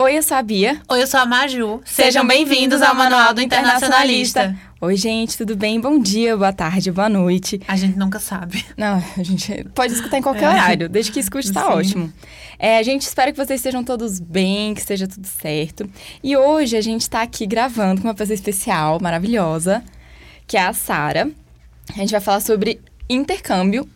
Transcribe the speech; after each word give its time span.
Oi, 0.00 0.16
eu 0.16 0.22
sou 0.22 0.36
a 0.36 0.42
Bia. 0.42 0.80
Oi, 0.88 1.02
eu 1.02 1.06
sou 1.08 1.18
a 1.18 1.26
Maju. 1.26 1.80
Sejam 1.84 2.24
bem-vindos 2.26 2.80
ao 2.82 2.94
Manual 2.94 3.34
do 3.34 3.40
Internacionalista. 3.40 4.56
Oi, 4.80 4.96
gente, 4.96 5.36
tudo 5.36 5.56
bem? 5.56 5.80
Bom 5.80 5.98
dia, 5.98 6.36
boa 6.36 6.52
tarde, 6.52 6.92
boa 6.92 7.08
noite. 7.08 7.60
A 7.66 7.74
gente 7.76 7.98
nunca 7.98 8.20
sabe. 8.20 8.64
Não, 8.76 9.02
a 9.16 9.22
gente 9.24 9.64
pode 9.74 9.92
escutar 9.94 10.18
em 10.18 10.22
qualquer 10.22 10.44
É. 10.44 10.48
horário, 10.50 10.88
desde 10.88 11.10
que 11.10 11.18
escute 11.18 11.52
tá 11.52 11.62
Sim. 11.64 11.68
ótimo. 11.72 12.12
É, 12.60 12.78
a 12.78 12.82
gente 12.84 13.02
espera 13.02 13.32
que 13.32 13.36
vocês 13.44 13.58
estejam 13.58 13.82
todos 13.82 14.20
bem, 14.20 14.72
que 14.72 14.80
esteja 14.80 15.08
tudo 15.08 15.26
certo. 15.26 15.90
E 16.22 16.36
hoje 16.36 16.76
a 16.76 16.80
gente 16.80 17.08
tá 17.10 17.22
aqui 17.22 17.44
gravando 17.44 18.00
com 18.00 18.06
uma 18.06 18.14
pessoa 18.14 18.34
especial, 18.34 19.00
maravilhosa, 19.02 19.82
que 20.46 20.56
é 20.56 20.62
a 20.62 20.72
Sara. 20.72 21.28
A 21.90 21.98
gente 21.98 22.12
vai 22.12 22.20
falar 22.20 22.40
sobre 22.40 22.80
intercâmbio. 23.10 23.88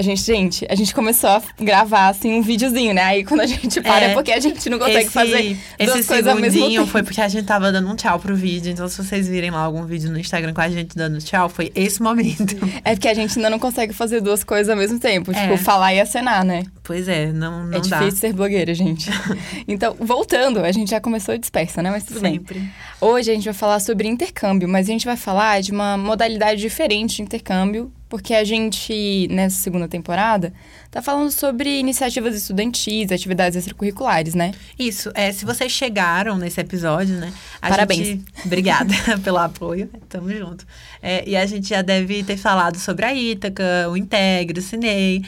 A 0.00 0.02
gente, 0.02 0.22
gente, 0.22 0.66
a 0.70 0.74
gente 0.74 0.94
começou 0.94 1.28
a 1.28 1.42
gravar 1.60 2.08
assim 2.08 2.32
um 2.32 2.40
videozinho, 2.40 2.94
né? 2.94 3.02
Aí 3.02 3.22
quando 3.22 3.40
a 3.40 3.46
gente 3.46 3.82
para 3.82 4.06
é, 4.06 4.10
É. 4.12 4.14
porque 4.14 4.32
a 4.32 4.40
gente 4.40 4.70
não 4.70 4.78
consegue 4.78 5.00
esse, 5.00 5.10
fazer 5.10 5.58
duas 5.78 5.98
esse 5.98 6.08
coisas 6.08 6.26
ao 6.26 6.36
mesmo 6.36 6.66
tempo. 6.70 6.86
foi 6.86 7.02
porque 7.02 7.20
a 7.20 7.28
gente 7.28 7.44
tava 7.44 7.70
dando 7.70 7.86
um 7.86 7.94
tchau 7.94 8.18
pro 8.18 8.34
vídeo. 8.34 8.72
Então, 8.72 8.88
se 8.88 8.96
vocês 8.96 9.28
virem 9.28 9.50
lá 9.50 9.58
algum 9.58 9.84
vídeo 9.84 10.10
no 10.10 10.18
Instagram 10.18 10.54
com 10.54 10.62
a 10.62 10.70
gente 10.70 10.96
dando 10.96 11.18
tchau, 11.18 11.50
foi 11.50 11.70
esse 11.74 12.00
momento. 12.00 12.56
É 12.82 12.94
porque 12.94 13.08
a 13.08 13.12
gente 13.14 13.36
ainda 13.38 13.50
não 13.50 13.58
consegue 13.58 13.92
fazer 13.92 14.22
duas 14.22 14.42
coisas 14.42 14.70
ao 14.70 14.76
mesmo 14.76 14.98
tempo. 14.98 15.34
Tipo, 15.34 15.52
É. 15.52 15.56
falar 15.58 15.92
e 15.92 16.00
acenar, 16.00 16.46
né? 16.46 16.62
Pois 16.82 17.06
é, 17.06 17.30
não, 17.30 17.66
não 17.66 17.76
é 17.76 17.80
dá. 17.82 17.98
difícil 17.98 18.20
ser 18.20 18.32
blogueira, 18.32 18.72
gente. 18.72 19.10
então, 19.68 19.94
voltando, 20.00 20.60
a 20.60 20.72
gente 20.72 20.90
já 20.92 21.00
começou 21.00 21.36
dispersa, 21.36 21.82
né? 21.82 21.90
Mas 21.90 22.04
tudo 22.04 22.20
bem. 22.20 22.36
Sempre. 22.36 22.62
Hoje 23.02 23.30
a 23.30 23.34
gente 23.34 23.44
vai 23.44 23.52
falar 23.52 23.80
sobre 23.80 24.08
intercâmbio, 24.08 24.66
mas 24.66 24.88
a 24.88 24.92
gente 24.92 25.04
vai 25.04 25.16
falar 25.18 25.60
de 25.60 25.72
uma 25.72 25.98
modalidade 25.98 26.58
diferente 26.58 27.16
de 27.16 27.22
intercâmbio, 27.22 27.92
porque 28.10 28.34
a 28.34 28.42
gente, 28.42 29.28
nessa 29.30 29.56
segunda 29.56 29.88
temporada, 29.88 30.52
tá 30.90 31.00
falando 31.00 31.30
sobre 31.30 31.78
iniciativas 31.78 32.34
estudantis, 32.34 33.12
atividades 33.12 33.56
extracurriculares, 33.56 34.34
né? 34.34 34.52
Isso, 34.78 35.10
é, 35.14 35.30
se 35.32 35.44
vocês 35.44 35.70
chegaram 35.70 36.36
nesse 36.36 36.60
episódio, 36.60 37.14
né? 37.16 37.32
Parabéns. 37.60 38.06
gente- 38.06 38.24
Obrigada 38.44 38.92
pelo 39.22 39.38
apoio, 39.38 39.88
tamo 40.08 40.30
junto. 40.32 40.66
É, 41.02 41.28
e 41.28 41.36
a 41.36 41.46
gente 41.46 41.68
já 41.68 41.80
deve 41.82 42.22
ter 42.24 42.36
falado 42.36 42.76
sobre 42.78 43.04
a 43.06 43.14
Ítaca, 43.14 43.88
o 43.90 43.96
Integre, 43.96 44.58
o 44.58 44.62
Cinei. 44.62 45.22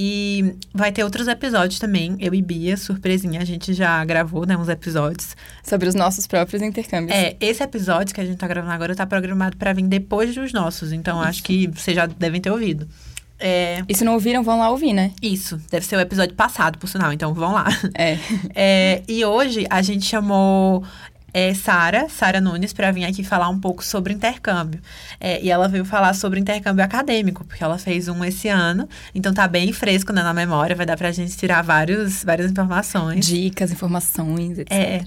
E 0.00 0.54
vai 0.72 0.92
ter 0.92 1.02
outros 1.02 1.26
episódios 1.26 1.80
também, 1.80 2.16
eu 2.20 2.32
e 2.32 2.40
Bia, 2.40 2.76
surpresinha, 2.76 3.40
a 3.40 3.44
gente 3.44 3.74
já 3.74 4.04
gravou, 4.04 4.46
né, 4.46 4.56
uns 4.56 4.68
episódios. 4.68 5.34
Sobre 5.60 5.88
os 5.88 5.94
nossos 5.96 6.24
próprios 6.24 6.62
intercâmbios. 6.62 7.16
É, 7.18 7.36
esse 7.40 7.60
episódio 7.64 8.14
que 8.14 8.20
a 8.20 8.24
gente 8.24 8.36
tá 8.38 8.46
gravando 8.46 8.72
agora 8.72 8.94
tá 8.94 9.04
programado 9.04 9.56
pra 9.56 9.72
vir 9.72 9.82
depois 9.88 10.32
dos 10.36 10.52
nossos, 10.52 10.92
então 10.92 11.20
acho 11.20 11.42
que 11.42 11.66
vocês 11.66 11.96
já 11.96 12.06
devem 12.06 12.40
ter 12.40 12.48
ouvido. 12.52 12.86
É, 13.40 13.82
E 13.88 13.94
se 13.94 14.04
não 14.04 14.14
ouviram, 14.14 14.42
vão 14.42 14.58
lá 14.58 14.70
ouvir, 14.70 14.92
né? 14.92 15.12
isso, 15.22 15.60
deve 15.70 15.86
ser 15.86 15.96
o 15.96 16.00
episódio 16.00 16.34
passado, 16.34 16.78
por 16.78 16.88
sinal, 16.88 17.12
então 17.12 17.32
vão 17.34 17.52
lá. 17.52 17.66
É. 17.94 18.18
É, 18.54 19.02
e 19.06 19.24
hoje 19.24 19.66
a 19.70 19.80
gente 19.82 20.04
chamou 20.04 20.82
é, 21.32 21.54
Sara, 21.54 22.08
Sara 22.08 22.40
Nunes, 22.40 22.72
para 22.72 22.90
vir 22.90 23.04
aqui 23.04 23.22
falar 23.22 23.48
um 23.48 23.58
pouco 23.58 23.84
sobre 23.84 24.12
intercâmbio. 24.12 24.80
É, 25.20 25.40
e 25.42 25.50
ela 25.50 25.68
veio 25.68 25.84
falar 25.84 26.14
sobre 26.14 26.40
intercâmbio 26.40 26.84
acadêmico, 26.84 27.44
porque 27.44 27.62
ela 27.62 27.78
fez 27.78 28.08
um 28.08 28.24
esse 28.24 28.48
ano, 28.48 28.88
então 29.14 29.32
tá 29.32 29.46
bem 29.46 29.72
fresco 29.72 30.12
né, 30.12 30.22
na 30.22 30.34
memória, 30.34 30.74
vai 30.74 30.86
dar 30.86 30.96
pra 30.96 31.12
gente 31.12 31.36
tirar 31.36 31.62
vários, 31.62 32.24
várias 32.24 32.50
informações. 32.50 33.26
Dicas, 33.26 33.70
informações, 33.70 34.58
etc. 34.58 34.72
É. 34.72 35.02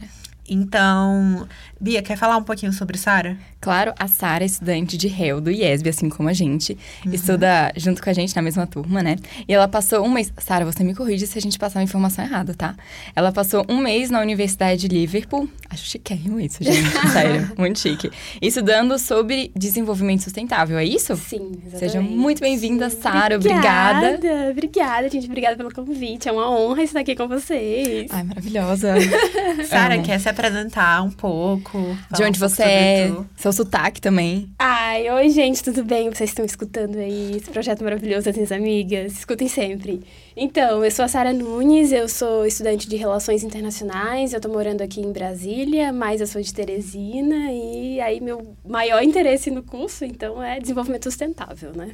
Então, 0.48 1.48
Bia, 1.82 2.00
quer 2.04 2.16
falar 2.16 2.38
um 2.38 2.44
pouquinho 2.44 2.72
sobre 2.72 2.96
Sara? 2.96 3.36
Claro, 3.60 3.92
a 3.98 4.08
Sara 4.08 4.44
é 4.44 4.46
estudante 4.46 4.96
de 4.96 5.08
réu 5.08 5.42
do 5.42 5.50
IESB, 5.50 5.90
assim 5.90 6.10
como 6.10 6.30
a 6.30 6.34
gente. 6.34 6.78
Uhum. 7.04 7.12
Estuda 7.12 7.72
junto 7.76 8.04
com 8.04 8.08
a 8.08 8.14
gente 8.14 8.36
na 8.36 8.42
mesma 8.44 8.68
turma, 8.68 9.02
né? 9.02 9.16
E 9.48 9.54
ela 9.54 9.68
passou 9.68 10.06
um 10.06 10.09
mês. 10.12 10.32
Sara, 10.38 10.64
você 10.64 10.84
me 10.84 10.94
corrige 10.94 11.26
se 11.26 11.40
a 11.40 11.42
gente 11.42 11.58
passar 11.58 11.80
uma 11.80 11.84
informação 11.84 12.24
errada, 12.24 12.54
tá? 12.54 12.76
Ela 13.16 13.32
passou 13.32 13.66
um 13.68 13.78
mês 13.78 14.12
na 14.12 14.22
Universidade 14.22 14.88
de 14.88 14.96
Liverpool. 14.96 15.50
Acho 15.72 15.84
chiquérrimo 15.86 16.40
isso, 16.40 16.64
gente. 16.64 16.88
Sério, 17.12 17.52
muito 17.58 17.80
chique. 17.80 18.12
Estudando 18.40 19.00
sobre 19.00 19.52
desenvolvimento 19.56 20.22
sustentável, 20.22 20.78
é 20.78 20.86
isso? 20.86 21.16
Sim, 21.16 21.52
exatamente. 21.66 21.80
Seja 21.80 22.00
muito 22.00 22.41
bem-vinda, 22.41 22.91
Sara. 22.91 23.38
Obrigada. 23.38 24.18
Obrigada, 24.18 24.52
obrigada, 24.52 25.09
gente. 25.09 25.25
Obrigada 25.25 25.56
pelo 25.56 25.74
convite. 25.74 26.30
É 26.30 26.31
uma 26.31 26.47
honra 26.47 26.84
estar 26.84 27.00
aqui 27.00 27.16
com 27.16 27.28
vocês. 27.28 28.12
Ai, 28.12 28.22
maravilhosa. 28.22 28.94
Sara, 29.68 30.00
quer 30.00 30.20
se 30.20 30.30
apresentar 30.30 31.02
um 31.02 31.09
pouco? 31.09 31.71
De 31.80 32.18
falar 32.18 32.28
onde 32.28 32.38
um 32.38 32.42
pouco 32.42 32.56
você 32.56 32.64
é, 32.64 33.08
tu? 33.08 33.26
seu 33.38 33.54
sotaque 33.54 34.02
também. 34.02 34.50
Ai, 34.59 35.09
oi, 35.09 35.30
gente, 35.30 35.64
tudo 35.64 35.84
bem? 35.84 36.09
Vocês 36.09 36.30
estão 36.30 36.44
escutando 36.44 36.98
aí 36.98 37.38
esse 37.38 37.50
projeto 37.50 37.84
maravilhoso 37.84 38.26
das 38.26 38.36
minhas 38.36 38.52
amigas? 38.52 39.14
Escutem 39.14 39.48
sempre. 39.48 40.02
Então, 40.36 40.84
eu 40.84 40.92
sou 40.92 41.06
a 41.06 41.08
Sara 41.08 41.34
Nunes, 41.34 41.92
eu 41.92 42.08
sou 42.08 42.46
estudante 42.46 42.88
de 42.88 42.96
Relações 42.96 43.44
Internacionais, 43.44 44.34
eu 44.34 44.42
tô 44.42 44.50
morando 44.50 44.82
aqui 44.82 45.02
em 45.02 45.12
Brasília, 45.12 45.92
mas 45.92 46.22
eu 46.22 46.28
sou 46.28 46.42
de 46.42 46.54
Teresina 46.54 47.52
e 47.52 48.00
aí 48.00 48.20
meu 48.20 48.56
maior 48.68 49.03
interesse 49.03 49.52
no 49.52 49.64
curso, 49.64 50.06
então, 50.06 50.42
é 50.42 50.59
desenvolvimento 50.59 51.03
sustentável, 51.03 51.74
né? 51.74 51.92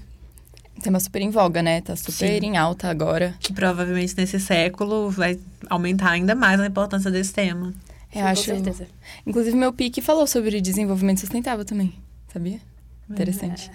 Tema 0.82 1.00
super 1.00 1.22
em 1.22 1.32
voga, 1.32 1.64
né? 1.64 1.82
Tá 1.82 1.96
super 1.96 2.40
Sim. 2.40 2.48
em 2.48 2.58
alta 2.58 2.88
agora. 2.88 3.34
Que 3.40 3.52
provavelmente 3.52 4.16
nesse 4.16 4.40
século 4.40 5.10
vai 5.10 5.40
aumentar 5.70 6.12
ainda 6.12 6.36
mais 6.36 6.60
a 6.60 6.68
importância 6.68 7.10
desse 7.10 7.34
tema. 7.34 7.74
Eu 8.14 8.22
Sim, 8.22 8.28
acho. 8.28 8.46
Com 8.46 8.56
certeza. 8.56 8.88
Inclusive, 9.26 9.56
meu 9.56 9.74
pique 9.74 10.02
falou 10.02 10.28
sobre 10.28 10.60
desenvolvimento 10.62 11.20
sustentável 11.20 11.66
também, 11.66 11.94
sabia? 12.32 12.60
Interessante. 13.10 13.72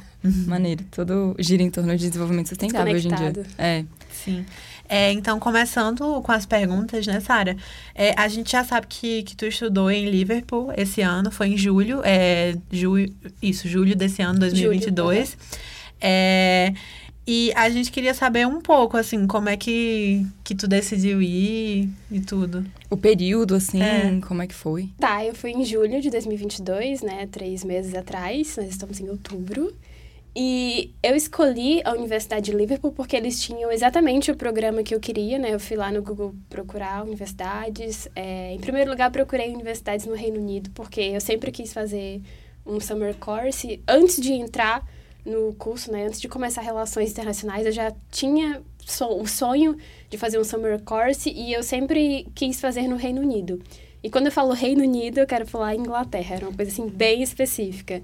Maneiro. 0.46 0.84
Todo 0.90 1.34
gira 1.38 1.62
em 1.62 1.70
torno 1.70 1.96
de 1.96 2.06
desenvolvimento 2.08 2.48
sustentável 2.48 2.94
hoje 2.94 3.08
em 3.08 3.14
dia. 3.14 3.32
É. 3.58 3.84
Sim. 4.10 4.44
É, 4.88 5.10
então, 5.10 5.40
começando 5.40 6.20
com 6.20 6.32
as 6.32 6.44
perguntas, 6.44 7.06
né, 7.06 7.18
Sara? 7.20 7.56
É, 7.94 8.14
a 8.14 8.28
gente 8.28 8.52
já 8.52 8.62
sabe 8.62 8.86
que, 8.88 9.22
que 9.22 9.34
tu 9.34 9.46
estudou 9.46 9.90
em 9.90 10.10
Liverpool 10.10 10.70
esse 10.76 11.00
ano, 11.00 11.30
foi 11.30 11.48
em 11.48 11.56
julho, 11.56 12.02
é, 12.04 12.54
julho, 12.70 13.10
isso, 13.40 13.66
julho 13.66 13.96
desse 13.96 14.20
ano, 14.20 14.38
2022. 14.38 15.36
É, 15.98 16.74
e 17.26 17.52
a 17.54 17.68
gente 17.70 17.92
queria 17.92 18.14
saber 18.14 18.46
um 18.46 18.60
pouco, 18.60 18.96
assim, 18.96 19.26
como 19.26 19.48
é 19.48 19.56
que, 19.56 20.26
que 20.42 20.54
tu 20.54 20.66
decidiu 20.66 21.22
ir 21.22 21.88
e 22.10 22.20
tudo. 22.20 22.64
O 22.90 22.96
período, 22.96 23.54
assim, 23.54 23.80
É. 23.80 24.20
como 24.26 24.42
é 24.42 24.46
que 24.46 24.54
foi? 24.54 24.88
Tá, 24.98 25.24
eu 25.24 25.34
fui 25.34 25.50
em 25.52 25.64
julho 25.64 26.00
de 26.00 26.10
2022, 26.10 27.02
né? 27.02 27.28
Três 27.30 27.62
meses 27.64 27.94
atrás. 27.94 28.56
Nós 28.56 28.68
estamos 28.68 28.98
em 29.00 29.08
outubro. 29.08 29.72
E 30.34 30.90
eu 31.02 31.14
escolhi 31.14 31.82
a 31.84 31.92
Universidade 31.92 32.50
de 32.50 32.56
Liverpool 32.56 32.90
porque 32.92 33.14
eles 33.14 33.40
tinham 33.40 33.70
exatamente 33.70 34.30
o 34.30 34.36
programa 34.36 34.82
que 34.82 34.94
eu 34.94 34.98
queria, 34.98 35.38
né? 35.38 35.52
Eu 35.52 35.60
fui 35.60 35.76
lá 35.76 35.92
no 35.92 36.02
Google 36.02 36.34
procurar 36.48 37.04
universidades. 37.04 38.08
É, 38.16 38.54
em 38.54 38.58
primeiro 38.58 38.90
lugar, 38.90 39.10
procurei 39.10 39.52
universidades 39.52 40.06
no 40.06 40.14
Reino 40.14 40.40
Unido, 40.40 40.70
porque 40.70 41.00
eu 41.02 41.20
sempre 41.20 41.52
quis 41.52 41.72
fazer 41.72 42.22
um 42.64 42.80
summer 42.80 43.14
course. 43.16 43.80
Antes 43.86 44.16
de 44.20 44.32
entrar 44.32 44.82
no 45.24 45.54
curso, 45.54 45.90
né? 45.92 46.06
Antes 46.06 46.20
de 46.20 46.28
começar 46.28 46.60
relações 46.62 47.10
internacionais, 47.10 47.66
eu 47.66 47.72
já 47.72 47.92
tinha 48.10 48.62
o 49.10 49.26
sonho 49.26 49.76
de 50.10 50.18
fazer 50.18 50.38
um 50.38 50.44
summer 50.44 50.80
course 50.82 51.30
e 51.30 51.52
eu 51.52 51.62
sempre 51.62 52.26
quis 52.34 52.60
fazer 52.60 52.88
no 52.88 52.96
Reino 52.96 53.20
Unido. 53.20 53.62
E 54.02 54.10
quando 54.10 54.26
eu 54.26 54.32
falo 54.32 54.52
Reino 54.52 54.82
Unido, 54.82 55.18
eu 55.18 55.26
quero 55.26 55.46
falar 55.46 55.76
Inglaterra, 55.76 56.34
era 56.36 56.48
uma 56.48 56.56
coisa 56.56 56.72
assim 56.72 56.88
bem 56.88 57.22
específica. 57.22 58.02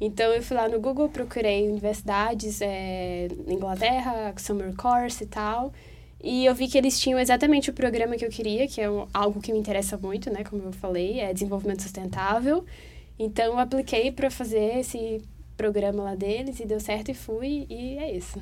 Então 0.00 0.32
eu 0.32 0.42
fui 0.42 0.56
lá 0.56 0.68
no 0.68 0.78
Google, 0.78 1.08
procurei 1.08 1.66
universidades 1.68 2.60
é, 2.60 3.28
Inglaterra, 3.48 4.32
summer 4.36 4.74
course 4.76 5.24
e 5.24 5.26
tal. 5.26 5.72
E 6.22 6.44
eu 6.44 6.54
vi 6.54 6.68
que 6.68 6.76
eles 6.76 7.00
tinham 7.00 7.18
exatamente 7.18 7.70
o 7.70 7.72
programa 7.72 8.16
que 8.16 8.24
eu 8.24 8.28
queria, 8.30 8.66
que 8.68 8.80
é 8.80 8.90
um- 8.90 9.06
algo 9.14 9.40
que 9.40 9.52
me 9.52 9.58
interessa 9.58 9.96
muito, 9.96 10.30
né? 10.32 10.44
Como 10.44 10.62
eu 10.64 10.72
falei, 10.72 11.20
é 11.20 11.32
desenvolvimento 11.32 11.82
sustentável. 11.82 12.64
Então 13.18 13.46
eu 13.46 13.58
apliquei 13.58 14.12
para 14.12 14.30
fazer 14.30 14.78
esse 14.80 15.22
programa 15.58 16.02
lá 16.02 16.14
deles 16.14 16.58
e 16.60 16.64
deu 16.64 16.80
certo 16.80 17.10
e 17.10 17.14
fui 17.14 17.66
e 17.68 17.98
é 17.98 18.16
isso. 18.16 18.40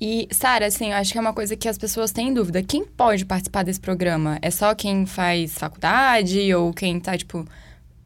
E, 0.00 0.26
Sara, 0.32 0.66
assim, 0.66 0.90
eu 0.90 0.96
acho 0.96 1.12
que 1.12 1.18
é 1.18 1.20
uma 1.20 1.32
coisa 1.32 1.54
que 1.56 1.68
as 1.68 1.78
pessoas 1.78 2.10
têm 2.10 2.34
dúvida. 2.34 2.62
Quem 2.62 2.84
pode 2.84 3.24
participar 3.24 3.62
desse 3.62 3.78
programa? 3.80 4.38
É 4.42 4.50
só 4.50 4.74
quem 4.74 5.06
faz 5.06 5.54
faculdade 5.56 6.52
ou 6.52 6.72
quem 6.72 6.98
tá, 6.98 7.16
tipo, 7.16 7.46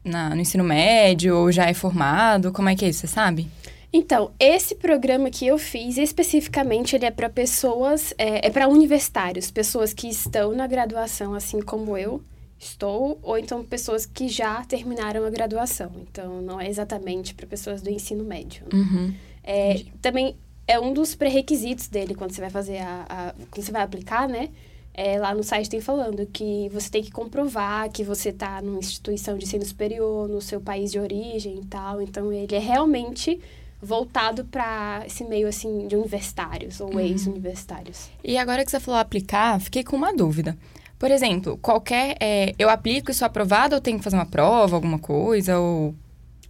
na- 0.03 0.35
no 0.35 0.41
ensino 0.41 0.63
médio 0.63 1.35
ou 1.35 1.51
já 1.51 1.65
é 1.65 1.73
formado? 1.73 2.51
Como 2.51 2.69
é 2.69 2.75
que 2.75 2.85
é 2.85 2.89
isso, 2.89 2.99
você 2.99 3.07
sabe? 3.07 3.47
Então, 3.91 4.31
esse 4.39 4.75
programa 4.75 5.31
que 5.31 5.47
eu 5.47 5.57
fiz, 5.57 5.97
especificamente, 5.97 6.95
ele 6.95 7.05
é 7.05 7.11
para 7.11 7.27
pessoas, 7.27 8.13
é, 8.19 8.45
é 8.47 8.49
para 8.51 8.67
universitários, 8.67 9.49
pessoas 9.49 9.91
que 9.91 10.07
estão 10.07 10.53
na 10.53 10.67
graduação, 10.67 11.33
assim 11.33 11.59
como 11.59 11.97
eu 11.97 12.21
estou, 12.59 13.17
ou 13.23 13.37
então 13.37 13.63
pessoas 13.63 14.05
que 14.05 14.27
já 14.27 14.63
terminaram 14.65 15.25
a 15.25 15.29
graduação. 15.29 15.91
Então, 16.01 16.41
não 16.41 16.59
é 16.59 16.67
exatamente 16.69 17.33
para 17.33 17.47
pessoas 17.47 17.81
do 17.81 17.89
ensino 17.89 18.23
médio. 18.23 18.63
né? 18.71 18.79
Uhum. 18.79 19.13
É, 19.43 19.81
também 20.01 20.35
é 20.67 20.79
um 20.79 20.93
dos 20.93 21.15
pré-requisitos 21.15 21.87
dele 21.87 22.13
quando 22.13 22.31
você 22.31 22.41
vai 22.41 22.49
fazer 22.49 22.79
a, 22.79 23.05
a- 23.09 23.33
quando 23.49 23.65
você 23.65 23.71
vai 23.71 23.81
aplicar, 23.81 24.27
né? 24.27 24.49
É, 24.93 25.17
lá 25.17 25.33
no 25.33 25.43
site 25.43 25.69
tem 25.69 25.79
falando 25.79 26.25
que 26.25 26.67
você 26.73 26.89
tem 26.89 27.01
que 27.01 27.09
comprovar 27.11 27.89
que 27.89 28.03
você 28.03 28.29
está 28.29 28.61
numa 28.61 28.79
instituição 28.79 29.37
de 29.37 29.45
ensino 29.45 29.63
superior, 29.65 30.27
no 30.27 30.41
seu 30.41 30.59
país 30.59 30.91
de 30.91 30.99
origem 30.99 31.59
e 31.61 31.65
tal. 31.65 32.01
Então, 32.01 32.33
ele 32.33 32.53
é 32.53 32.59
realmente 32.59 33.39
voltado 33.81 34.43
para 34.43 35.03
esse 35.07 35.23
meio, 35.23 35.47
assim, 35.47 35.87
de 35.87 35.95
universitários 35.95 36.81
ou 36.81 36.99
ex-universitários. 36.99 38.09
E 38.21 38.37
agora 38.37 38.65
que 38.65 38.69
você 38.71 38.79
falou 38.79 38.99
aplicar, 38.99 39.57
fiquei 39.61 39.85
com 39.85 39.95
uma 39.95 40.13
dúvida. 40.13 40.57
Por 40.99 41.09
exemplo, 41.09 41.57
qualquer. 41.57 42.17
é, 42.19 42.53
eu 42.59 42.69
aplico 42.69 43.09
e 43.09 43.13
sou 43.13 43.25
aprovado 43.25 43.73
ou 43.73 43.81
tenho 43.81 43.97
que 43.97 44.03
fazer 44.03 44.17
uma 44.17 44.25
prova, 44.25 44.75
alguma 44.75 44.99
coisa? 44.99 45.57
Ou. 45.57 45.95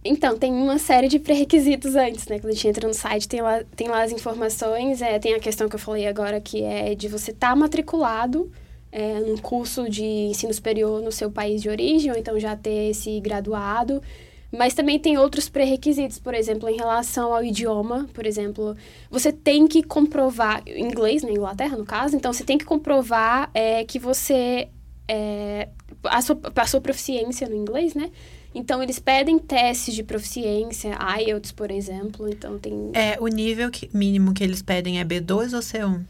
Então, 0.04 0.36
tem 0.36 0.52
uma 0.52 0.78
série 0.78 1.06
de 1.06 1.20
pré-requisitos 1.20 1.94
antes, 1.94 2.26
né? 2.26 2.40
Quando 2.40 2.50
a 2.50 2.54
gente 2.54 2.66
entra 2.66 2.88
no 2.88 2.94
site, 2.94 3.28
tem 3.28 3.40
lá, 3.40 3.62
tem 3.76 3.86
lá 3.86 4.02
as 4.02 4.10
informações. 4.10 5.00
É, 5.00 5.20
tem 5.20 5.34
a 5.34 5.38
questão 5.38 5.68
que 5.68 5.76
eu 5.76 5.78
falei 5.78 6.08
agora, 6.08 6.40
que 6.40 6.64
é 6.64 6.96
de 6.96 7.06
você 7.06 7.30
estar 7.30 7.54
matriculado 7.54 8.50
é, 8.90 9.20
num 9.20 9.36
curso 9.36 9.88
de 9.88 10.02
ensino 10.02 10.52
superior 10.52 11.00
no 11.00 11.12
seu 11.12 11.30
país 11.30 11.62
de 11.62 11.68
origem, 11.68 12.10
ou 12.10 12.18
então 12.18 12.38
já 12.40 12.56
ter 12.56 12.90
esse 12.90 13.20
graduado. 13.20 14.02
Mas 14.52 14.74
também 14.74 14.98
tem 14.98 15.16
outros 15.16 15.48
pré-requisitos, 15.48 16.18
por 16.18 16.34
exemplo, 16.34 16.68
em 16.68 16.76
relação 16.76 17.32
ao 17.32 17.44
idioma. 17.44 18.08
Por 18.12 18.26
exemplo, 18.26 18.76
você 19.10 19.30
tem 19.32 19.66
que 19.68 19.82
comprovar, 19.82 20.62
inglês 20.66 21.22
na 21.22 21.30
Inglaterra, 21.30 21.76
no 21.76 21.84
caso, 21.84 22.16
então 22.16 22.32
você 22.32 22.42
tem 22.42 22.58
que 22.58 22.64
comprovar 22.64 23.48
é, 23.54 23.84
que 23.84 23.98
você 23.98 24.68
é, 25.06 25.68
a, 26.04 26.20
sua, 26.20 26.38
a 26.56 26.66
sua 26.66 26.80
proficiência 26.80 27.48
no 27.48 27.54
inglês, 27.54 27.94
né? 27.94 28.10
Então, 28.52 28.82
eles 28.82 28.98
pedem 28.98 29.38
testes 29.38 29.94
de 29.94 30.02
proficiência, 30.02 30.98
IELTS, 31.20 31.52
por 31.52 31.70
exemplo. 31.70 32.28
Então, 32.28 32.58
tem. 32.58 32.90
É, 32.94 33.16
o 33.20 33.28
nível 33.28 33.70
que- 33.70 33.88
mínimo 33.94 34.34
que 34.34 34.42
eles 34.42 34.60
pedem 34.60 34.98
é 34.98 35.04
B2 35.04 35.52
ou 35.54 35.60
C1? 35.60 36.00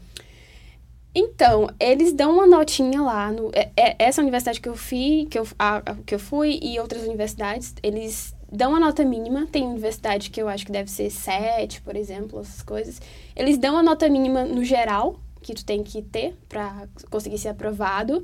Então, 1.13 1.69
eles 1.79 2.13
dão 2.13 2.33
uma 2.33 2.47
notinha 2.47 3.01
lá. 3.01 3.31
No, 3.31 3.49
é- 3.53 3.69
é- 3.75 3.95
essa 3.99 4.21
universidade 4.21 4.61
que 4.61 4.69
eu 4.69 4.75
fui, 4.75 5.27
que 5.29 5.37
eu, 5.37 5.45
a, 5.59 5.77
a- 5.77 5.95
que 6.05 6.15
eu 6.15 6.19
fui 6.19 6.59
e 6.61 6.79
outras 6.79 7.03
universidades, 7.03 7.73
eles 7.83 8.33
dão 8.51 8.73
a 8.75 8.79
nota 8.79 9.03
mínima. 9.03 9.45
Tem 9.51 9.63
universidade 9.67 10.29
que 10.29 10.41
eu 10.41 10.47
acho 10.47 10.65
que 10.65 10.71
deve 10.71 10.89
ser 10.89 11.09
7, 11.09 11.81
por 11.81 11.95
exemplo, 11.95 12.39
essas 12.39 12.61
coisas. 12.61 13.01
Eles 13.35 13.57
dão 13.57 13.77
a 13.77 13.83
nota 13.83 14.07
mínima 14.09 14.43
no 14.45 14.63
geral, 14.63 15.19
que 15.41 15.53
tu 15.53 15.65
tem 15.65 15.83
que 15.83 16.01
ter 16.01 16.33
para 16.47 16.87
conseguir 17.09 17.37
ser 17.37 17.49
aprovado. 17.49 18.23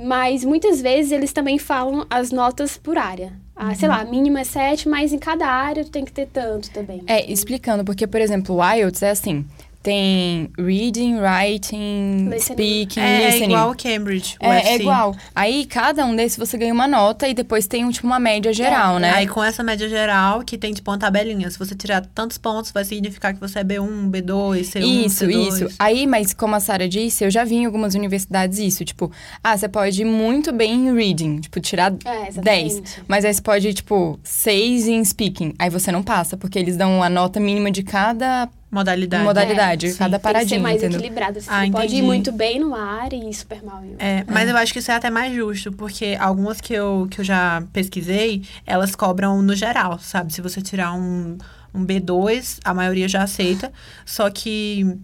Mas 0.00 0.44
muitas 0.44 0.80
vezes 0.80 1.10
eles 1.10 1.32
também 1.32 1.58
falam 1.58 2.06
as 2.08 2.30
notas 2.30 2.76
por 2.76 2.96
área. 2.96 3.32
Ah, 3.56 3.74
sei 3.74 3.88
lá, 3.88 4.00
a 4.00 4.04
mínima 4.04 4.38
é 4.40 4.44
7, 4.44 4.88
mas 4.88 5.12
em 5.12 5.18
cada 5.18 5.48
área 5.48 5.84
tu 5.84 5.90
tem 5.90 6.04
que 6.04 6.12
ter 6.12 6.28
tanto 6.28 6.70
também. 6.70 7.02
É, 7.08 7.28
explicando, 7.28 7.84
porque, 7.84 8.06
por 8.06 8.20
exemplo, 8.20 8.54
o 8.54 8.62
IELTS 8.74 9.02
é 9.02 9.10
assim: 9.10 9.44
tem 9.82 10.50
reading, 10.58 11.16
writing, 11.18 12.28
Listening. 12.30 12.40
speaking, 12.56 13.00
É, 13.00 13.22
é 13.22 13.26
listening. 13.26 13.44
igual 13.54 13.70
o 13.70 13.76
Cambridge, 13.76 14.36
o 14.40 14.46
É, 14.46 14.60
é 14.72 14.76
igual. 14.76 15.14
Aí, 15.34 15.64
cada 15.66 16.04
um 16.04 16.14
desses 16.14 16.36
você 16.36 16.58
ganha 16.58 16.72
uma 16.74 16.86
nota 16.88 17.28
e 17.28 17.34
depois 17.34 17.66
tem, 17.66 17.88
tipo, 17.90 18.06
uma 18.06 18.18
média 18.18 18.52
geral, 18.52 18.98
né? 18.98 19.12
Aí 19.12 19.26
com 19.26 19.42
essa 19.42 19.62
média 19.62 19.88
geral, 19.88 20.42
que 20.42 20.58
tem 20.58 20.72
tipo 20.72 20.90
uma 20.90 20.98
tabelinha. 20.98 21.50
Se 21.50 21.58
você 21.58 21.74
tirar 21.74 22.04
tantos 22.14 22.38
pontos, 22.38 22.70
vai 22.70 22.84
significar 22.84 23.32
que 23.34 23.40
você 23.40 23.60
é 23.60 23.64
B1, 23.64 24.10
B2, 24.10 24.60
C1, 24.62 25.06
Isso, 25.06 25.24
C2. 25.24 25.48
isso. 25.48 25.76
Aí, 25.78 26.06
mas 26.06 26.34
como 26.34 26.54
a 26.54 26.60
Sara 26.60 26.88
disse, 26.88 27.24
eu 27.24 27.30
já 27.30 27.44
vi 27.44 27.56
em 27.56 27.66
algumas 27.66 27.94
universidades 27.94 28.58
isso. 28.58 28.84
Tipo, 28.84 29.10
ah, 29.42 29.56
você 29.56 29.68
pode 29.68 30.00
ir 30.02 30.04
muito 30.04 30.52
bem 30.52 30.88
em 30.88 30.94
reading, 30.94 31.40
tipo, 31.40 31.60
tirar 31.60 31.92
É, 32.04 32.28
exatamente. 32.28 32.80
10. 32.80 32.82
Mas 33.06 33.24
aí 33.24 33.32
você 33.32 33.42
pode 33.42 33.68
ir, 33.68 33.74
tipo, 33.74 34.18
6 34.22 34.88
em 34.88 35.04
speaking. 35.04 35.54
Aí 35.58 35.70
você 35.70 35.90
não 35.92 36.02
passa, 36.02 36.36
porque 36.36 36.58
eles 36.58 36.76
dão 36.76 37.02
a 37.02 37.08
nota 37.08 37.38
mínima 37.40 37.70
de 37.70 37.82
cada 37.82 38.48
Modalidade. 38.70 39.24
modalidade, 39.24 39.86
É, 39.86 39.94
cada 39.94 40.18
Tem 40.18 40.18
que 40.18 40.26
ser 40.28 40.32
paradinha, 40.34 40.60
mais 40.60 40.76
entendeu? 40.76 40.98
equilibrado. 41.00 41.40
Você 41.40 41.48
Ah, 41.50 41.60
pode 41.72 41.86
entendi. 41.86 41.96
ir 41.96 42.02
muito 42.02 42.30
bem 42.32 42.60
numa 42.60 42.80
área 42.80 43.16
e 43.16 43.30
ir 43.30 43.34
super 43.34 43.62
mal 43.62 43.82
em 43.82 43.92
outra. 43.92 44.06
É, 44.06 44.24
mas 44.28 44.48
eu 44.48 44.56
acho 44.56 44.72
que 44.72 44.78
isso 44.78 44.90
é 44.90 44.94
até 44.94 45.08
mais 45.08 45.34
justo, 45.34 45.72
porque 45.72 46.16
algumas 46.20 46.60
que 46.60 46.74
eu, 46.74 47.08
que 47.10 47.20
eu 47.20 47.24
já 47.24 47.62
pesquisei, 47.72 48.42
elas 48.66 48.94
cobram 48.94 49.40
no 49.40 49.54
geral, 49.56 49.98
sabe? 49.98 50.32
Se 50.32 50.42
você 50.42 50.60
tirar 50.60 50.92
um, 50.92 51.38
um 51.74 51.84
B2, 51.86 52.58
a 52.64 52.74
maioria 52.74 53.08
já 53.08 53.22
aceita. 53.22 53.72
Só 54.04 54.28
que 54.30 54.98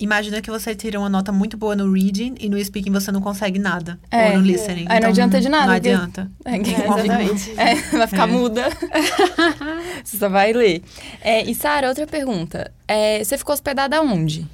imagina 0.00 0.40
que 0.40 0.50
você 0.50 0.74
tira 0.74 0.98
uma 0.98 1.08
nota 1.08 1.30
muito 1.30 1.56
boa 1.56 1.76
no 1.76 1.92
reading 1.92 2.34
e 2.40 2.48
no 2.48 2.62
speaking 2.64 2.90
você 2.90 3.12
não 3.12 3.20
consegue 3.20 3.58
nada. 3.58 3.98
É. 4.10 4.30
Ou 4.30 4.38
no 4.38 4.42
listening. 4.42 4.86
Aí 4.88 4.98
não 5.00 5.08
adianta 5.08 5.40
de 5.40 5.48
nada, 5.48 5.66
Não 5.66 5.74
adianta. 5.74 6.30
É, 6.44 6.56
exatamente. 6.56 7.50
É, 7.60 7.74
vai 7.96 8.06
ficar 8.06 8.28
É. 8.28 8.32
muda. 8.32 8.62
você 10.04 10.16
só 10.16 10.28
vai 10.28 10.52
ler. 10.52 10.82
É, 11.20 11.42
e 11.44 11.54
Sara, 11.54 11.88
outra 11.88 12.06
pergunta. 12.06 12.72
É, 12.88 13.22
você 13.22 13.36
ficou 13.38 13.52
hospedada 13.52 14.00
onde? 14.02 14.46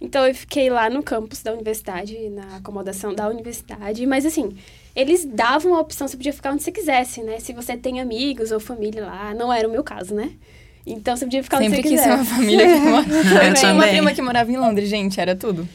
Então 0.00 0.26
eu 0.26 0.34
fiquei 0.34 0.68
lá 0.68 0.90
no 0.90 1.02
campus 1.02 1.42
da 1.42 1.52
universidade, 1.52 2.28
na 2.30 2.56
acomodação 2.56 3.14
da 3.14 3.28
universidade, 3.28 4.04
mas 4.06 4.26
assim, 4.26 4.54
eles 4.94 5.24
davam 5.24 5.74
a 5.74 5.80
opção, 5.80 6.06
você 6.06 6.16
podia 6.16 6.32
ficar 6.32 6.52
onde 6.52 6.62
você 6.62 6.70
quisesse, 6.72 7.22
né? 7.22 7.40
Se 7.40 7.52
você 7.52 7.76
tem 7.76 8.00
amigos 8.00 8.50
ou 8.52 8.60
família 8.60 9.06
lá, 9.06 9.32
não 9.34 9.52
era 9.52 9.66
o 9.66 9.70
meu 9.70 9.82
caso, 9.82 10.14
né? 10.14 10.32
Então 10.86 11.16
você 11.16 11.24
podia 11.24 11.42
ficar 11.42 11.58
onde 11.58 11.70
Sempre 11.70 11.82
você 11.82 11.88
quis 11.88 12.00
quiser. 12.00 12.04
ser 12.04 12.14
uma 12.14 12.24
família 12.24 12.66
que 12.66 12.80
mora. 12.80 13.06
Eu 13.08 13.42
Eu 13.48 13.54
tinha 13.54 13.72
uma 13.72 13.86
prima 13.86 14.12
que 14.12 14.20
morava 14.22 14.50
em 14.52 14.56
Londres, 14.56 14.88
gente, 14.88 15.18
era 15.20 15.34
tudo. 15.34 15.66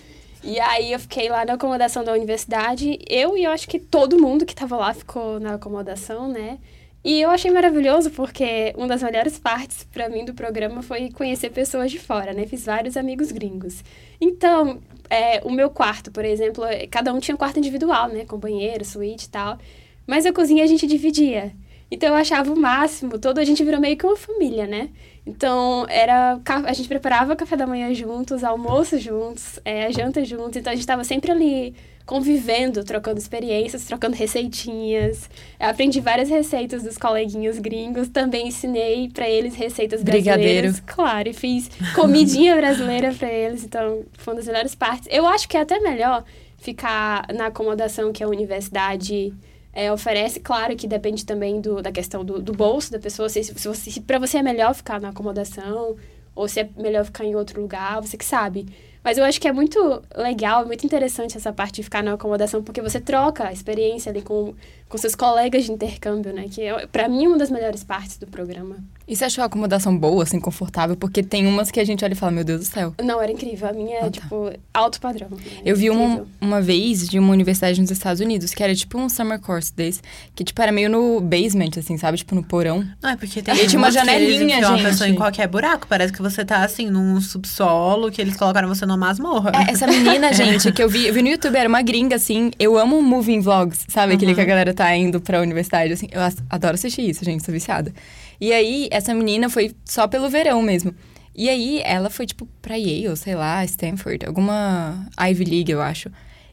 E 0.43 0.59
aí 0.59 0.91
eu 0.93 0.99
fiquei 0.99 1.29
lá 1.29 1.43
na 1.45 1.53
acomodação 1.53 2.03
da 2.03 2.13
universidade. 2.13 2.97
Eu 3.09 3.37
e 3.37 3.43
eu 3.43 3.51
acho 3.51 3.67
que 3.67 3.79
todo 3.79 4.19
mundo 4.21 4.45
que 4.45 4.55
tava 4.55 4.77
lá 4.77 4.93
ficou 4.93 5.39
na 5.39 5.55
acomodação, 5.55 6.27
né? 6.31 6.57
E 7.03 7.21
eu 7.21 7.29
achei 7.29 7.49
maravilhoso 7.49 8.11
porque 8.11 8.73
uma 8.77 8.87
das 8.87 9.01
melhores 9.01 9.39
partes 9.39 9.85
pra 9.91 10.09
mim 10.09 10.25
do 10.25 10.33
programa 10.33 10.81
foi 10.81 11.09
conhecer 11.11 11.49
pessoas 11.49 11.89
de 11.91 11.97
fora, 11.97 12.33
né? 12.33 12.45
Fiz 12.45 12.65
vários 12.65 12.95
amigos 12.97 13.31
gringos. 13.31 13.83
Então, 14.21 14.79
é, 15.09 15.41
o 15.43 15.49
meu 15.51 15.69
quarto, 15.69 16.11
por 16.11 16.23
exemplo, 16.25 16.63
é- 16.65 16.87
cada 16.87 17.13
um 17.13 17.19
tinha 17.19 17.35
um 17.35 17.37
quarto 17.37 17.57
individual, 17.57 18.09
né? 18.09 18.25
Com 18.25 18.37
banheiro, 18.37 18.83
suíte 18.85 19.25
e 19.25 19.29
tal. 19.29 19.57
Mas 20.05 20.25
a 20.25 20.33
cozinha 20.33 20.63
a 20.63 20.67
gente 20.67 20.85
dividia. 20.87 21.53
Então 21.91 22.09
eu 22.09 22.15
achava 22.15 22.51
o 22.51 22.59
máximo, 22.59 23.17
todo 23.17 23.39
a 23.39 23.43
gente 23.43 23.63
virou 23.63 23.79
meio 23.79 23.97
que 23.97 24.05
uma 24.05 24.15
família, 24.15 24.67
né? 24.67 24.89
Então 25.25 25.85
era 25.89 26.39
a 26.65 26.73
gente 26.73 26.87
preparava 26.87 27.35
café 27.35 27.55
da 27.55 27.65
manhã 27.65 27.93
juntos, 27.93 28.43
almoço 28.43 28.97
juntos, 28.99 29.59
é, 29.65 29.91
janta 29.91 30.23
juntos, 30.23 30.57
então 30.57 30.71
a 30.71 30.75
gente 30.75 30.83
estava 30.83 31.03
sempre 31.03 31.31
ali 31.31 31.75
convivendo, 32.05 32.83
trocando 32.83 33.19
experiências, 33.19 33.85
trocando 33.85 34.15
receitinhas. 34.15 35.29
Eu 35.59 35.69
aprendi 35.69 36.01
várias 36.01 36.27
receitas 36.27 36.81
dos 36.81 36.97
coleguinhas 36.97 37.59
gringos, 37.59 38.09
também 38.09 38.47
ensinei 38.47 39.09
para 39.09 39.29
eles 39.29 39.55
receitas 39.55 40.01
Brigadeiro. 40.01 40.39
brasileiras, 40.39 40.79
claro, 40.87 41.29
e 41.29 41.33
fiz 41.33 41.69
comidinha 41.93 42.55
brasileira 42.55 43.13
para 43.13 43.31
eles, 43.31 43.63
então 43.63 44.03
foi 44.13 44.33
uma 44.33 44.39
das 44.39 44.47
melhores 44.47 44.73
partes. 44.73 45.07
Eu 45.11 45.27
acho 45.27 45.47
que 45.47 45.55
é 45.55 45.61
até 45.61 45.79
melhor 45.79 46.23
ficar 46.57 47.27
na 47.33 47.47
acomodação 47.47 48.11
que 48.11 48.23
a 48.23 48.27
universidade 48.27 49.31
é, 49.73 49.91
oferece, 49.91 50.39
claro 50.39 50.75
que 50.75 50.87
depende 50.87 51.25
também 51.25 51.61
do, 51.61 51.81
da 51.81 51.91
questão 51.91 52.23
do, 52.25 52.41
do 52.41 52.53
bolso 52.53 52.91
da 52.91 52.99
pessoa, 52.99 53.29
se, 53.29 53.43
se, 53.43 53.53
você- 53.53 53.91
se 53.91 54.01
para 54.01 54.19
você 54.19 54.37
é 54.39 54.43
melhor 54.43 54.73
ficar 54.73 54.99
na 54.99 55.09
acomodação 55.09 55.95
ou 56.35 56.47
se 56.47 56.61
é 56.61 56.69
melhor 56.77 57.05
ficar 57.05 57.25
em 57.25 57.35
outro 57.35 57.61
lugar, 57.61 58.01
você 58.01 58.17
que 58.17 58.25
sabe. 58.25 58.67
Mas 59.09 59.17
eu 59.17 59.23
acho 59.23 59.41
que 59.41 59.47
é 59.47 59.51
muito 59.51 60.03
legal, 60.15 60.67
muito 60.67 60.85
interessante 60.85 61.35
essa 61.35 61.51
parte 61.51 61.77
de 61.77 61.83
ficar 61.83 62.03
na 62.03 62.13
acomodação, 62.13 62.61
porque 62.61 62.79
você 62.79 62.99
troca 62.99 63.47
a 63.47 63.51
experiência 63.51 64.11
ali 64.11 64.21
com, 64.21 64.53
com 64.87 64.97
seus 64.99 65.15
colegas 65.15 65.65
de 65.65 65.71
intercâmbio, 65.71 66.31
né? 66.31 66.45
Que 66.47 66.61
é, 66.61 66.85
pra 66.85 67.09
mim, 67.09 67.25
uma 67.25 67.35
das 67.39 67.49
melhores 67.49 67.83
partes 67.83 68.19
do 68.19 68.27
programa. 68.27 68.75
E 69.07 69.15
você 69.15 69.25
achou 69.25 69.41
a 69.41 69.47
acomodação 69.47 69.97
boa, 69.97 70.21
assim, 70.21 70.39
confortável? 70.39 70.95
Porque 70.95 71.23
tem 71.23 71.47
umas 71.47 71.71
que 71.71 71.79
a 71.79 71.83
gente 71.83 72.05
olha 72.05 72.13
e 72.13 72.15
fala, 72.15 72.31
meu 72.31 72.43
Deus 72.43 72.59
do 72.59 72.65
céu. 72.67 72.93
Não, 73.03 73.19
era 73.19 73.31
incrível. 73.31 73.67
A 73.67 73.73
minha 73.73 73.95
é, 73.95 73.99
Ah, 74.01 74.03
tá. 74.03 74.11
tipo, 74.11 74.51
alto 74.71 75.01
padrão. 75.01 75.27
Eu 75.65 75.75
vi 75.75 75.89
uma, 75.89 76.27
uma 76.39 76.61
vez 76.61 77.09
de 77.09 77.17
uma 77.17 77.33
universidade 77.33 77.81
nos 77.81 77.89
Estados 77.89 78.21
Unidos, 78.21 78.53
que 78.53 78.61
era 78.61 78.75
tipo 78.75 78.99
um 78.99 79.09
summer 79.09 79.39
course 79.39 79.73
desse, 79.73 80.01
que 80.35 80.43
tipo 80.43 80.61
era 80.61 80.71
meio 80.71 80.91
no 80.91 81.19
basement, 81.21 81.71
assim, 81.79 81.97
sabe? 81.97 82.19
Tipo 82.19 82.35
no 82.35 82.43
porão. 82.43 82.87
Não, 83.01 83.09
é 83.09 83.17
porque 83.17 83.41
tem 83.41 83.55
E 83.55 83.65
tinha 83.65 83.79
uma 83.79 83.89
janelinha, 83.91 84.57
enfiam 84.57 84.75
a 84.75 84.77
pessoa 84.77 85.07
gente. 85.07 85.15
em 85.15 85.15
qualquer 85.15 85.47
buraco. 85.47 85.87
Parece 85.87 86.13
que 86.13 86.21
você 86.21 86.45
tá, 86.45 86.63
assim, 86.63 86.87
num 86.87 87.19
subsolo, 87.19 88.11
que 88.11 88.21
eles 88.21 88.37
colocaram 88.37 88.67
você 88.67 88.85
numa 88.85 88.98
masmorra. 88.99 89.51
É, 89.55 89.71
essa 89.71 89.87
menina, 89.87 90.31
gente, 90.33 90.71
que 90.71 90.83
eu 90.83 90.87
vi, 90.89 91.07
eu 91.07 91.13
vi 91.13 91.21
no 91.23 91.29
YouTube, 91.29 91.55
era 91.55 91.67
uma 91.67 91.81
gringa, 91.81 92.15
assim. 92.17 92.51
Eu 92.59 92.77
amo 92.77 93.01
moving 93.01 93.39
vlogs, 93.39 93.85
sabe? 93.87 94.13
Aquele 94.13 94.31
Uhum. 94.31 94.35
que 94.35 94.41
a 94.41 94.45
galera 94.45 94.73
tá 94.73 94.95
indo 94.95 95.19
pra 95.19 95.41
universidade, 95.41 95.93
assim. 95.93 96.07
Eu 96.11 96.21
adoro 96.49 96.75
assistir 96.75 97.09
isso, 97.09 97.23
gente, 97.25 97.43
sou 97.43 97.51
viciada. 97.53 97.91
E 98.39 98.53
aí, 98.53 98.87
essa 98.91 99.13
menina 99.13 99.49
foi 99.49 99.73
só 99.85 100.07
pelo 100.07 100.29
verão 100.29 100.61
mesmo. 100.61 100.93
E 101.35 101.49
aí, 101.49 101.81
ela 101.85 102.09
foi, 102.09 102.25
tipo, 102.25 102.47
pra 102.61 102.75
Yale, 102.75 103.15
sei 103.17 103.33
lá, 103.33 103.63
Stanford, 103.65 104.25
alguma 104.25 105.07
Ivy 105.19 105.45
League, 105.45 105.71
eu 105.71 105.81
acho. 105.81 106.09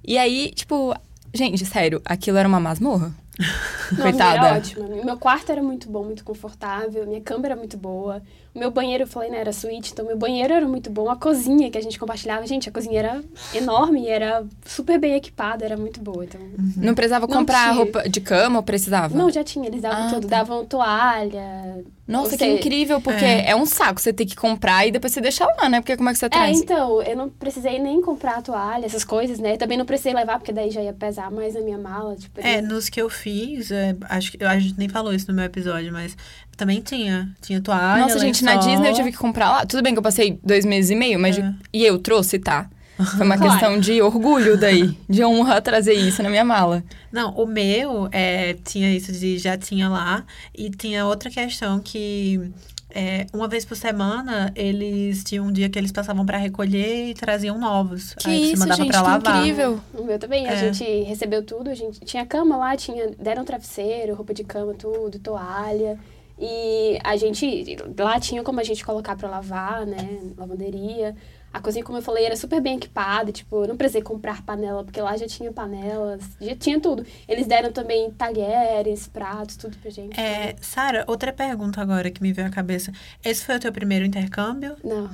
E 0.07 0.17
aí, 0.17 0.53
tipo, 0.55 0.95
gente, 1.35 1.67
sério, 1.67 2.01
aquilo 2.05 2.39
era 2.39 2.49
uma 2.49 2.61
masmorra. 2.61 3.13
Não, 3.93 4.03
Coitada. 4.03 4.47
Era 4.47 4.57
ótimo. 4.59 5.05
Meu 5.05 5.17
quarto 5.19 5.53
era 5.53 5.63
muito 5.63 5.91
bom, 5.91 6.05
muito 6.05 6.25
confortável. 6.25 7.07
Minha 7.07 7.21
cama 7.21 7.45
era 7.47 7.55
muito 7.57 7.77
boa. 7.77 8.23
Meu 8.57 8.71
banheiro, 8.71 9.05
eu 9.05 9.07
falei, 9.07 9.31
né, 9.31 9.39
era 9.39 9.53
suíte. 9.53 9.93
Então, 9.93 10.05
meu 10.07 10.17
banheiro 10.17 10.53
era 10.55 10.67
muito 10.67 10.89
bom. 10.91 11.09
A 11.11 11.17
cozinha 11.17 11.71
que 11.71 11.77
a 11.79 11.81
gente 11.83 11.99
compartilhava, 11.99 12.47
gente, 12.47 12.69
a 12.69 12.73
cozinha 12.73 12.99
era 12.99 13.25
enorme. 13.55 14.07
Era 14.09 14.45
super 14.65 14.99
bem 14.99 15.15
equipada, 15.15 15.65
era 15.65 15.77
muito 15.77 16.01
boa. 16.01 16.25
Então, 16.25 16.41
Não 16.77 16.95
precisava 16.95 17.27
Não 17.27 17.37
comprar 17.37 17.65
tinha. 17.71 17.73
roupa 17.75 18.09
de 18.09 18.21
cama 18.21 18.59
ou 18.59 18.63
precisava? 18.63 19.17
não, 19.17 19.31
já 19.31 19.45
tinha. 19.45 19.67
Eles 19.69 19.83
davam 19.83 20.07
Ah, 20.07 20.11
tudo. 20.11 20.27
tá. 20.29 20.37
Davam 20.39 20.65
toalha. 20.65 21.85
Nossa, 22.07 22.31
Você- 22.31 22.37
que 22.39 22.47
incrível, 22.47 23.01
porque 23.01 23.25
é. 23.25 23.51
É. 23.51 23.57
um 23.57 23.67
saco 23.67 24.01
você 24.01 24.13
ter 24.13 24.25
que 24.27 24.37
comprar 24.37 24.87
e 24.87 24.93
depois 24.93 25.13
você 25.13 25.21
deixar 25.21 25.47
lá, 25.59 25.69
né? 25.69 25.81
Porque 25.81 25.97
como 25.97 26.09
é 26.09 26.13
que 26.13 26.19
você 26.21 26.27
É, 26.27 26.29
traz? 26.29 26.57
então, 26.61 27.03
eu 27.03 27.17
não 27.17 27.29
precisei 27.29 27.81
nem 27.81 28.01
comprar 28.01 28.37
a 28.39 28.43
toalha, 28.43 28.87
essas 28.87 29.03
coisas, 29.05 29.41
né? 29.41 29.57
Também 29.57 29.77
não 29.77 29.85
precisei 29.85 30.15
levar, 30.15 30.39
porque 30.39 30.53
daí 30.53 30.71
já 30.71 30.81
ia 30.81 30.93
pesar 30.93 31.31
mais 31.33 31.55
na 31.55 31.61
minha 31.61 31.79
mala. 31.79 32.15
Tipo, 32.15 32.41
É, 32.41 32.59
eles- 32.59 32.69
nos 32.71 32.89
que 32.89 33.03
eu 33.03 33.11
fiz, 33.11 33.73
é, 33.73 33.97
acho 34.09 34.31
que 34.33 34.45
a 34.45 34.57
gente 34.59 34.79
nem 34.79 34.89
falou 34.89 35.13
isso 35.13 35.27
no 35.29 35.35
meu 35.35 35.45
episódio, 35.47 35.93
mas 35.93 36.17
também 36.57 36.81
tinha. 36.81 37.29
Tinha 37.43 37.61
toalha. 37.61 38.03
Nossa, 38.03 38.21
gente, 38.21 38.45
na. 38.55 38.57
Disney 38.57 38.91
eu 38.91 38.95
tive 38.95 39.13
que 39.13 39.19
comprar 39.19 39.51
lá. 39.51 39.67
Tudo 39.67 39.83
bem 39.83 39.93
que 39.93 39.99
eu 39.99 40.03
passei 40.03 40.39
dois 40.43 40.65
meses 40.65 40.91
e 40.91 40.95
meio, 40.95 41.19
mas. 41.19 41.37
É. 41.39 41.43
de- 41.43 41.55
E 41.73 41.85
eu 41.85 41.99
trouxe, 41.99 42.39
tá? 42.39 42.69
Foi 43.17 43.27
uma 43.27 43.37
Claro. 43.39 43.53
questão 43.53 43.79
de 43.79 44.01
orgulho 44.01 44.59
daí, 44.59 44.97
de 45.07 45.23
honra 45.23 45.61
trazer 45.61 45.93
isso 45.93 46.23
na 46.23 46.31
minha 46.31 46.45
mala. 46.45 46.83
Não, 47.13 47.31
o 47.35 47.45
meu 47.47 48.09
é, 48.11 48.55
tinha 48.65 48.91
isso 48.91 49.13
de 49.13 49.37
já 49.39 49.57
tinha 49.59 49.89
lá. 49.89 50.25
E 50.57 50.71
tinha 50.71 51.05
outra 51.05 51.29
questão 51.29 51.79
que 51.79 52.51
é, 52.89 53.27
uma 53.35 53.47
vez 53.49 53.67
por 53.67 53.77
semana 53.77 54.51
eles 54.57 55.23
tinham 55.23 55.45
um 55.47 55.53
dia 55.53 55.69
que 55.69 55.79
eles 55.79 55.93
passavam 55.93 56.25
pra 56.25 56.39
recolher 56.39 57.11
e 57.11 57.15
traziam 57.15 57.59
novos. 57.59 58.15
Que 58.15 58.31
Aí 58.31 58.53
isso, 58.53 58.61
mandava 58.61 58.81
gente, 58.83 58.91
pra 58.91 59.03
que 59.03 59.07
lavar. 59.07 59.37
incrível. 59.41 59.81
O 59.93 60.03
meu 60.03 60.19
também, 60.19 60.49
a 60.49 60.53
É. 60.53 60.57
gente 60.57 60.83
recebeu 61.03 61.43
tudo, 61.43 61.69
a 61.69 61.75
gente 61.75 62.01
tinha 62.01 62.25
cama 62.25 62.57
lá, 62.57 62.75
tinha, 62.79 63.11
deram 63.19 63.45
travesseiro, 63.45 64.15
roupa 64.15 64.33
de 64.33 64.43
cama, 64.43 64.73
tudo, 64.73 65.19
toalha. 65.19 65.99
E 66.39 66.99
a 67.03 67.17
gente, 67.17 67.77
lá 67.99 68.21
tinha 68.21 68.43
como 68.43 68.61
a 68.61 68.65
gente 68.65 68.85
colocar 68.85 69.17
pra 69.17 69.29
lavar, 69.29 69.87
né, 69.87 70.21
lavanderia. 70.37 71.15
A 71.53 71.61
cozinha, 71.61 71.83
como 71.83 71.97
eu 71.97 72.03
falei, 72.03 72.27
era 72.27 72.37
super 72.37 72.61
bem 72.61 72.77
equipada, 72.77 73.33
tipo, 73.33 73.63
eu 73.65 73.69
não 73.69 73.79
precisei 73.79 74.03
comprar 74.03 74.43
panela, 74.43 74.85
porque 74.85 75.01
lá 75.01 75.17
já 75.17 75.27
tinha 75.27 75.51
panelas, 75.51 76.23
já 76.39 76.55
tinha 76.55 76.79
tudo. 76.79 77.07
Eles 77.27 77.47
deram 77.47 77.73
também 77.73 78.11
talheres, 78.11 79.09
pratos, 79.09 79.57
tudo 79.57 79.79
pra 79.79 79.91
gente. 79.91 80.21
É, 80.21 80.55
Sara, 80.61 81.05
outra 81.07 81.33
pergunta 81.33 81.81
agora 81.81 82.11
que 82.11 82.21
me 82.21 82.31
veio 82.31 82.49
à 82.49 82.51
cabeça. 82.51 82.93
Esse 83.25 83.43
foi 83.43 83.57
o 83.57 83.61
teu 83.61 83.73
primeiro 83.73 84.05
intercâmbio? 84.05 84.77
Não. 84.85 85.09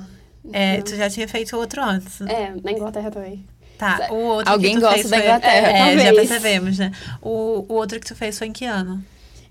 É, 0.51 0.77
não. 0.77 0.83
tu 0.83 0.93
já 0.97 1.09
tinha 1.09 1.27
feito 1.29 1.55
outro 1.55 1.81
antes? 1.81 2.19
É, 2.19 2.53
na 2.61 2.73
Inglaterra 2.73 3.09
também. 3.09 3.45
Tá, 3.77 4.07
o 4.11 4.15
outro 4.15 4.51
Alguém 4.51 4.75
que 4.75 4.81
tu 4.81 4.83
gosta 4.83 4.97
fez 4.97 5.09
da 5.09 5.17
foi... 5.17 5.25
Inglaterra, 5.25 5.67
É, 5.67 5.97
já 5.97 6.13
percebemos, 6.13 6.77
né? 6.77 6.91
O, 7.21 7.65
o 7.69 7.73
outro 7.75 7.99
que 8.01 8.05
tu 8.05 8.15
fez 8.15 8.37
foi 8.37 8.47
em 8.47 8.51
que 8.53 8.65
ano? 8.65 9.03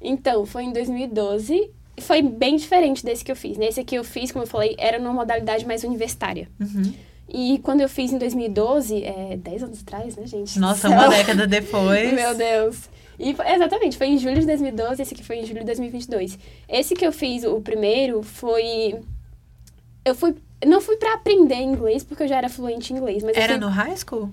Então, 0.03 0.45
foi 0.45 0.65
em 0.65 0.73
2012. 0.73 1.71
e 1.97 2.01
Foi 2.01 2.21
bem 2.23 2.57
diferente 2.57 3.05
desse 3.05 3.25
que 3.25 3.31
eu 3.31 3.37
fiz. 3.37 3.57
Nesse 3.57 3.81
aqui 3.81 3.95
eu 3.95 4.05
fiz, 4.05 4.33
como 4.33 4.45
eu 4.45 4.49
falei, 4.49 4.75
era 4.79 4.99
numa 4.99 5.13
modalidade 5.13 5.65
mais 5.67 5.85
universitária. 5.85 6.49
Uhum. 6.61 6.93
E 7.29 7.59
quando 7.61 7.81
eu 7.81 7.89
fiz 7.89 8.13
em 8.13 8.19
2012, 8.19 9.05
é 9.05 9.37
10 9.37 9.63
anos 9.63 9.81
atrás, 9.83 10.17
né, 10.17 10.27
gente? 10.27 10.59
Nossa, 10.59 10.89
uma 10.91 11.09
década 11.09 11.47
depois. 11.47 12.13
Meu 12.13 12.35
Deus. 12.35 12.91
E 13.19 13.35
foi- 13.35 13.49
exatamente, 13.53 13.97
foi 13.97 14.09
em 14.09 14.19
julho 14.19 14.41
de 14.41 14.47
2012, 14.47 15.01
esse 15.01 15.15
aqui 15.15 15.23
foi 15.25 15.37
em 15.37 15.47
julho 15.47 15.61
de 15.61 15.67
2022. 15.67 16.39
Esse 16.69 16.95
que 16.95 17.07
eu 17.07 17.13
fiz, 17.13 17.45
o 17.45 17.61
primeiro, 17.61 18.23
foi. 18.23 18.97
Eu 20.05 20.15
fui. 20.15 20.35
Não 20.67 20.81
fui 20.81 20.97
pra 20.97 21.15
aprender 21.15 21.57
inglês, 21.57 22.05
porque 22.05 22.23
eu 22.25 22.29
já 22.29 22.37
era 22.39 22.49
fluente 22.49 22.93
em 22.93 22.97
inglês, 22.97 23.23
mas 23.23 23.37
Era 23.37 23.55
fui 23.55 23.61
no 23.61 23.69
high 23.69 23.97
school? 23.97 24.31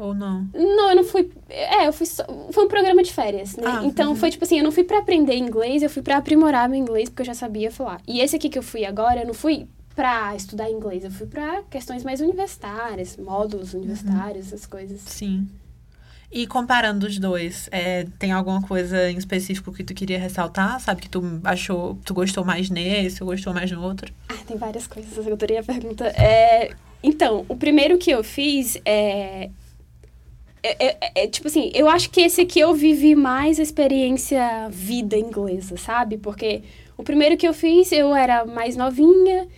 Ou 0.00 0.14
não? 0.14 0.48
Não, 0.54 0.88
eu 0.88 0.96
não 0.96 1.04
fui. 1.04 1.30
É, 1.50 1.86
eu 1.86 1.92
fui 1.92 2.06
só. 2.06 2.24
Foi 2.50 2.64
um 2.64 2.68
programa 2.68 3.02
de 3.02 3.12
férias, 3.12 3.54
né? 3.56 3.64
Ah, 3.66 3.84
então 3.84 4.10
uhum. 4.10 4.16
foi 4.16 4.30
tipo 4.30 4.42
assim, 4.44 4.56
eu 4.56 4.64
não 4.64 4.72
fui 4.72 4.82
pra 4.82 4.98
aprender 4.98 5.36
inglês, 5.36 5.82
eu 5.82 5.90
fui 5.90 6.00
pra 6.00 6.16
aprimorar 6.16 6.70
meu 6.70 6.78
inglês, 6.78 7.10
porque 7.10 7.20
eu 7.20 7.26
já 7.26 7.34
sabia 7.34 7.70
falar. 7.70 8.00
E 8.08 8.20
esse 8.20 8.34
aqui 8.34 8.48
que 8.48 8.58
eu 8.58 8.62
fui 8.62 8.86
agora, 8.86 9.20
eu 9.20 9.26
não 9.26 9.34
fui 9.34 9.68
pra 9.94 10.34
estudar 10.34 10.70
inglês, 10.70 11.04
eu 11.04 11.10
fui 11.10 11.26
pra 11.26 11.62
questões 11.68 12.02
mais 12.02 12.22
universitárias, 12.22 13.18
módulos 13.18 13.74
universitários, 13.74 14.46
essas 14.46 14.64
coisas. 14.64 15.02
Sim. 15.02 15.46
E 16.32 16.46
comparando 16.46 17.06
os 17.06 17.18
dois, 17.18 17.68
é, 17.70 18.06
tem 18.18 18.32
alguma 18.32 18.62
coisa 18.62 19.10
em 19.10 19.18
específico 19.18 19.70
que 19.70 19.84
tu 19.84 19.92
queria 19.92 20.18
ressaltar? 20.18 20.80
Sabe 20.80 21.02
que 21.02 21.10
tu 21.10 21.22
achou, 21.44 21.98
tu 22.06 22.14
gostou 22.14 22.42
mais 22.42 22.70
nesse, 22.70 23.22
ou 23.22 23.28
gostou 23.28 23.52
mais 23.52 23.70
no 23.70 23.82
outro? 23.82 24.10
Ah, 24.30 24.38
tem 24.46 24.56
várias 24.56 24.86
coisas, 24.86 25.26
eu 25.26 25.32
adorei 25.34 25.58
a 25.58 25.62
pergunta. 25.62 26.06
É, 26.06 26.70
então, 27.02 27.44
o 27.48 27.56
primeiro 27.56 27.98
que 27.98 28.10
eu 28.10 28.22
fiz 28.22 28.78
é. 28.84 29.50
É, 30.62 30.86
é- 30.86 31.12
é, 31.24 31.26
tipo 31.26 31.48
assim, 31.48 31.70
eu 31.74 31.88
acho 31.88 32.10
que 32.10 32.20
esse 32.20 32.40
aqui 32.42 32.60
eu 32.60 32.74
vivi 32.74 33.14
mais 33.14 33.58
a 33.58 33.62
experiência 33.62 34.68
vida 34.70 35.16
inglesa, 35.16 35.76
sabe? 35.76 36.18
Porque 36.18 36.62
o 36.96 37.02
primeiro 37.02 37.36
que 37.36 37.48
eu 37.48 37.54
fiz, 37.54 37.90
eu 37.92 38.14
era 38.14 38.44
mais 38.44 38.76
novinha 38.76 39.48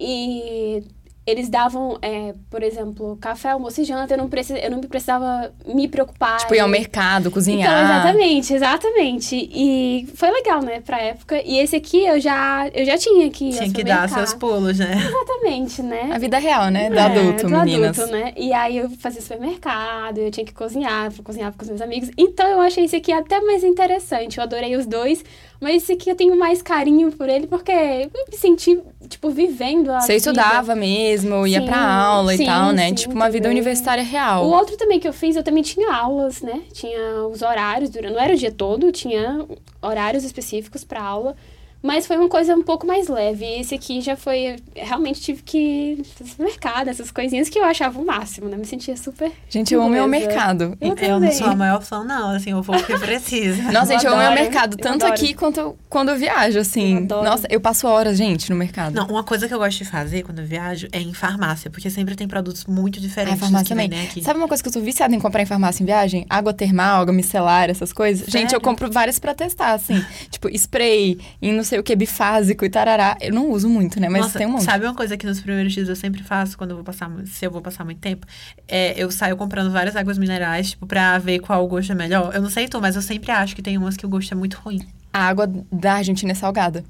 e 0.00 0.82
eles 1.28 1.48
davam, 1.48 1.98
é, 2.00 2.34
por 2.50 2.62
exemplo, 2.62 3.16
café, 3.20 3.50
almoço 3.50 3.80
e 3.80 3.84
janta, 3.84 4.14
eu 4.14 4.18
não, 4.18 4.28
precis, 4.28 4.56
eu 4.62 4.70
não 4.70 4.80
precisava 4.80 5.52
me 5.66 5.86
preocupar. 5.88 6.38
Tipo, 6.38 6.54
ir 6.54 6.60
ao 6.60 6.68
mercado, 6.68 7.30
cozinhar. 7.30 7.68
então, 7.70 7.84
exatamente, 7.84 8.54
exatamente. 8.54 9.50
E 9.52 10.08
foi 10.14 10.30
legal, 10.30 10.62
né, 10.62 10.80
pra 10.80 11.00
época. 11.00 11.40
E 11.44 11.58
esse 11.58 11.76
aqui 11.76 12.04
eu 12.06 12.20
já, 12.20 12.68
eu 12.74 12.84
já 12.84 12.96
tinha 12.96 13.28
que 13.30 13.50
Tinha 13.50 13.72
que 13.72 13.84
dar 13.84 14.08
seus 14.08 14.34
pulos, 14.34 14.78
né? 14.78 14.94
Exatamente, 15.08 15.82
né? 15.82 16.10
A 16.12 16.18
vida 16.18 16.38
real, 16.38 16.70
né? 16.70 16.88
Do 16.90 16.98
É, 16.98 17.02
adulto, 17.02 17.42
do 17.46 17.50
meninas. 17.50 17.98
adulto, 17.98 18.12
né? 18.12 18.32
E 18.36 18.52
aí 18.52 18.78
eu 18.78 18.90
fazia 18.90 19.20
supermercado, 19.20 20.18
eu 20.18 20.30
tinha 20.30 20.46
que 20.46 20.52
cozinhar, 20.54 21.12
eu 21.16 21.22
cozinhava 21.22 21.54
com 21.56 21.62
os 21.62 21.68
meus 21.68 21.80
amigos. 21.80 22.10
Então 22.16 22.46
eu 22.48 22.60
achei 22.60 22.84
esse 22.84 22.96
aqui 22.96 23.12
até 23.12 23.40
mais 23.40 23.62
interessante. 23.64 24.38
Eu 24.38 24.44
adorei 24.44 24.76
os 24.76 24.86
dois, 24.86 25.24
mas 25.60 25.82
esse 25.82 25.92
aqui 25.92 26.10
eu 26.10 26.14
tenho 26.14 26.36
mais 26.38 26.62
carinho 26.62 27.10
por 27.12 27.28
ele 27.28 27.46
porque 27.46 27.70
eu 27.72 28.10
me 28.30 28.36
senti, 28.36 28.78
tipo, 29.08 29.30
vivendo 29.30 29.90
a 29.90 30.00
Você 30.00 30.14
vida. 30.14 30.30
estudava 30.30 30.74
mesmo, 30.74 31.46
ia 31.46 31.60
Sim, 31.60 31.66
pra 31.66 31.78
aula 31.94 32.36
sim, 32.36 32.42
e 32.42 32.46
tal, 32.46 32.72
né? 32.72 32.88
sim, 32.88 32.94
tipo, 32.94 33.14
uma 33.14 33.28
vida 33.30 33.44
também. 33.44 33.58
universitária 33.58 34.02
real. 34.04 34.44
O 34.46 34.50
outro 34.50 34.76
também 34.76 35.00
que 35.00 35.08
eu 35.08 35.12
fiz, 35.12 35.34
eu 35.36 35.42
também 35.42 35.62
tinha 35.62 35.92
aulas, 35.92 36.42
né? 36.42 36.62
Tinha 36.72 37.24
os 37.26 37.42
horários, 37.42 37.90
dura- 37.90 38.10
não 38.10 38.20
era 38.20 38.34
o 38.34 38.36
dia 38.36 38.52
todo, 38.52 38.90
tinha 38.92 39.44
horários 39.82 40.24
específicos 40.24 40.84
pra 40.84 41.02
aula. 41.02 41.34
Mas 41.82 42.06
foi 42.06 42.16
uma 42.16 42.28
coisa 42.28 42.54
um 42.56 42.62
pouco 42.62 42.86
mais 42.86 43.06
leve. 43.08 43.44
E 43.44 43.60
esse 43.60 43.74
aqui 43.74 44.00
já 44.00 44.16
foi. 44.16 44.56
Realmente 44.74 45.20
tive 45.20 45.42
que 45.42 46.02
fazer 46.16 46.42
mercado, 46.42 46.88
essas 46.90 47.10
coisinhas 47.10 47.48
que 47.48 47.58
eu 47.58 47.64
achava 47.64 48.00
o 48.00 48.04
máximo, 48.04 48.48
né? 48.48 48.56
Me 48.56 48.64
sentia 48.64 48.96
super. 48.96 49.30
Gente, 49.48 49.72
eu 49.74 49.80
amo 49.80 49.90
Beleza. 49.92 50.08
mercado. 50.08 50.76
Eu 50.80 50.94
Eu 50.96 51.20
não 51.20 51.30
sou 51.32 51.46
a 51.46 51.54
maior 51.56 51.80
fã, 51.82 52.02
não. 52.02 52.30
Assim, 52.30 52.50
eu 52.50 52.62
vou 52.62 52.76
porque 52.76 52.98
precisa. 52.98 53.62
Nossa, 53.70 53.92
Eu 53.94 53.98
gente, 53.98 54.06
eu 54.06 54.12
amo 54.12 54.22
adoro, 54.22 54.40
mercado, 54.40 54.76
tanto 54.76 55.04
adoro. 55.04 55.12
aqui 55.12 55.34
quanto 55.34 55.60
eu- 55.60 55.78
quando 55.88 56.08
eu 56.08 56.16
viajo, 56.16 56.58
assim. 56.58 56.96
Eu 56.96 57.02
adoro. 57.04 57.24
Nossa, 57.24 57.46
eu 57.48 57.60
passo 57.60 57.86
horas, 57.86 58.16
gente, 58.18 58.50
no 58.50 58.56
mercado. 58.56 58.94
Não, 58.94 59.06
uma 59.06 59.22
coisa 59.22 59.46
que 59.46 59.54
eu 59.54 59.58
gosto 59.58 59.78
de 59.78 59.84
fazer 59.84 60.22
quando 60.24 60.40
eu 60.40 60.46
viajo 60.46 60.88
é 60.92 61.00
em 61.00 61.14
farmácia, 61.14 61.70
porque 61.70 61.88
sempre 61.90 62.16
tem 62.16 62.26
produtos 62.26 62.64
muito 62.66 62.98
Ah, 62.98 63.02
diferentes 63.02 63.38
farmácia 63.40 63.66
que 63.68 63.74
vem, 63.74 63.88
também. 63.88 64.04
né, 64.04 64.10
aqui. 64.10 64.22
Sabe 64.22 64.38
uma 64.38 64.48
coisa 64.48 64.62
que 64.62 64.68
eu 64.68 64.72
sou 64.72 64.82
viciada 64.82 65.14
em 65.14 65.20
comprar 65.20 65.42
em 65.42 65.46
farmácia 65.46 65.82
em 65.82 65.86
viagem? 65.86 66.26
Água 66.28 66.52
termal, 66.52 67.02
água 67.02 67.12
micelar, 67.14 67.70
essas 67.70 67.92
coisas. 67.92 68.26
Gente, 68.26 68.44
eu 68.46 68.50
Sério? 68.50 68.60
compro 68.60 68.90
várias 68.90 69.18
pra 69.20 69.32
testar, 69.32 69.72
assim. 69.74 70.04
tipo, 70.30 70.48
spray, 70.56 71.18
não 71.40 71.62
sei 71.68 71.78
o 71.78 71.82
que, 71.82 71.94
bifásico 71.94 72.64
e 72.64 72.70
tarará. 72.70 73.16
Eu 73.20 73.32
não 73.32 73.50
uso 73.50 73.68
muito, 73.68 74.00
né? 74.00 74.08
Mas 74.08 74.22
Nossa, 74.22 74.38
tem 74.38 74.46
um 74.46 74.52
monte. 74.52 74.64
sabe 74.64 74.84
uma 74.84 74.94
coisa 74.94 75.16
que 75.16 75.26
nos 75.26 75.40
primeiros 75.40 75.72
dias 75.72 75.88
eu 75.88 75.96
sempre 75.96 76.22
faço 76.22 76.56
quando 76.56 76.70
eu 76.70 76.76
vou 76.76 76.84
passar, 76.84 77.10
se 77.26 77.44
eu 77.44 77.50
vou 77.50 77.60
passar 77.62 77.84
muito 77.84 78.00
tempo? 78.00 78.26
É, 78.66 78.94
eu 78.96 79.10
saio 79.10 79.36
comprando 79.36 79.70
várias 79.70 79.94
águas 79.96 80.18
minerais, 80.18 80.70
tipo, 80.70 80.86
pra 80.86 81.18
ver 81.18 81.38
qual 81.40 81.64
o 81.64 81.68
gosto 81.68 81.92
é 81.92 81.94
melhor. 81.94 82.34
Eu 82.34 82.42
não 82.42 82.50
sei 82.50 82.66
tu, 82.66 82.80
mas 82.80 82.96
eu 82.96 83.02
sempre 83.02 83.30
acho 83.30 83.54
que 83.54 83.62
tem 83.62 83.76
umas 83.78 83.96
que 83.96 84.06
o 84.06 84.08
gosto 84.08 84.32
é 84.32 84.36
muito 84.36 84.58
ruim. 84.58 84.80
A 85.12 85.26
água 85.28 85.48
da 85.70 85.94
Argentina 85.94 86.32
é 86.32 86.34
salgada. 86.34 86.84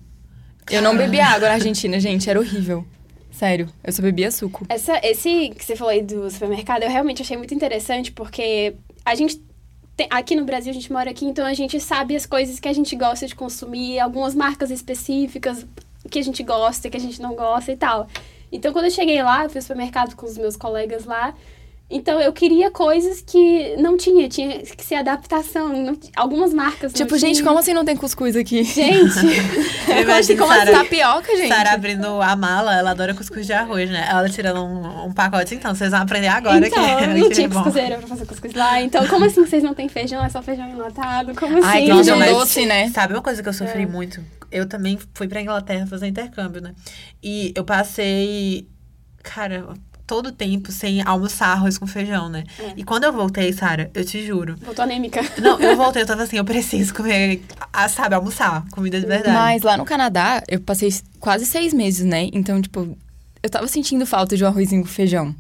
Eu 0.71 0.83
não 0.83 0.97
bebia 0.97 1.27
água 1.27 1.49
na 1.49 1.55
Argentina, 1.55 1.99
gente, 2.01 2.29
era 2.29 2.39
horrível. 2.39 2.87
Sério, 3.31 3.69
eu 3.85 3.93
só 3.93 4.03
bebia 4.03 4.31
suco. 4.31 4.67
Essa, 4.69 5.01
esse 5.05 5.51
que 5.51 5.65
você 5.65 5.77
falou 5.77 5.93
aí 5.93 6.03
do 6.03 6.29
supermercado, 6.31 6.83
eu 6.83 6.91
realmente 6.91 7.23
achei 7.23 7.37
muito 7.37 7.55
interessante, 7.55 8.11
porque 8.11 8.75
a 9.05 9.15
gente. 9.15 9.41
Aqui 10.11 10.37
no 10.37 10.45
Brasil, 10.45 10.71
a 10.71 10.75
gente 10.75 10.93
mora 10.93 11.11
aqui, 11.11 11.25
então 11.25 11.45
a 11.45 11.55
gente 11.55 11.81
sabe 11.81 12.15
as 12.15 12.27
coisas 12.27 12.61
que 12.61 12.69
a 12.69 12.73
gente 12.73 12.95
gosta 12.95 13.27
de 13.27 13.35
consumir, 13.35 13.99
algumas 13.99 14.35
marcas 14.35 14.71
específicas 14.71 15.67
que 16.11 16.19
a 16.19 16.23
gente 16.23 16.43
gosta, 16.43 16.89
que 16.89 16.97
a 16.97 17.01
gente 17.01 17.21
não 17.21 17.35
gosta 17.35 17.73
e 17.73 17.77
tal. 17.77 18.07
Então, 18.51 18.73
quando 18.73 18.87
eu 18.87 18.91
cheguei 18.91 19.23
lá, 19.23 19.45
eu 19.45 19.51
fui 19.51 19.59
ao 19.59 19.63
supermercado 19.63 20.15
com 20.15 20.27
os 20.27 20.39
meus 20.39 20.57
colegas 20.57 21.05
lá. 21.05 21.35
Então, 21.91 22.21
eu 22.21 22.35
queria 22.35 22.71
coisas 22.71 23.23
que 23.23 23.75
não 23.79 23.97
tinha, 23.97 24.29
tinha 24.29 24.59
que 24.61 24.85
ser 24.85 24.97
adaptação. 24.97 25.69
não 25.71 25.97
algumas 26.15 26.53
marcas. 26.53 26.93
Tipo, 26.93 27.13
não 27.13 27.19
gente, 27.19 27.37
tinha. 27.37 27.47
como 27.47 27.59
assim 27.59 27.73
não 27.73 27.83
tem 27.85 27.97
cuscuz 27.97 28.37
aqui? 28.37 28.63
Gente! 28.63 29.15
Eu 29.89 30.03
imagino 30.03 30.39
como 30.39 30.53
assim? 30.53 30.67
Sara- 30.67 30.79
Tapioca, 30.85 31.35
gente? 31.35 31.49
Sara 31.49 31.73
abrindo 31.73 32.21
a 32.21 32.37
mala, 32.37 32.75
ela 32.77 32.91
adora 32.91 33.15
cuscuz 33.15 33.47
de 33.47 33.55
arroz, 33.55 33.89
né? 33.89 34.07
Ela 34.11 34.29
tirando 34.29 34.61
um, 34.63 35.07
um 35.07 35.13
pacote, 35.15 35.55
então 35.55 35.75
vocês 35.75 35.91
vão 35.91 36.03
aprender 36.03 36.29
agora 36.29 36.59
então, 36.69 36.85
que, 36.99 37.07
não 37.07 37.15
que 37.31 37.35
tinha 37.35 37.47
é 37.47 37.49
bom. 37.49 37.63
cuscuzeira 37.63 37.97
pra 37.97 38.07
fazer 38.07 38.27
cuscuz 38.27 38.53
lá. 38.53 38.83
Então, 38.83 39.07
como 39.09 39.25
assim 39.25 39.47
vocês 39.47 39.63
não 39.63 39.73
têm 39.73 39.89
feijão? 39.89 40.23
É 40.23 40.29
só 40.29 40.43
feijão 40.43 40.69
enlatado? 40.69 41.35
Como 41.35 41.57
assim? 41.57 41.67
Ai, 41.67 41.87
feijão 41.87 42.19
mas- 42.19 42.31
doce, 42.37 42.67
né? 42.67 42.91
Sabe 42.91 43.15
uma 43.15 43.23
coisa 43.23 43.43
que 43.43 43.49
eu 43.49 43.53
sofri 43.55 43.85
É. 43.85 43.87
muito? 43.87 44.23
Eu 44.53 44.69
também 44.69 44.99
fui 45.15 45.27
pra 45.27 45.41
Inglaterra 45.41 45.87
fazer 45.87 46.07
intercâmbio, 46.07 46.61
né? 46.61 46.75
E 47.23 47.51
eu 47.57 47.65
passei, 47.65 48.69
cara, 49.23 49.69
todo 50.09 50.33
tempo 50.33 50.73
sem 50.73 51.03
almoçar 51.03 51.49
arroz 51.49 51.77
com 51.77 51.87
feijão, 51.87 52.31
né? 52.31 52.45
É. 52.59 52.73
E 52.79 52.83
quando 52.83 53.05
eu 53.05 53.13
voltei, 53.13 53.53
Sara, 53.53 53.91
eu 53.95 54.03
te 54.03 54.27
juro. 54.27 54.57
Voltou 54.63 54.83
anêmica. 54.83 55.21
Não, 55.39 55.61
eu 55.61 55.77
voltei, 55.77 56.03
eu 56.03 56.07
tava 56.07 56.23
assim, 56.23 56.39
eu 56.39 56.45
preciso 56.45 56.95
comer, 56.95 57.43
sabe, 57.91 58.15
almoçar, 58.15 58.65
comida 58.71 58.99
de 58.99 59.07
verdade. 59.07 59.37
Mas 59.37 59.63
lá 59.63 59.77
no 59.77 59.85
Canadá, 59.85 60.43
eu 60.49 60.61
passei 60.61 60.93
quase 61.21 61.45
seis 61.45 61.75
meses, 61.75 62.07
né? 62.07 62.31
Então, 62.33 62.61
tipo, 62.61 62.97
eu 63.43 63.51
tava 63.51 63.69
sentindo 63.69 64.07
falta 64.07 64.35
de 64.35 64.43
um 64.43 64.47
arrozinho 64.49 64.83
com 64.83 64.89
feijão. 64.89 65.35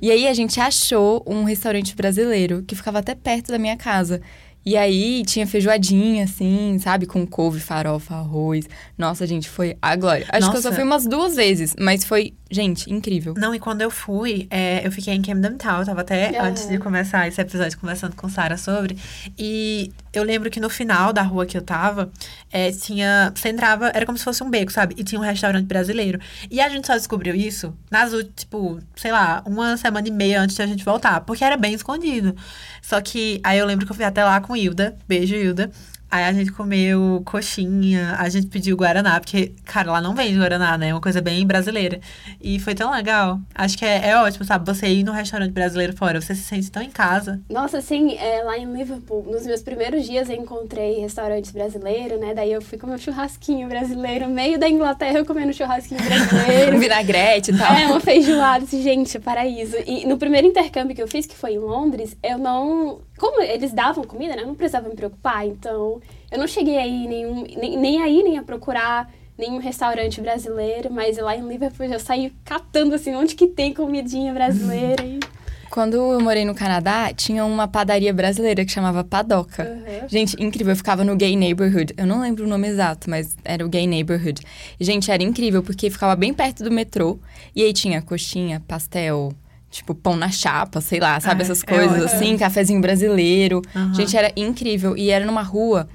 E 0.00 0.10
aí 0.10 0.26
a 0.26 0.32
gente 0.32 0.58
achou 0.58 1.22
um 1.26 1.44
restaurante 1.44 1.94
brasileiro 1.94 2.62
que 2.66 2.74
ficava 2.74 3.00
até 3.00 3.14
perto 3.14 3.52
da 3.52 3.58
minha 3.58 3.76
casa. 3.76 4.22
E 4.66 4.76
aí 4.76 5.22
tinha 5.24 5.46
feijoadinha, 5.46 6.24
assim, 6.24 6.76
sabe? 6.80 7.06
Com 7.06 7.24
couve, 7.24 7.60
farofa, 7.60 8.16
arroz. 8.16 8.68
Nossa, 8.98 9.24
gente, 9.24 9.48
foi 9.48 9.76
a 9.80 9.94
glória. 9.94 10.26
Acho 10.28 10.50
que 10.50 10.56
eu 10.56 10.60
só 10.60 10.70
Nossa. 10.70 10.72
fui 10.72 10.82
umas 10.82 11.06
duas 11.06 11.36
vezes, 11.36 11.76
mas 11.78 12.04
foi 12.04 12.34
Gente, 12.48 12.92
incrível. 12.92 13.34
Não, 13.36 13.52
e 13.54 13.58
quando 13.58 13.82
eu 13.82 13.90
fui, 13.90 14.46
é, 14.50 14.86
eu 14.86 14.92
fiquei 14.92 15.12
em 15.12 15.20
Camden 15.20 15.56
Town. 15.56 15.80
Eu 15.80 15.86
tava 15.86 16.00
até, 16.02 16.38
Aham. 16.38 16.48
antes 16.48 16.68
de 16.68 16.78
começar 16.78 17.26
esse 17.26 17.40
episódio, 17.40 17.76
conversando 17.78 18.14
com 18.14 18.28
Sara 18.28 18.56
sobre. 18.56 18.96
E 19.36 19.92
eu 20.12 20.22
lembro 20.22 20.48
que 20.48 20.60
no 20.60 20.70
final 20.70 21.12
da 21.12 21.22
rua 21.22 21.44
que 21.44 21.58
eu 21.58 21.62
tava, 21.62 22.10
é, 22.52 22.70
tinha... 22.70 23.32
Você 23.34 23.48
entrava, 23.48 23.88
era 23.88 24.06
como 24.06 24.16
se 24.16 24.22
fosse 24.22 24.44
um 24.44 24.50
beco, 24.50 24.70
sabe? 24.70 24.94
E 24.96 25.02
tinha 25.02 25.20
um 25.20 25.24
restaurante 25.24 25.66
brasileiro. 25.66 26.20
E 26.48 26.60
a 26.60 26.68
gente 26.68 26.86
só 26.86 26.94
descobriu 26.94 27.34
isso 27.34 27.76
nas 27.90 28.12
últimas, 28.12 28.34
tipo, 28.36 28.78
sei 28.94 29.10
lá, 29.10 29.42
uma 29.44 29.76
semana 29.76 30.06
e 30.06 30.10
meia 30.12 30.40
antes 30.40 30.56
da 30.56 30.66
gente 30.66 30.84
voltar. 30.84 31.22
Porque 31.22 31.42
era 31.42 31.56
bem 31.56 31.74
escondido. 31.74 32.36
Só 32.80 33.00
que, 33.00 33.40
aí 33.42 33.58
eu 33.58 33.66
lembro 33.66 33.84
que 33.84 33.90
eu 33.90 33.96
fui 33.96 34.04
até 34.04 34.22
lá 34.24 34.40
com 34.40 34.56
Hilda. 34.56 34.96
Beijo, 35.08 35.34
Hilda. 35.34 35.70
Aí 36.10 36.24
a 36.24 36.32
gente 36.32 36.52
comeu 36.52 37.22
coxinha, 37.24 38.14
a 38.18 38.28
gente 38.28 38.46
pediu 38.46 38.76
Guaraná, 38.76 39.18
porque, 39.20 39.52
cara, 39.64 39.92
lá 39.92 40.00
não 40.00 40.14
vende 40.14 40.38
Guaraná, 40.38 40.78
né? 40.78 40.88
É 40.90 40.94
uma 40.94 41.00
coisa 41.00 41.20
bem 41.20 41.46
brasileira. 41.46 42.00
E 42.40 42.58
foi 42.60 42.74
tão 42.74 42.90
legal. 42.90 43.40
Acho 43.54 43.76
que 43.76 43.84
é, 43.84 44.10
é 44.10 44.16
ótimo, 44.16 44.44
sabe? 44.44 44.64
Você 44.66 44.86
ir 44.86 45.02
num 45.04 45.12
restaurante 45.12 45.52
brasileiro 45.52 45.96
fora, 45.96 46.20
você 46.20 46.34
se 46.34 46.42
sente 46.42 46.70
tão 46.70 46.82
em 46.82 46.90
casa. 46.90 47.40
Nossa, 47.50 47.78
assim, 47.78 48.16
é, 48.16 48.42
lá 48.44 48.56
em 48.56 48.72
Liverpool, 48.72 49.26
nos 49.30 49.44
meus 49.46 49.62
primeiros 49.62 50.04
dias 50.04 50.28
eu 50.30 50.36
encontrei 50.36 51.00
restaurantes 51.00 51.50
brasileiros, 51.50 52.20
né? 52.20 52.34
Daí 52.34 52.52
eu 52.52 52.62
fui 52.62 52.78
comer 52.78 52.94
um 52.94 52.98
churrasquinho 52.98 53.68
brasileiro, 53.68 54.28
meio 54.28 54.58
da 54.58 54.68
Inglaterra 54.68 55.18
eu 55.18 55.26
comendo 55.26 55.52
churrasquinho 55.52 56.00
Um 56.00 56.04
brasileiro. 56.04 56.78
vinagrete 56.80 57.50
e 57.50 57.58
tal. 57.58 57.74
É, 57.74 57.86
uma 57.86 58.00
feijoada, 58.00 58.64
assim, 58.64 58.82
gente, 58.82 59.18
paraíso. 59.18 59.76
E 59.86 60.06
no 60.06 60.16
primeiro 60.18 60.46
intercâmbio 60.46 60.94
que 60.94 61.02
eu 61.02 61.08
fiz, 61.08 61.26
que 61.26 61.34
foi 61.36 61.54
em 61.54 61.58
Londres, 61.58 62.16
eu 62.22 62.38
não. 62.38 63.00
Como 63.18 63.42
eles 63.42 63.72
davam 63.72 64.04
comida, 64.04 64.36
né? 64.36 64.42
Eu 64.42 64.46
não 64.46 64.54
precisava 64.54 64.88
me 64.88 64.94
preocupar, 64.94 65.46
então 65.46 66.00
eu 66.30 66.38
não 66.38 66.46
cheguei 66.46 66.76
aí 66.76 67.06
nenhum, 67.06 67.44
nem, 67.56 67.76
nem 67.78 68.02
aí, 68.02 68.22
nem 68.22 68.38
a 68.38 68.42
procurar 68.42 69.10
nenhum 69.38 69.58
restaurante 69.58 70.20
brasileiro, 70.20 70.90
mas 70.90 71.18
lá 71.18 71.36
em 71.36 71.46
Liverpool 71.46 71.86
eu 71.86 72.00
saí 72.00 72.32
catando 72.44 72.94
assim, 72.94 73.14
onde 73.14 73.34
que 73.34 73.46
tem 73.46 73.72
comidinha 73.72 74.32
brasileira. 74.32 75.04
E... 75.04 75.20
Quando 75.70 75.94
eu 75.94 76.20
morei 76.20 76.44
no 76.44 76.54
Canadá, 76.54 77.12
tinha 77.12 77.44
uma 77.44 77.66
padaria 77.66 78.12
brasileira 78.12 78.64
que 78.64 78.70
chamava 78.70 79.02
Padoca. 79.02 79.64
Uhum. 79.64 80.08
Gente, 80.08 80.36
incrível. 80.42 80.72
Eu 80.72 80.76
ficava 80.76 81.04
no 81.04 81.16
Gay 81.16 81.36
Neighborhood. 81.36 81.92
Eu 81.96 82.06
não 82.06 82.20
lembro 82.20 82.44
o 82.44 82.48
nome 82.48 82.68
exato, 82.68 83.10
mas 83.10 83.36
era 83.44 83.66
o 83.66 83.68
Gay 83.68 83.86
Neighborhood. 83.86 84.40
Gente, 84.80 85.10
era 85.10 85.22
incrível, 85.22 85.62
porque 85.62 85.90
ficava 85.90 86.14
bem 86.14 86.32
perto 86.32 86.62
do 86.62 86.70
metrô. 86.70 87.18
E 87.54 87.62
aí 87.62 87.72
tinha 87.72 88.00
coxinha, 88.00 88.62
pastel, 88.66 89.32
tipo, 89.76 89.94
pão 89.94 90.16
na 90.16 90.30
chapa, 90.30 90.80
sei 90.80 91.00
lá, 91.00 91.18
sabe? 91.20 91.42
Ah, 91.42 91.44
Essas 91.44 91.62
é 91.62 91.66
coisas 91.66 92.02
ótimo. 92.04 92.04
assim, 92.06 92.36
cafezinho 92.36 92.80
brasileiro. 92.80 93.62
Aham. 93.74 93.94
Gente, 93.94 94.16
era 94.16 94.32
incrível. 94.36 94.96
E 94.96 95.10
era 95.10 95.24
numa 95.24 95.42
rua, 95.42 95.88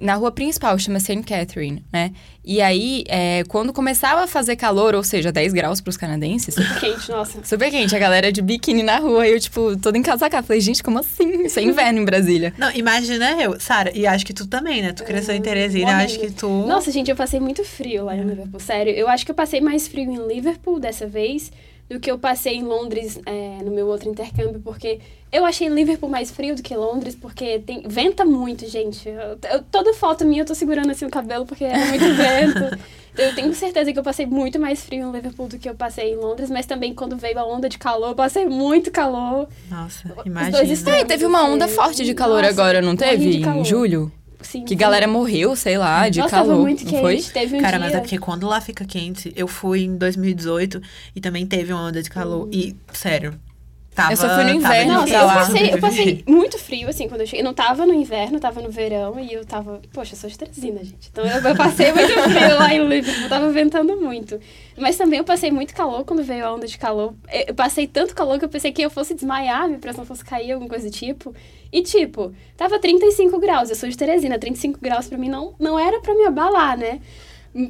na 0.00 0.14
rua 0.14 0.30
principal, 0.30 0.78
chama 0.78 1.00
St. 1.00 1.22
Catherine, 1.22 1.82
né? 1.92 2.12
E 2.44 2.60
aí, 2.60 3.02
é, 3.08 3.42
quando 3.48 3.72
começava 3.72 4.22
a 4.22 4.26
fazer 4.26 4.54
calor, 4.56 4.94
ou 4.94 5.02
seja, 5.02 5.32
10 5.32 5.52
graus 5.52 5.80
pros 5.80 5.96
canadenses, 5.96 6.54
Quente, 6.78 7.10
nossa. 7.10 7.42
Super 7.44 7.70
quente, 7.70 7.96
a 7.96 7.98
galera 7.98 8.30
de 8.30 8.40
biquíni 8.42 8.82
na 8.82 8.98
rua 8.98 9.26
e 9.26 9.32
eu, 9.32 9.40
tipo, 9.40 9.76
toda 9.78 9.96
encasacada. 9.98 10.46
Falei, 10.46 10.60
gente, 10.60 10.82
como 10.82 10.98
assim? 10.98 11.44
Isso 11.46 11.58
é 11.58 11.62
inverno 11.62 12.00
em 12.00 12.04
Brasília. 12.04 12.52
Não, 12.58 12.70
imagina 12.72 13.32
eu, 13.42 13.58
Sara, 13.58 13.90
e 13.96 14.06
acho 14.06 14.24
que 14.26 14.32
tu 14.34 14.46
também, 14.46 14.82
né? 14.82 14.92
Tu 14.92 15.02
cresceu 15.02 15.34
em 15.34 15.40
Teresina, 15.42 15.86
morrendo. 15.92 16.04
acho 16.04 16.18
que 16.20 16.30
tu. 16.30 16.48
Nossa, 16.66 16.90
gente, 16.92 17.10
eu 17.10 17.16
passei 17.16 17.40
muito 17.40 17.64
frio 17.64 18.04
lá 18.04 18.14
em 18.16 18.22
Liverpool, 18.22 18.60
sério. 18.60 18.92
Eu 18.92 19.08
acho 19.08 19.24
que 19.24 19.30
eu 19.30 19.34
passei 19.34 19.60
mais 19.60 19.88
frio 19.88 20.04
em 20.10 20.26
Liverpool 20.28 20.78
dessa 20.78 21.06
vez 21.06 21.50
do 21.88 22.00
que 22.00 22.10
eu 22.10 22.18
passei 22.18 22.54
em 22.56 22.62
Londres 22.64 23.20
é, 23.26 23.58
no 23.64 23.70
meu 23.70 23.86
outro 23.86 24.08
intercâmbio, 24.08 24.60
porque 24.62 24.98
eu 25.30 25.44
achei 25.44 25.68
Liverpool 25.68 26.08
mais 26.08 26.30
frio 26.30 26.54
do 26.56 26.62
que 26.62 26.74
Londres, 26.74 27.14
porque 27.14 27.60
tem 27.60 27.82
venta 27.86 28.24
muito, 28.24 28.68
gente. 28.68 29.08
Eu- 29.08 29.38
eu- 29.52 29.62
toda 29.70 29.92
foto 29.94 30.24
minha 30.24 30.42
eu 30.42 30.46
tô 30.46 30.54
segurando 30.54 30.90
assim 30.90 31.04
o 31.04 31.10
cabelo 31.10 31.46
porque 31.46 31.64
é 31.64 31.76
muito 31.86 32.04
vento. 32.14 32.78
Eu 33.16 33.34
tenho 33.34 33.54
certeza 33.54 33.92
que 33.92 33.98
eu 33.98 34.02
passei 34.02 34.26
muito 34.26 34.58
mais 34.60 34.84
frio 34.84 35.08
em 35.08 35.12
Liverpool 35.12 35.48
do 35.48 35.58
que 35.58 35.68
eu 35.68 35.74
passei 35.74 36.12
em 36.12 36.16
Londres, 36.16 36.50
mas 36.50 36.66
também 36.66 36.92
quando 36.94 37.16
veio 37.16 37.38
a 37.38 37.46
onda 37.46 37.68
de 37.68 37.78
calor, 37.78 38.10
eu 38.10 38.14
passei 38.14 38.44
muito 38.46 38.90
calor. 38.90 39.48
Nossa, 39.70 40.08
dois 40.08 40.26
imagina. 40.26 40.62
extremos. 40.72 41.00
É, 41.00 41.04
teve 41.04 41.24
uma 41.24 41.42
onda 41.44 41.66
forte 41.66 42.04
de 42.04 42.12
calor 42.14 42.42
nossa, 42.42 42.50
agora, 42.50 42.82
não 42.82 42.94
teve? 42.96 43.36
Em 43.42 43.64
julho? 43.64 44.12
Sim, 44.40 44.64
Que 44.64 44.70
sim. 44.70 44.76
galera 44.76 45.08
morreu, 45.08 45.56
sei 45.56 45.78
lá, 45.78 46.08
de 46.08 46.18
Nossa, 46.20 46.30
calor. 46.36 46.48
tava 46.48 46.60
muito 46.60 46.84
quente. 46.84 47.00
foi? 47.00 47.22
Teve 47.22 47.56
um 47.56 47.60
Cara, 47.60 47.78
dia... 47.78 47.86
mas 47.86 47.94
é 47.94 48.00
porque 48.00 48.18
quando 48.18 48.46
lá 48.46 48.60
fica 48.60 48.84
quente, 48.84 49.32
eu 49.34 49.48
fui 49.48 49.82
em 49.84 49.96
2018 49.96 50.80
e 51.14 51.20
também 51.20 51.46
teve 51.46 51.72
uma 51.72 51.82
onda 51.88 52.02
de 52.02 52.10
calor. 52.10 52.48
E, 52.52 52.76
sério, 52.92 53.38
tava. 53.96 54.12
Eu 54.12 54.16
só 54.16 54.28
fui 54.28 54.44
no 54.44 54.50
inverno 54.50 54.92
Não, 54.92 55.08
eu 55.08 55.26
passei, 55.26 55.74
eu 55.74 55.80
passei 55.80 56.24
muito 56.28 56.58
frio, 56.58 56.88
assim, 56.88 57.08
quando 57.08 57.22
eu 57.22 57.26
cheguei. 57.26 57.40
Eu 57.40 57.44
não 57.44 57.54
tava 57.54 57.84
no 57.84 57.94
inverno, 57.94 58.38
tava 58.38 58.60
no 58.60 58.70
verão 58.70 59.18
e 59.18 59.32
eu 59.32 59.44
tava. 59.44 59.80
Poxa, 59.92 60.14
eu 60.14 60.18
sou 60.18 60.30
de 60.30 60.38
Teresina, 60.38 60.84
gente. 60.84 61.08
Então 61.10 61.24
eu, 61.24 61.40
eu 61.40 61.56
passei 61.56 61.92
muito 61.92 62.12
frio 62.30 62.58
lá 62.58 62.72
em 62.72 62.86
Liverpool, 62.86 63.28
tava 63.28 63.50
ventando 63.50 63.96
muito. 63.96 64.38
Mas 64.76 64.96
também 64.96 65.18
eu 65.18 65.24
passei 65.24 65.50
muito 65.50 65.74
calor 65.74 66.04
quando 66.04 66.22
veio 66.22 66.46
a 66.46 66.54
onda 66.54 66.66
de 66.66 66.76
calor. 66.76 67.14
Eu 67.32 67.46
eu 67.46 67.54
passei 67.54 67.86
tanto 67.86 68.14
calor 68.14 68.38
que 68.38 68.44
eu 68.44 68.48
pensei 68.48 68.72
que 68.72 68.82
eu 68.82 68.90
fosse 68.90 69.14
desmaiar, 69.14 69.66
minha 69.66 69.78
pressão 69.78 70.04
fosse 70.04 70.24
cair, 70.24 70.52
alguma 70.52 70.68
coisa 70.68 70.90
do 70.90 70.92
tipo. 70.92 71.34
E 71.72 71.82
tipo, 71.82 72.34
tava 72.56 72.78
35 72.78 73.38
graus, 73.38 73.70
eu 73.70 73.76
sou 73.76 73.88
de 73.88 73.96
Teresina, 73.96 74.38
35 74.38 74.78
graus 74.80 75.08
pra 75.08 75.16
mim 75.16 75.28
não, 75.28 75.54
não 75.58 75.78
era 75.78 76.00
pra 76.00 76.14
me 76.14 76.26
abalar, 76.26 76.76
né? 76.76 77.00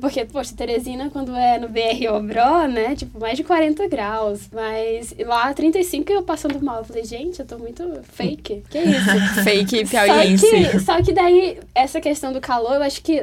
Porque, 0.01 0.25
poxa, 0.25 0.55
Teresina, 0.57 1.11
quando 1.11 1.35
é 1.35 1.59
no 1.59 1.69
BR 1.69 2.13
Obró, 2.13 2.67
né? 2.67 2.97
Tipo, 2.97 3.21
mais 3.21 3.37
de 3.37 3.45
40 3.45 3.89
graus. 3.89 4.49
Mas 4.53 5.15
lá, 5.21 5.53
35, 5.55 6.13
eu 6.13 6.23
passando 6.23 6.61
mal. 6.63 6.79
Eu 6.79 6.85
falei, 6.85 7.05
gente, 7.05 7.39
eu 7.41 7.47
tô 7.47 7.59
muito 7.59 8.01
fake. 8.03 8.65
Que 8.69 8.79
isso? 8.79 9.07
Fake 9.45 9.87
Só 9.87 10.05
piauiense. 10.05 10.47
que, 10.49 10.81
só 10.81 11.03
que 11.03 11.13
daí, 11.13 11.61
essa 11.75 12.01
questão 12.01 12.33
do 12.33 12.41
calor, 12.41 12.75
eu 12.75 12.83
acho 12.83 13.01
que 13.03 13.23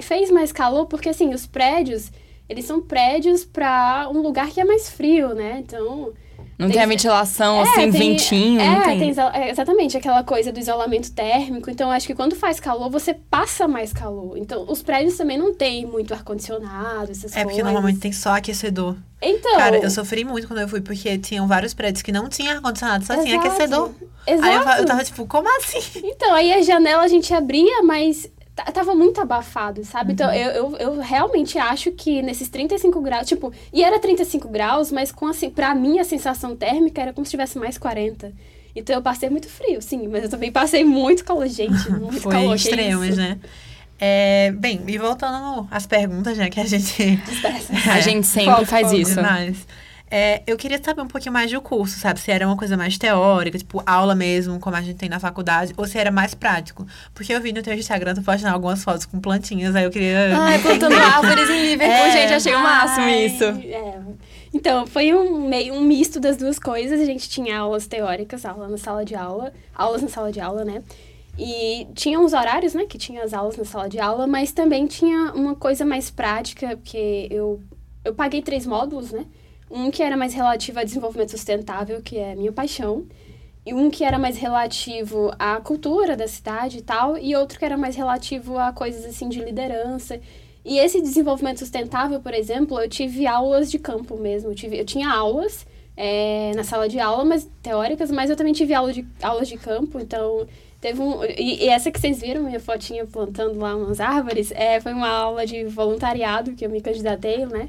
fez 0.00 0.30
mais 0.30 0.52
calor, 0.52 0.86
porque 0.86 1.08
assim, 1.10 1.34
os 1.34 1.46
prédios, 1.46 2.10
eles 2.50 2.64
são 2.66 2.82
prédios 2.82 3.44
pra 3.44 4.08
um 4.12 4.20
lugar 4.20 4.48
que 4.50 4.60
é 4.60 4.64
mais 4.64 4.90
frio, 4.90 5.34
né? 5.34 5.62
Então. 5.66 6.12
Não 6.58 6.66
Tem- 6.66 6.74
tem 6.74 6.82
a 6.84 6.86
ventilação, 6.88 7.58
É, 7.58 7.62
assim, 7.62 7.74
tem- 7.74 7.90
ventinho, 7.90 8.60
é, 8.60 8.66
não 8.68 8.82
tem. 8.82 9.14
tem 9.14 9.24
é, 9.32 9.48
exatamente 9.50 9.96
aquela 9.96 10.22
coisa 10.22 10.52
do 10.52 10.60
isolamento 10.60 11.10
térmico. 11.10 11.70
Então, 11.70 11.90
acho 11.90 12.06
que 12.06 12.14
quando 12.14 12.36
faz 12.36 12.60
calor, 12.60 12.90
você 12.90 13.14
passa 13.14 13.66
mais 13.66 13.94
calor. 13.94 14.36
Então, 14.36 14.66
os 14.68 14.82
prédios 14.82 15.16
também 15.16 15.38
não 15.38 15.54
têm 15.54 15.86
muito 15.86 16.12
ar-condicionado, 16.12 17.10
essas 17.10 17.32
É 17.32 17.44
porque 17.44 17.44
coisas. 17.56 17.64
normalmente 17.64 17.98
tem 18.00 18.12
só 18.12 18.36
aquecedor. 18.36 18.94
Então. 19.22 19.56
Cara, 19.56 19.78
eu 19.78 19.88
sofri 19.90 20.22
muito 20.22 20.46
quando 20.48 20.60
eu 20.60 20.68
fui, 20.68 20.82
porque 20.82 21.16
tinham 21.16 21.48
vários 21.48 21.72
prédios 21.72 22.02
que 22.02 22.12
não 22.12 22.28
tinham 22.28 22.54
ar-condicionado, 22.56 23.06
só 23.06 23.14
tinha 23.22 23.36
Exato. 23.36 23.46
aquecedor. 23.48 23.90
Exato. 24.26 24.46
Aí 24.48 24.54
eu, 24.54 24.82
eu 24.82 24.84
tava 24.84 25.02
tipo, 25.02 25.26
como 25.26 25.48
assim? 25.56 25.80
Então, 26.04 26.34
aí 26.34 26.52
a 26.52 26.60
janela 26.60 27.04
a 27.04 27.08
gente 27.08 27.32
abria, 27.32 27.82
mas 27.82 28.30
tava 28.54 28.94
muito 28.94 29.20
abafado, 29.20 29.84
sabe? 29.84 30.12
Então, 30.12 30.32
eu, 30.32 30.50
eu, 30.50 30.76
eu 30.76 31.00
realmente 31.00 31.58
acho 31.58 31.90
que 31.92 32.20
nesses 32.22 32.48
35 32.48 33.00
graus, 33.00 33.26
tipo, 33.26 33.52
e 33.72 33.82
era 33.82 33.98
35 33.98 34.48
graus, 34.48 34.92
mas 34.92 35.10
com 35.10 35.26
assim, 35.26 35.50
pra 35.50 35.74
mim 35.74 35.98
a 35.98 36.04
sensação 36.04 36.54
térmica 36.54 37.00
era 37.00 37.12
como 37.12 37.24
se 37.24 37.30
tivesse 37.30 37.58
mais 37.58 37.78
40. 37.78 38.32
Então 38.74 38.94
eu 38.94 39.02
passei 39.02 39.28
muito 39.28 39.48
frio, 39.48 39.80
sim, 39.82 40.06
mas 40.08 40.24
eu 40.24 40.30
também 40.30 40.52
passei 40.52 40.84
muito 40.84 41.24
calor, 41.24 41.46
gente, 41.48 41.90
muito 41.90 42.20
Foi 42.20 42.32
calor. 42.32 42.54
extremos, 42.54 43.08
isso? 43.08 43.16
né? 43.16 43.38
É, 43.98 44.52
bem, 44.52 44.80
e 44.86 44.96
voltando 44.96 45.68
às 45.70 45.86
perguntas, 45.86 46.38
né, 46.38 46.48
que 46.48 46.58
a 46.58 46.64
gente 46.64 47.16
Dispersa. 47.16 47.72
A 47.92 48.00
gente 48.00 48.26
sempre 48.26 48.52
Foco, 48.52 48.66
faz 48.66 48.92
isso. 48.92 49.14
Demais. 49.16 49.66
É, 50.10 50.42
eu 50.44 50.56
queria 50.56 50.82
saber 50.82 51.02
um 51.02 51.06
pouquinho 51.06 51.32
mais 51.32 51.50
do 51.52 51.60
curso, 51.60 51.98
sabe? 52.00 52.18
Se 52.18 52.32
era 52.32 52.44
uma 52.44 52.56
coisa 52.56 52.76
mais 52.76 52.98
teórica, 52.98 53.56
tipo 53.56 53.80
aula 53.86 54.14
mesmo, 54.14 54.58
como 54.58 54.74
a 54.74 54.82
gente 54.82 54.96
tem 54.96 55.08
na 55.08 55.20
faculdade, 55.20 55.72
ou 55.76 55.86
se 55.86 55.96
era 55.98 56.10
mais 56.10 56.34
prático. 56.34 56.84
Porque 57.14 57.32
eu 57.32 57.40
vi 57.40 57.52
no 57.52 57.62
teu 57.62 57.72
Instagram, 57.74 58.14
tu 58.14 58.22
postando 58.22 58.52
algumas 58.52 58.82
fotos 58.82 59.06
com 59.06 59.20
plantinhas, 59.20 59.76
aí 59.76 59.84
eu 59.84 59.90
queria. 59.90 60.36
Ai, 60.36 60.58
plantando 60.58 60.94
entender. 60.94 61.12
árvores 61.14 61.48
em 61.50 61.62
Liverpool, 61.62 61.94
É. 61.96 62.10
gente, 62.10 62.32
achei 62.34 62.54
o 62.54 62.60
máximo 62.60 63.04
Ai, 63.06 63.24
isso. 63.26 63.44
é. 63.44 64.00
Então, 64.52 64.84
foi 64.84 65.14
um, 65.14 65.48
meio, 65.48 65.74
um 65.74 65.80
misto 65.80 66.18
das 66.18 66.36
duas 66.36 66.58
coisas. 66.58 67.00
A 67.00 67.04
gente 67.04 67.28
tinha 67.28 67.56
aulas 67.60 67.86
teóricas, 67.86 68.44
aula 68.44 68.66
na 68.66 68.76
sala 68.78 69.04
de 69.04 69.14
aula, 69.14 69.52
aulas 69.72 70.02
na 70.02 70.08
sala 70.08 70.32
de 70.32 70.40
aula, 70.40 70.64
né? 70.64 70.82
E 71.38 71.86
tinha 71.94 72.18
uns 72.18 72.32
horários, 72.32 72.74
né, 72.74 72.84
que 72.84 72.98
tinha 72.98 73.22
as 73.22 73.32
aulas 73.32 73.56
na 73.56 73.64
sala 73.64 73.88
de 73.88 74.00
aula, 74.00 74.26
mas 74.26 74.50
também 74.50 74.86
tinha 74.88 75.32
uma 75.34 75.54
coisa 75.54 75.84
mais 75.84 76.10
prática, 76.10 76.76
porque 76.76 77.28
eu, 77.30 77.60
eu 78.04 78.12
paguei 78.12 78.42
três 78.42 78.66
módulos, 78.66 79.12
né? 79.12 79.24
Um 79.70 79.90
que 79.90 80.02
era 80.02 80.16
mais 80.16 80.34
relativo 80.34 80.80
a 80.80 80.84
desenvolvimento 80.84 81.30
sustentável, 81.30 82.02
que 82.02 82.18
é 82.18 82.34
minha 82.34 82.52
paixão. 82.52 83.06
E 83.64 83.72
um 83.72 83.90
que 83.90 84.02
era 84.02 84.18
mais 84.18 84.36
relativo 84.36 85.30
à 85.38 85.60
cultura 85.60 86.16
da 86.16 86.26
cidade 86.26 86.78
e 86.78 86.82
tal, 86.82 87.16
e 87.16 87.36
outro 87.36 87.58
que 87.58 87.64
era 87.64 87.76
mais 87.76 87.94
relativo 87.94 88.58
a 88.58 88.72
coisas 88.72 89.04
assim 89.04 89.28
de 89.28 89.38
liderança. 89.44 90.20
E 90.64 90.78
esse 90.78 91.00
desenvolvimento 91.00 91.58
sustentável, 91.58 92.20
por 92.20 92.34
exemplo, 92.34 92.80
eu 92.80 92.88
tive 92.88 93.26
aulas 93.26 93.70
de 93.70 93.78
campo 93.78 94.16
mesmo. 94.16 94.50
Eu, 94.50 94.54
tive, 94.54 94.78
eu 94.78 94.84
tinha 94.84 95.10
aulas 95.10 95.66
é, 95.96 96.52
na 96.54 96.64
sala 96.64 96.88
de 96.88 96.98
aula, 96.98 97.24
mas 97.24 97.48
teóricas, 97.62 98.10
mas 98.10 98.30
eu 98.30 98.36
também 98.36 98.52
tive 98.52 98.74
aula 98.74 98.92
de, 98.92 99.06
aulas 99.22 99.48
de 99.48 99.56
campo, 99.56 99.98
então 100.00 100.46
teve 100.80 101.00
um. 101.00 101.22
E, 101.24 101.64
e 101.64 101.68
essa 101.68 101.90
que 101.90 102.00
vocês 102.00 102.20
viram, 102.20 102.42
minha 102.42 102.60
fotinha 102.60 103.06
plantando 103.06 103.58
lá 103.58 103.76
umas 103.76 104.00
árvores, 104.00 104.50
é, 104.52 104.80
foi 104.80 104.92
uma 104.92 105.08
aula 105.08 105.46
de 105.46 105.64
voluntariado 105.64 106.52
que 106.52 106.64
eu 106.64 106.70
me 106.70 106.80
candidatei, 106.80 107.44
né? 107.46 107.68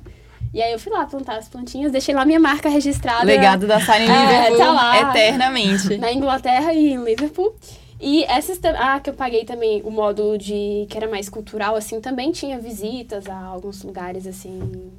E 0.53 0.61
aí 0.61 0.71
eu 0.73 0.79
fui 0.79 0.91
lá 0.91 1.05
plantar 1.05 1.37
as 1.37 1.47
plantinhas, 1.47 1.91
deixei 1.91 2.13
lá 2.13 2.25
minha 2.25 2.39
marca 2.39 2.67
registrada. 2.67 3.23
Legado 3.25 3.65
da 3.67 3.79
Sara 3.79 4.03
em 4.03 4.09
É, 4.09 4.21
Liverpool 4.49 4.57
tá 4.57 4.71
lá. 4.71 5.09
eternamente. 5.09 5.97
na 5.97 6.11
Inglaterra 6.11 6.73
e 6.73 6.93
em 6.93 7.03
Liverpool. 7.03 7.55
E 7.99 8.23
essas 8.23 8.59
ah, 8.77 8.99
que 8.99 9.09
eu 9.11 9.13
paguei 9.13 9.45
também 9.45 9.81
o 9.83 9.91
módulo 9.91 10.37
de 10.37 10.87
que 10.89 10.97
era 10.97 11.07
mais 11.07 11.29
cultural 11.29 11.75
assim, 11.75 12.01
também 12.01 12.31
tinha 12.31 12.59
visitas 12.59 13.29
a 13.29 13.37
alguns 13.37 13.83
lugares 13.83 14.25
assim 14.27 14.91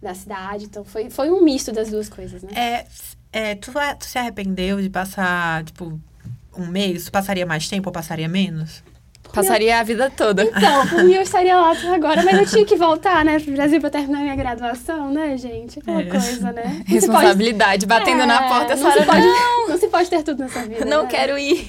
da 0.00 0.14
cidade. 0.14 0.66
Então 0.66 0.84
foi, 0.84 1.08
foi 1.10 1.30
um 1.30 1.42
misto 1.42 1.72
das 1.72 1.90
duas 1.90 2.08
coisas, 2.08 2.42
né? 2.42 2.50
É, 2.54 2.86
é, 3.32 3.54
tu, 3.54 3.72
tu 3.98 4.04
se 4.04 4.18
arrependeu 4.18 4.80
de 4.82 4.90
passar, 4.90 5.64
tipo, 5.64 5.98
um 6.56 6.66
mês? 6.66 7.06
Tu 7.06 7.10
passaria 7.12 7.46
mais 7.46 7.68
tempo 7.68 7.88
ou 7.88 7.92
passaria 7.92 8.28
menos? 8.28 8.84
Passaria 9.32 9.78
a 9.78 9.82
vida 9.82 10.10
toda. 10.10 10.44
Então, 10.44 10.86
por 10.88 11.04
mim 11.04 11.14
eu 11.14 11.22
estaria 11.22 11.56
lá 11.56 11.72
agora, 11.94 12.22
mas 12.22 12.38
eu 12.38 12.46
tinha 12.46 12.64
que 12.66 12.76
voltar, 12.76 13.24
né, 13.24 13.38
pro 13.40 13.52
Brasil 13.52 13.80
pra 13.80 13.90
terminar 13.90 14.20
minha 14.20 14.36
graduação, 14.36 15.10
né, 15.10 15.36
gente? 15.36 15.78
Aquela 15.78 16.00
É. 16.02 16.04
coisa, 16.04 16.52
né? 16.52 16.62
Não 16.64 16.72
se 16.72 16.78
pode- 16.84 16.92
Responsabilidade 16.92 17.86
batendo 17.86 18.26
na 18.26 18.44
É, 18.44 18.48
porta, 18.48 18.76
não 18.76 18.92
se 18.92 19.02
pode, 19.04 19.20
Não, 19.26 19.68
não 19.68 19.78
se 19.78 19.88
pode 19.88 20.10
ter 20.10 20.22
tudo 20.22 20.40
nessa 20.42 20.62
vida. 20.62 20.84
não 20.84 21.04
né? 21.04 21.08
quero 21.08 21.38
ir. 21.38 21.66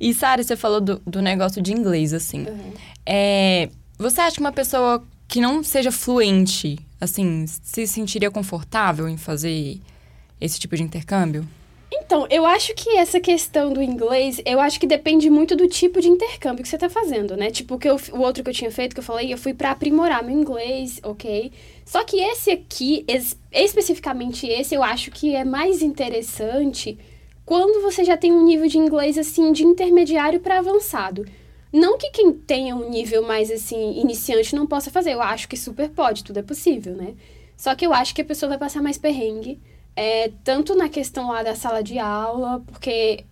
E, 0.00 0.14
Sara, 0.14 0.42
você 0.42 0.56
falou 0.56 0.80
do, 0.80 1.02
do 1.06 1.20
negócio 1.20 1.60
de 1.60 1.72
inglês, 1.72 2.12
assim. 2.14 2.42
Uhum. 2.48 2.72
É, 3.04 3.68
você 3.98 4.20
acha 4.20 4.34
que 4.36 4.40
uma 4.40 4.52
pessoa 4.52 5.02
que 5.26 5.40
não 5.40 5.62
seja 5.64 5.90
fluente, 5.90 6.78
assim, 7.00 7.44
se 7.62 7.86
sentiria 7.86 8.30
confortável 8.30 9.08
em 9.08 9.16
fazer 9.16 9.80
esse 10.40 10.58
tipo 10.60 10.76
de 10.76 10.82
intercâmbio? 10.84 11.46
Então, 11.90 12.26
eu 12.30 12.44
acho 12.44 12.74
que 12.74 12.90
essa 12.96 13.18
questão 13.18 13.72
do 13.72 13.82
inglês, 13.82 14.40
eu 14.44 14.60
acho 14.60 14.78
que 14.78 14.86
depende 14.86 15.30
muito 15.30 15.56
do 15.56 15.66
tipo 15.66 16.00
de 16.00 16.08
intercâmbio 16.08 16.62
que 16.62 16.68
você 16.68 16.76
tá 16.76 16.88
fazendo, 16.88 17.34
né? 17.36 17.50
Tipo, 17.50 17.78
que 17.78 17.88
eu, 17.88 17.96
o 18.12 18.20
outro 18.20 18.42
que 18.44 18.50
eu 18.50 18.54
tinha 18.54 18.70
feito, 18.70 18.94
que 18.94 19.00
eu 19.00 19.04
falei, 19.04 19.32
eu 19.32 19.38
fui 19.38 19.54
pra 19.54 19.70
aprimorar 19.70 20.22
meu 20.22 20.36
inglês, 20.38 21.00
ok? 21.02 21.50
Só 21.86 22.04
que 22.04 22.18
esse 22.20 22.50
aqui, 22.50 23.04
es- 23.08 23.38
especificamente 23.50 24.46
esse, 24.46 24.74
eu 24.74 24.82
acho 24.82 25.10
que 25.10 25.34
é 25.34 25.44
mais 25.44 25.80
interessante 25.82 26.98
quando 27.44 27.80
você 27.82 28.04
já 28.04 28.16
tem 28.18 28.32
um 28.32 28.44
nível 28.44 28.68
de 28.68 28.76
inglês, 28.78 29.16
assim, 29.16 29.50
de 29.52 29.64
intermediário 29.64 30.40
para 30.40 30.58
avançado. 30.58 31.24
Não 31.72 31.96
que 31.98 32.10
quem 32.10 32.32
tenha 32.32 32.76
um 32.76 32.88
nível 32.90 33.22
mais, 33.22 33.50
assim, 33.50 33.98
iniciante 33.98 34.54
não 34.54 34.66
possa 34.66 34.90
fazer. 34.90 35.12
Eu 35.14 35.22
acho 35.22 35.48
que 35.48 35.56
super 35.56 35.88
pode, 35.88 36.22
tudo 36.24 36.38
é 36.38 36.42
possível, 36.42 36.94
né? 36.94 37.14
Só 37.56 37.74
que 37.74 37.86
eu 37.86 37.92
acho 37.94 38.14
que 38.14 38.20
a 38.22 38.24
pessoa 38.24 38.50
vai 38.50 38.58
passar 38.58 38.82
mais 38.82 38.98
perrengue. 38.98 39.58
É, 40.00 40.30
tanto 40.44 40.76
na 40.76 40.88
questão 40.88 41.28
lá 41.32 41.42
da 41.42 41.56
sala 41.56 41.82
de 41.82 41.98
aula, 41.98 42.62
porque 42.66 43.24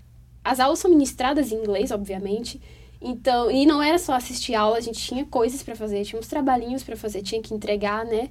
as 0.43 0.59
aulas 0.59 0.81
são 0.81 0.91
ministradas 0.91 1.53
em 1.53 1.55
inglês, 1.55 1.93
obviamente. 1.93 2.61
Então, 3.01 3.49
e 3.49 3.65
não 3.65 3.81
era 3.81 3.99
só 3.99 4.15
assistir 4.15 4.57
aula, 4.57 4.77
a 4.77 4.81
gente 4.81 4.99
tinha 4.99 5.25
coisas 5.25 5.63
para 5.63 5.77
fazer, 5.77 6.05
tinha 6.05 6.19
uns 6.19 6.27
trabalhinhos 6.27 6.83
para 6.83 6.97
fazer, 6.97 7.23
tinha 7.23 7.41
que 7.41 7.55
entregar, 7.55 8.05
né? 8.05 8.31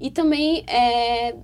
E 0.00 0.12
também, 0.12 0.64
é, 0.68 1.34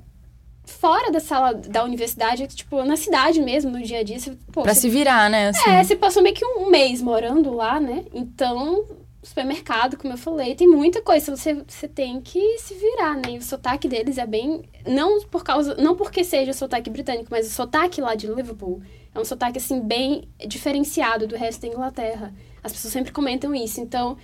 fora 0.64 1.10
da 1.10 1.18
sala 1.18 1.54
da 1.54 1.82
universidade, 1.82 2.46
tipo, 2.46 2.84
na 2.84 2.96
cidade 2.96 3.40
mesmo, 3.40 3.72
no 3.72 3.82
dia 3.82 3.98
a 3.98 4.02
dia, 4.04 4.20
você, 4.20 4.30
pô, 4.52 4.62
Pra 4.62 4.74
você 4.74 4.82
se 4.82 4.88
virar, 4.88 5.28
né? 5.28 5.48
Assim. 5.48 5.68
é, 5.70 5.82
você 5.82 5.96
passou 5.96 6.22
meio 6.22 6.36
que 6.36 6.44
um 6.44 6.70
mês 6.70 7.02
morando 7.02 7.52
lá, 7.52 7.80
né? 7.80 8.04
Então, 8.14 8.84
supermercado, 9.22 9.96
como 9.96 10.12
eu 10.12 10.18
falei, 10.18 10.54
tem 10.54 10.68
muita 10.68 11.02
coisa. 11.02 11.34
Você, 11.36 11.54
você 11.66 11.88
tem 11.88 12.20
que 12.20 12.58
se 12.58 12.74
virar, 12.74 13.14
né? 13.16 13.32
E 13.32 13.38
o 13.38 13.42
sotaque 13.42 13.88
deles 13.88 14.18
é 14.18 14.26
bem. 14.26 14.62
Não 14.86 15.20
por 15.22 15.42
causa. 15.42 15.74
Não 15.74 15.96
porque 15.96 16.22
seja 16.22 16.52
sotaque 16.52 16.88
britânico, 16.88 17.28
mas 17.30 17.46
o 17.46 17.50
sotaque 17.50 18.00
lá 18.00 18.14
de 18.14 18.26
Liverpool 18.26 18.80
é 19.14 19.18
um 19.18 19.24
sotaque, 19.24 19.58
assim, 19.58 19.80
bem 19.80 20.28
diferenciado 20.46 21.26
do 21.26 21.36
resto 21.36 21.62
da 21.62 21.68
Inglaterra. 21.68 22.34
As 22.62 22.72
pessoas 22.72 22.92
sempre 22.92 23.12
comentam 23.12 23.54
isso. 23.54 23.80
Então, 23.80 24.16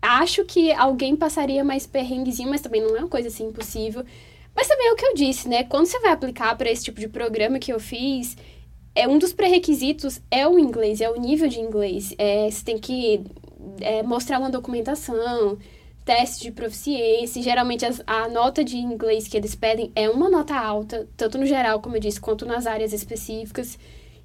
acho 0.00 0.44
que 0.44 0.72
alguém 0.72 1.16
passaria 1.16 1.64
mais 1.64 1.86
perrenguezinho, 1.86 2.50
mas 2.50 2.60
também 2.60 2.80
não 2.80 2.96
é 2.96 3.00
uma 3.00 3.08
coisa 3.08 3.28
assim 3.28 3.48
impossível. 3.48 4.04
Mas 4.54 4.68
também 4.68 4.88
é 4.88 4.92
o 4.92 4.96
que 4.96 5.04
eu 5.04 5.14
disse, 5.14 5.48
né? 5.48 5.64
Quando 5.64 5.86
você 5.86 5.98
vai 6.00 6.12
aplicar 6.12 6.56
para 6.56 6.70
esse 6.70 6.84
tipo 6.84 7.00
de 7.00 7.08
programa 7.08 7.58
que 7.58 7.72
eu 7.72 7.80
fiz, 7.80 8.36
é 8.94 9.06
um 9.06 9.18
dos 9.18 9.32
pré-requisitos 9.32 10.20
é 10.30 10.48
o 10.48 10.58
inglês, 10.58 11.02
é 11.02 11.10
o 11.10 11.20
nível 11.20 11.48
de 11.48 11.60
inglês. 11.60 12.14
É, 12.16 12.50
você 12.50 12.64
tem 12.64 12.78
que 12.78 13.22
é, 13.80 14.02
mostrar 14.02 14.38
uma 14.38 14.50
documentação, 14.50 15.58
teste 16.04 16.42
de 16.44 16.52
proficiência. 16.52 17.42
Geralmente 17.42 17.84
as- 17.84 18.02
a 18.06 18.28
nota 18.28 18.62
de 18.64 18.76
inglês 18.76 19.26
que 19.28 19.36
eles 19.36 19.54
pedem 19.54 19.90
é 19.94 20.08
uma 20.08 20.28
nota 20.30 20.54
alta, 20.56 21.06
tanto 21.16 21.38
no 21.38 21.46
geral, 21.46 21.80
como 21.80 21.96
eu 21.96 22.00
disse, 22.00 22.20
quanto 22.20 22.46
nas 22.46 22.66
áreas 22.66 22.92
específicas. 22.92 23.78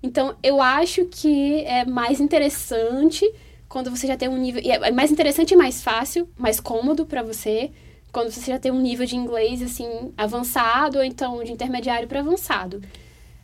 Então, 0.03 0.35
eu 0.41 0.61
acho 0.61 1.05
que 1.05 1.63
é 1.65 1.85
mais 1.85 2.19
interessante 2.19 3.29
quando 3.69 3.89
você 3.89 4.07
já 4.07 4.17
tem 4.17 4.27
um 4.29 4.37
nível. 4.37 4.61
É 4.65 4.89
é 4.89 4.91
mais 4.91 5.11
interessante 5.11 5.51
e 5.53 5.57
mais 5.57 5.81
fácil, 5.83 6.27
mais 6.37 6.59
cômodo 6.59 7.05
para 7.05 7.21
você, 7.23 7.71
quando 8.11 8.31
você 8.31 8.51
já 8.51 8.59
tem 8.59 8.71
um 8.71 8.81
nível 8.81 9.05
de 9.05 9.15
inglês 9.15 9.61
assim 9.61 10.11
avançado, 10.17 10.97
ou 10.97 11.03
então 11.03 11.43
de 11.43 11.51
intermediário 11.51 12.07
para 12.07 12.19
avançado. 12.19 12.81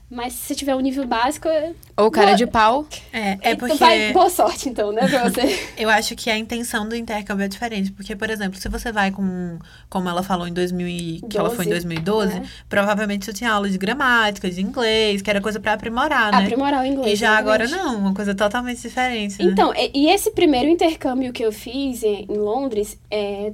Mas 0.09 0.33
se 0.33 0.39
você 0.47 0.55
tiver 0.55 0.73
um 0.73 0.79
nível 0.79 1.05
básico, 1.05 1.49
é- 1.49 1.73
Ou 1.97 2.09
cara 2.09 2.33
de 2.33 2.47
pau. 2.47 2.87
É, 3.11 3.31
é 3.31 3.33
então 3.51 3.57
porque 3.57 3.75
vai, 3.75 4.13
boa 4.13 4.29
sorte 4.29 4.69
então, 4.69 4.93
né, 4.93 5.05
pra 5.05 5.23
você. 5.29 5.41
eu 5.77 5.89
acho 5.89 6.15
que 6.15 6.29
a 6.29 6.37
intenção 6.37 6.87
do 6.87 6.95
intercâmbio 6.95 7.43
é 7.43 7.47
diferente. 7.49 7.91
Porque, 7.91 8.15
por 8.15 8.29
exemplo, 8.29 8.57
se 8.57 8.69
você 8.69 8.89
vai 8.89 9.11
com, 9.11 9.59
como 9.89 10.07
ela 10.07 10.23
falou 10.23 10.47
em 10.47 10.53
2000, 10.53 10.87
e- 10.87 11.21
que 11.29 11.37
ela 11.37 11.49
foi 11.49 11.65
em 11.65 11.69
2012, 11.69 12.39
né? 12.39 12.47
provavelmente 12.69 13.25
você 13.25 13.33
tinha 13.33 13.51
aula 13.51 13.69
de 13.69 13.77
gramática, 13.77 14.49
de 14.49 14.61
inglês, 14.61 15.21
que 15.21 15.29
era 15.29 15.41
coisa 15.41 15.59
pra 15.59 15.73
aprimorar, 15.73 16.31
né? 16.31 16.43
Aprimorar 16.43 16.83
o 16.83 16.85
inglês. 16.85 17.11
E 17.11 17.15
já 17.17 17.37
agora 17.37 17.65
exatamente. 17.65 17.93
não, 17.93 17.99
uma 17.99 18.13
coisa 18.13 18.33
totalmente 18.33 18.81
diferente, 18.81 19.43
né? 19.43 19.51
Então, 19.51 19.73
e, 19.75 19.91
e 19.93 20.09
esse 20.09 20.31
primeiro 20.31 20.69
intercâmbio 20.69 21.33
que 21.33 21.43
eu 21.43 21.51
fiz 21.51 22.01
em, 22.03 22.25
em 22.29 22.37
Londres, 22.37 22.97
é, 23.11 23.51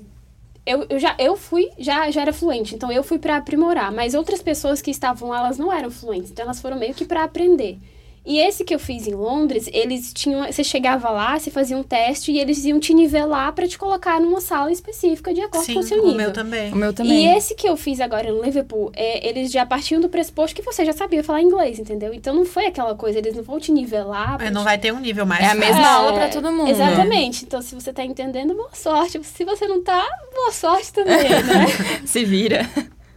eu, 0.66 0.86
eu 0.90 1.00
já 1.00 1.16
eu 1.20 1.36
fui, 1.36 1.70
já, 1.78 2.10
já 2.10 2.22
era 2.22 2.34
fluente, 2.34 2.76
então 2.76 2.92
eu 2.92 3.04
fui 3.04 3.20
pra 3.20 3.38
aprimorar, 3.38 3.92
mas 3.92 4.14
outras 4.14 4.42
pessoas 4.42 4.82
que 4.82 4.92
estavam 4.92 5.30
lá, 5.30 5.40
elas 5.40 5.58
não 5.58 5.72
eram 5.72 5.92
fluentes, 5.92 6.32
então 6.32 6.46
elas 6.46 6.62
foram 6.62 6.78
meio 6.78 6.94
que 6.94 7.06
pra 7.06 7.24
aprender. 7.24 7.78
E 8.26 8.40
esse 8.40 8.64
que 8.64 8.74
eu 8.74 8.80
fiz 8.80 9.06
em 9.06 9.14
Londres, 9.14 9.70
eles 9.74 10.14
tinham, 10.14 10.46
você 10.46 10.64
chegava 10.64 11.10
lá, 11.10 11.38
você 11.38 11.52
fazia 11.52 11.78
um 11.78 11.84
teste 11.84 12.32
e 12.32 12.40
eles 12.40 12.64
iam 12.64 12.80
te 12.80 12.94
nivelar 12.94 13.52
pra 13.52 13.68
te 13.68 13.78
colocar 13.78 14.18
numa 14.22 14.40
sala 14.40 14.72
específica 14.72 15.34
de 15.34 15.42
acordo 15.42 15.66
Sim, 15.66 15.74
com 15.74 15.80
o 15.82 15.84
seu 15.84 15.98
o 15.98 16.02
nível. 16.04 16.16
meu 16.18 16.32
também. 16.32 16.72
O 16.72 16.76
meu 16.78 16.92
E 16.92 16.94
também. 16.94 17.36
esse 17.38 17.54
que 17.54 17.68
eu 17.68 17.76
fiz 17.76 18.00
agora 18.00 18.30
em 18.30 18.42
Liverpool, 18.42 18.92
é, 18.96 19.28
eles 19.28 19.52
já 19.52 19.66
partiam 19.66 20.00
do 20.00 20.08
pressuposto 20.08 20.56
que 20.56 20.62
você 20.62 20.86
já 20.86 20.94
sabia 20.94 21.22
falar 21.22 21.42
inglês, 21.42 21.80
entendeu? 21.80 22.14
Então 22.14 22.34
não 22.34 22.46
foi 22.46 22.68
aquela 22.68 22.96
coisa, 22.96 23.20
eles 23.20 23.36
não 23.36 23.44
vão 23.44 23.60
te 23.60 23.74
nivelar. 23.74 24.42
É, 24.42 24.50
não 24.50 24.62
te- 24.62 24.66
vai 24.66 24.78
ter 24.78 24.94
um 24.94 25.02
nível 25.02 25.26
mais 25.26 25.44
É 25.44 25.48
a 25.50 25.56
mesma 25.56 25.82
É, 25.82 25.86
aula 25.86 26.14
pra 26.14 26.30
todo 26.30 26.50
mundo. 26.50 26.70
Exatamente. 26.70 27.44
Então, 27.44 27.62
se 27.62 27.76
você 27.76 27.92
tá 27.92 28.06
entendendo, 28.06 28.54
boa 28.56 28.70
sorte. 28.74 29.22
Se 29.24 29.44
você 29.44 29.68
não 29.68 29.84
tá, 29.84 30.02
boa 30.34 30.52
sorte 30.54 30.94
também, 30.94 31.18
né? 31.30 31.66
Se 32.08 32.24
vira. 32.24 32.70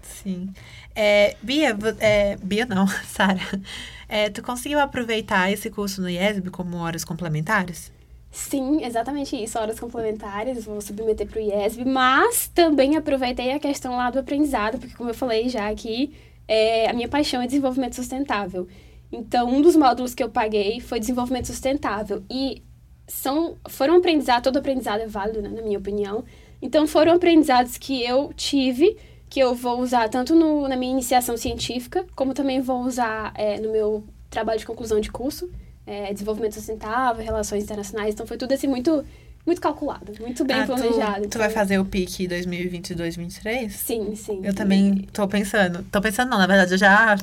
Sim. 0.02 0.48
É, 0.96 1.36
Bia, 1.42 1.76
é, 2.00 2.36
Bia 2.42 2.66
não, 2.66 2.86
Sara. 3.06 3.40
É, 4.08 4.30
tu 4.30 4.42
conseguiu 4.42 4.78
aproveitar 4.78 5.50
esse 5.50 5.70
curso 5.70 6.00
no 6.00 6.08
IESB 6.08 6.50
como 6.50 6.76
horas 6.76 7.04
complementares? 7.04 7.92
Sim, 8.30 8.84
exatamente 8.84 9.34
isso. 9.34 9.58
Horas 9.58 9.80
complementares, 9.80 10.64
vou 10.64 10.80
submeter 10.80 11.26
pro 11.26 11.40
IESB, 11.40 11.84
mas 11.84 12.48
também 12.48 12.96
aproveitei 12.96 13.52
a 13.52 13.58
questão 13.58 13.96
lá 13.96 14.10
do 14.10 14.18
aprendizado, 14.18 14.78
porque 14.78 14.94
como 14.94 15.10
eu 15.10 15.14
falei 15.14 15.48
já 15.48 15.68
aqui, 15.70 16.12
é, 16.46 16.88
a 16.88 16.92
minha 16.92 17.08
paixão 17.08 17.40
é 17.40 17.46
desenvolvimento 17.46 17.96
sustentável. 17.96 18.68
Então, 19.10 19.48
um 19.48 19.62
dos 19.62 19.74
módulos 19.74 20.14
que 20.14 20.22
eu 20.22 20.28
paguei 20.28 20.80
foi 20.80 21.00
desenvolvimento 21.00 21.46
sustentável. 21.46 22.22
E 22.30 22.62
são, 23.06 23.56
foram 23.68 23.96
aprendizados, 23.96 24.44
todo 24.44 24.58
aprendizado 24.58 25.00
é 25.00 25.06
válido, 25.06 25.40
né, 25.40 25.48
na 25.48 25.62
minha 25.62 25.78
opinião. 25.78 26.24
Então, 26.60 26.86
foram 26.86 27.14
aprendizados 27.14 27.78
que 27.78 28.02
eu 28.04 28.32
tive, 28.34 28.96
que 29.28 29.40
eu 29.40 29.54
vou 29.54 29.80
usar 29.80 30.08
tanto 30.08 30.34
no, 30.34 30.68
na 30.68 30.76
minha 30.76 30.92
iniciação 30.92 31.36
científica, 31.36 32.06
como 32.14 32.32
também 32.34 32.60
vou 32.60 32.82
usar 32.82 33.32
é, 33.34 33.58
no 33.60 33.72
meu 33.72 34.04
trabalho 34.30 34.58
de 34.58 34.66
conclusão 34.66 35.00
de 35.00 35.10
curso 35.10 35.50
é, 35.86 36.12
desenvolvimento 36.12 36.54
sustentável, 36.54 37.24
relações 37.24 37.62
internacionais. 37.62 38.12
Então 38.12 38.26
foi 38.26 38.36
tudo 38.36 38.52
assim 38.52 38.66
muito, 38.66 39.04
muito 39.46 39.61
calculado, 39.61 40.12
muito 40.20 40.44
bem 40.44 40.56
Ah, 40.56 40.66
tu- 40.66 40.74
planejado. 40.74 41.20
Tu, 41.22 41.26
então- 41.26 41.40
vai 41.40 41.50
fazer 41.50 41.78
o 41.78 41.85
PIC 41.85 42.26
2022-2023? 42.26 43.70
Sim, 43.70 44.14
sim. 44.16 44.40
Eu 44.42 44.52
também 44.54 45.06
tô 45.12 45.26
pensando. 45.28 45.85
Tô 45.90 46.00
pensando, 46.00 46.30
não, 46.30 46.38
na 46.38 46.46
verdade, 46.46 46.74
eu 46.74 46.78
já 46.78 47.16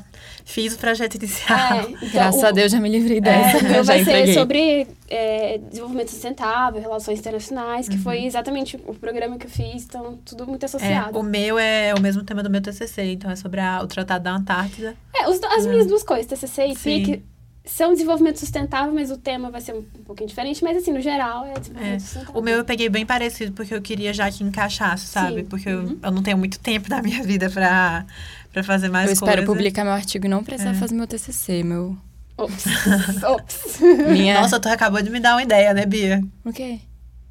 fiz 0.46 0.74
o 0.74 0.78
projeto 0.78 1.16
inicial. 1.16 1.60
É, 1.80 1.82
então, 1.92 2.10
Graças 2.14 2.42
o- 2.42 2.46
a 2.46 2.52
Deus 2.52 2.72
já 2.72 2.80
me 2.80 2.90
livrei 2.90 3.18
É, 3.18 3.22
dessa. 3.22 3.58
o 3.58 3.64
meu 3.64 3.74
já 3.74 3.84
vai 3.84 4.02
entreguei. 4.02 4.28
ser 4.34 4.40
sobre 4.40 4.88
é, 5.10 5.58
desenvolvimento 5.70 6.10
sustentável, 6.10 6.82
relações 6.82 7.20
internacionais, 7.20 7.88
que 7.88 7.96
Uhum. 7.98 8.02
foi 8.02 8.24
exatamente 8.26 8.78
o 8.88 8.96
programa 8.96 9.38
que 9.38 9.46
eu 9.46 9.50
fiz, 9.52 9.84
então 9.84 10.18
tudo 10.26 10.48
muito 10.48 10.64
É, 10.64 10.66
associado. 10.66 11.20
o 11.20 11.22
meu 11.24 11.60
é 11.60 11.94
o 11.94 12.02
mesmo 12.02 12.24
tema 12.24 12.42
do 12.42 12.50
meu 12.50 12.62
TCC, 12.62 13.04
então 13.12 13.30
é 13.30 13.36
sobre 13.36 13.60
a- 13.60 13.82
o 13.84 13.88
Tratado 13.88 14.24
da 14.24 14.32
Antártida. 14.36 14.96
É, 15.16 15.28
os 15.30 15.40
as 15.44 15.68
minhas 15.68 15.86
duas 15.86 16.02
coisas, 16.04 16.26
TCC 16.26 16.66
e 16.68 16.76
Sim. 16.76 17.04
PIC, 17.04 17.24
são 17.66 17.94
desenvolvimento 17.94 18.38
sustentável, 18.40 18.94
mas 18.94 19.10
o 19.10 19.18
tema 19.18 19.50
vai 19.50 19.62
ser 19.62 19.74
um, 19.74 19.80
um 19.80 20.04
pouquinho 20.04 20.28
diferente, 20.28 20.64
mas 20.64 20.76
assim, 20.78 20.92
no 20.92 21.00
geral, 21.02 21.46
é 21.46 21.54
desenvolvimento 21.60 22.02
sustentável. 22.02 22.40
O 22.42 22.44
meu 22.44 22.58
eu 22.58 22.66
peguei 22.66 22.90
bem 22.90 23.06
parecido, 23.06 23.52
porque 23.54 23.74
eu 23.74 23.82
queria 23.82 24.14
já 24.14 24.30
que 24.30 24.44
encaixasse, 24.44 25.08
sabe? 25.08 25.42
Sim. 25.42 25.46
Porque 25.46 25.70
eu, 25.70 25.80
Uhum. 25.80 26.00
eu 26.04 26.12
não 26.12 26.22
tenho 26.22 26.38
muito 26.38 26.60
tempo 26.60 26.90
da 26.90 27.02
minha 27.02 27.24
vida 27.24 27.50
pra, 27.50 28.06
pra 28.52 28.64
fazer 28.64 28.90
mais 28.90 29.08
Eu 29.08 29.14
espero 29.14 29.32
coisas. 29.38 29.46
publicar 29.48 29.84
meu 29.84 29.94
artigo 29.94 30.26
e 30.26 30.30
não 30.30 30.44
precisar 30.44 30.72
É. 30.72 30.74
fazer 30.74 30.94
meu 30.96 31.08
TCC, 31.08 31.64
meu... 31.64 31.98
Ops, 32.36 32.66
ops. 33.30 33.80
Minha... 34.12 34.42
Nossa, 34.42 34.60
tu 34.60 34.68
acabou 34.68 35.02
de 35.02 35.10
me 35.10 35.20
dar 35.20 35.36
uma 35.36 35.44
ideia, 35.44 35.74
né, 35.74 35.86
Bia? 35.86 36.22
O 36.44 36.52
quê? 36.52 36.80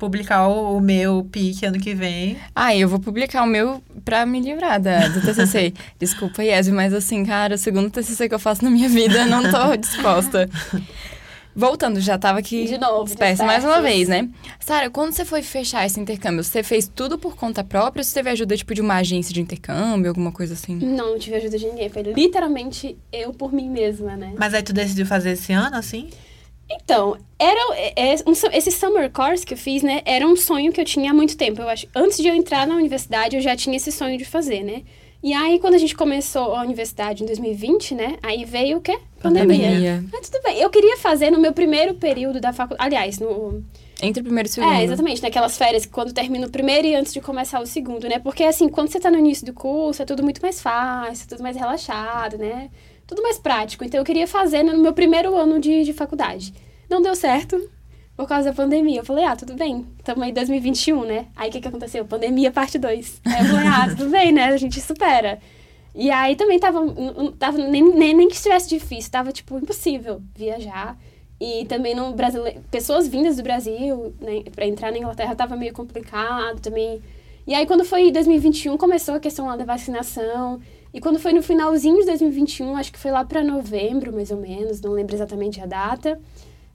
Publicar 0.02 0.48
o, 0.48 0.78
o 0.78 0.80
meu 0.80 1.24
PIC 1.30 1.64
ano 1.64 1.78
que 1.78 1.94
vem. 1.94 2.36
Ah, 2.56 2.74
eu 2.74 2.88
vou 2.88 2.98
publicar 2.98 3.44
o 3.44 3.46
meu 3.46 3.80
pra 4.04 4.26
me 4.26 4.40
livrar 4.40 4.80
da, 4.80 5.06
do 5.06 5.20
TCC. 5.20 5.72
Desculpa, 5.96 6.42
Yesby, 6.42 6.74
mas 6.74 6.92
assim, 6.92 7.24
cara, 7.24 7.54
o 7.54 7.58
segundo 7.58 7.88
TCC 7.88 8.28
que 8.28 8.34
eu 8.34 8.38
faço 8.40 8.64
na 8.64 8.70
minha 8.70 8.88
vida, 8.88 9.18
eu 9.18 9.26
não 9.26 9.48
tô 9.48 9.76
disposta. 9.78 10.50
Voltando, 11.54 12.00
já 12.00 12.18
tava 12.18 12.40
aqui 12.40 12.64
De 12.66 12.78
novo, 12.78 13.04
dispersa 13.04 13.44
mais 13.44 13.64
uma 13.64 13.80
vez, 13.80 14.08
né? 14.08 14.28
Sara, 14.58 14.90
quando 14.90 15.12
você 15.12 15.24
foi 15.24 15.40
fechar 15.40 15.86
esse 15.86 16.00
intercâmbio, 16.00 16.42
você 16.42 16.64
fez 16.64 16.90
tudo 16.92 17.16
por 17.16 17.36
conta 17.36 17.62
própria 17.62 18.00
ou 18.00 18.04
você 18.04 18.12
teve 18.12 18.28
ajuda, 18.30 18.56
tipo, 18.56 18.74
de 18.74 18.80
uma 18.80 18.96
agência 18.96 19.32
de 19.32 19.40
intercâmbio, 19.40 20.08
alguma 20.08 20.32
coisa 20.32 20.54
assim? 20.54 20.74
Não, 20.74 21.12
não 21.12 21.18
tive 21.20 21.36
ajuda 21.36 21.56
de 21.56 21.66
ninguém. 21.66 21.88
Foi 21.88 22.02
literalmente 22.02 22.98
eu 23.12 23.32
por 23.32 23.52
mim 23.52 23.70
mesma, 23.70 24.16
né? 24.16 24.32
Mas 24.36 24.52
aí 24.52 24.64
tu 24.64 24.72
decidiu 24.72 25.06
fazer 25.06 25.30
esse 25.30 25.52
ano, 25.52 25.76
assim? 25.76 26.10
Então, 26.80 27.16
era 27.38 27.74
é, 27.74 28.12
é, 28.12 28.14
um, 28.26 28.32
esse 28.52 28.70
summer 28.70 29.10
course 29.10 29.44
que 29.44 29.54
eu 29.54 29.58
fiz, 29.58 29.82
né? 29.82 30.02
Era 30.04 30.26
um 30.26 30.36
sonho 30.36 30.72
que 30.72 30.80
eu 30.80 30.84
tinha 30.84 31.10
há 31.10 31.14
muito 31.14 31.36
tempo. 31.36 31.60
Eu 31.60 31.68
acho, 31.68 31.88
antes 31.94 32.18
de 32.18 32.28
eu 32.28 32.34
entrar 32.34 32.66
na 32.66 32.74
universidade, 32.74 33.36
eu 33.36 33.42
já 33.42 33.56
tinha 33.56 33.76
esse 33.76 33.90
sonho 33.90 34.16
de 34.16 34.24
fazer, 34.24 34.62
né? 34.62 34.82
E 35.22 35.32
aí, 35.32 35.60
quando 35.60 35.74
a 35.74 35.78
gente 35.78 35.94
começou 35.94 36.54
a 36.54 36.62
universidade 36.62 37.22
em 37.22 37.26
2020, 37.26 37.94
né? 37.94 38.16
Aí 38.20 38.44
veio 38.44 38.78
o 38.78 38.80
quê? 38.80 38.98
Pandemia. 39.20 39.68
Pandemia. 39.68 40.04
Ah, 40.12 40.20
tudo 40.20 40.42
bem. 40.42 40.58
Eu 40.58 40.68
queria 40.68 40.96
fazer 40.96 41.30
no 41.30 41.38
meu 41.38 41.52
primeiro 41.52 41.94
período 41.94 42.40
da 42.40 42.52
faculdade. 42.52 42.88
Aliás, 42.88 43.20
no. 43.20 43.62
Entre 44.02 44.20
o 44.20 44.24
primeiro 44.24 44.48
e 44.48 44.50
o 44.50 44.52
segundo. 44.52 44.72
É, 44.72 44.82
exatamente. 44.82 45.22
Naquelas 45.22 45.56
férias, 45.56 45.86
quando 45.86 46.12
termina 46.12 46.44
o 46.48 46.50
primeiro 46.50 46.88
e 46.88 46.96
antes 46.96 47.12
de 47.12 47.20
começar 47.20 47.60
o 47.60 47.66
segundo, 47.66 48.08
né? 48.08 48.18
Porque, 48.18 48.42
assim, 48.42 48.68
quando 48.68 48.88
você 48.88 48.98
tá 48.98 49.12
no 49.12 49.18
início 49.18 49.46
do 49.46 49.52
curso, 49.52 50.02
é 50.02 50.04
tudo 50.04 50.24
muito 50.24 50.42
mais 50.42 50.60
fácil, 50.60 51.28
tudo 51.28 51.40
mais 51.40 51.56
relaxado, 51.56 52.36
né? 52.36 52.68
Tudo 53.12 53.22
mais 53.22 53.38
prático. 53.38 53.84
Então, 53.84 54.00
eu 54.00 54.04
queria 54.06 54.26
fazer 54.26 54.62
no 54.62 54.78
meu 54.78 54.94
primeiro 54.94 55.36
ano 55.36 55.60
de, 55.60 55.84
de 55.84 55.92
faculdade. 55.92 56.54
Não 56.88 57.02
deu 57.02 57.14
certo 57.14 57.70
por 58.16 58.26
causa 58.26 58.48
da 58.48 58.56
pandemia. 58.56 59.00
Eu 59.00 59.04
falei, 59.04 59.26
ah, 59.26 59.36
tudo 59.36 59.52
bem, 59.52 59.86
estamos 59.98 60.22
aí 60.22 60.30
em 60.30 60.32
2021, 60.32 61.04
né? 61.04 61.26
Aí 61.36 61.50
o 61.50 61.52
que, 61.52 61.60
que 61.60 61.68
aconteceu? 61.68 62.06
Pandemia 62.06 62.50
parte 62.50 62.78
2. 62.78 63.20
Aí 63.26 63.40
eu 63.40 63.50
falei, 63.50 63.66
ah, 63.68 63.86
tudo 63.94 64.08
bem, 64.08 64.32
né? 64.32 64.46
A 64.46 64.56
gente 64.56 64.80
supera. 64.80 65.38
E 65.94 66.10
aí 66.10 66.36
também 66.36 66.58
tava, 66.58 66.80
tava 67.38 67.58
nem, 67.58 67.84
nem, 67.94 68.14
nem 68.14 68.28
que 68.28 68.34
estivesse 68.34 68.70
difícil, 68.70 69.10
tava, 69.10 69.30
tipo, 69.30 69.58
impossível 69.58 70.22
viajar. 70.34 70.96
E 71.38 71.66
também 71.66 71.94
no 71.94 72.14
brasileiro, 72.14 72.62
pessoas 72.70 73.06
vindas 73.06 73.36
do 73.36 73.42
Brasil, 73.42 74.14
né, 74.22 74.42
para 74.54 74.66
entrar 74.66 74.90
na 74.90 74.96
Inglaterra 74.96 75.34
tava 75.34 75.54
meio 75.54 75.74
complicado 75.74 76.60
também. 76.60 77.02
E 77.46 77.52
aí 77.52 77.66
quando 77.66 77.84
foi 77.84 78.10
2021 78.10 78.78
começou 78.78 79.16
a 79.16 79.20
questão 79.20 79.48
lá 79.48 79.56
da 79.56 79.66
vacinação. 79.66 80.62
E 80.92 81.00
quando 81.00 81.18
foi 81.18 81.32
no 81.32 81.42
finalzinho 81.42 82.00
de 82.00 82.06
2021, 82.06 82.76
acho 82.76 82.92
que 82.92 82.98
foi 82.98 83.10
lá 83.10 83.24
para 83.24 83.42
novembro, 83.42 84.12
mais 84.12 84.30
ou 84.30 84.36
menos, 84.36 84.80
não 84.80 84.92
lembro 84.92 85.14
exatamente 85.14 85.60
a 85.60 85.66
data 85.66 86.20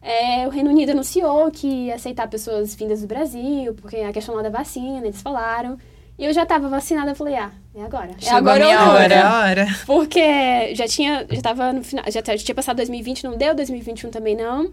é, 0.01 0.47
o 0.47 0.49
Reino 0.49 0.69
Unido 0.69 0.91
anunciou 0.91 1.49
que 1.51 1.67
ia 1.67 1.95
aceitar 1.95 2.27
pessoas 2.29 2.73
vindas 2.75 3.01
do 3.01 3.07
Brasil, 3.07 3.73
porque 3.73 3.97
a 3.97 4.13
questão 4.13 4.35
lá 4.35 4.41
da 4.41 4.49
vacina, 4.49 5.05
eles 5.05 5.21
falaram. 5.21 5.77
E 6.17 6.25
eu 6.25 6.33
já 6.33 6.43
estava 6.43 6.67
vacinada, 6.67 7.13
falei, 7.13 7.35
ah, 7.35 7.51
é 7.75 7.83
agora. 7.83 8.11
É 8.17 8.21
Chegou 8.21 8.37
agora 8.37 8.63
a 8.63 8.67
minha 8.67 8.91
hora. 8.91 9.13
É 9.13 9.25
hora. 9.25 9.67
Porque 9.85 10.75
já 10.75 10.87
tinha, 10.87 11.27
já 11.29 11.41
tava 11.41 11.73
no 11.73 11.83
final, 11.83 12.05
já, 12.07 12.23
já 12.25 12.37
tinha 12.37 12.55
passado 12.55 12.77
2020, 12.77 13.23
não 13.25 13.37
deu, 13.37 13.53
2021 13.53 14.09
também 14.09 14.35
não. 14.35 14.71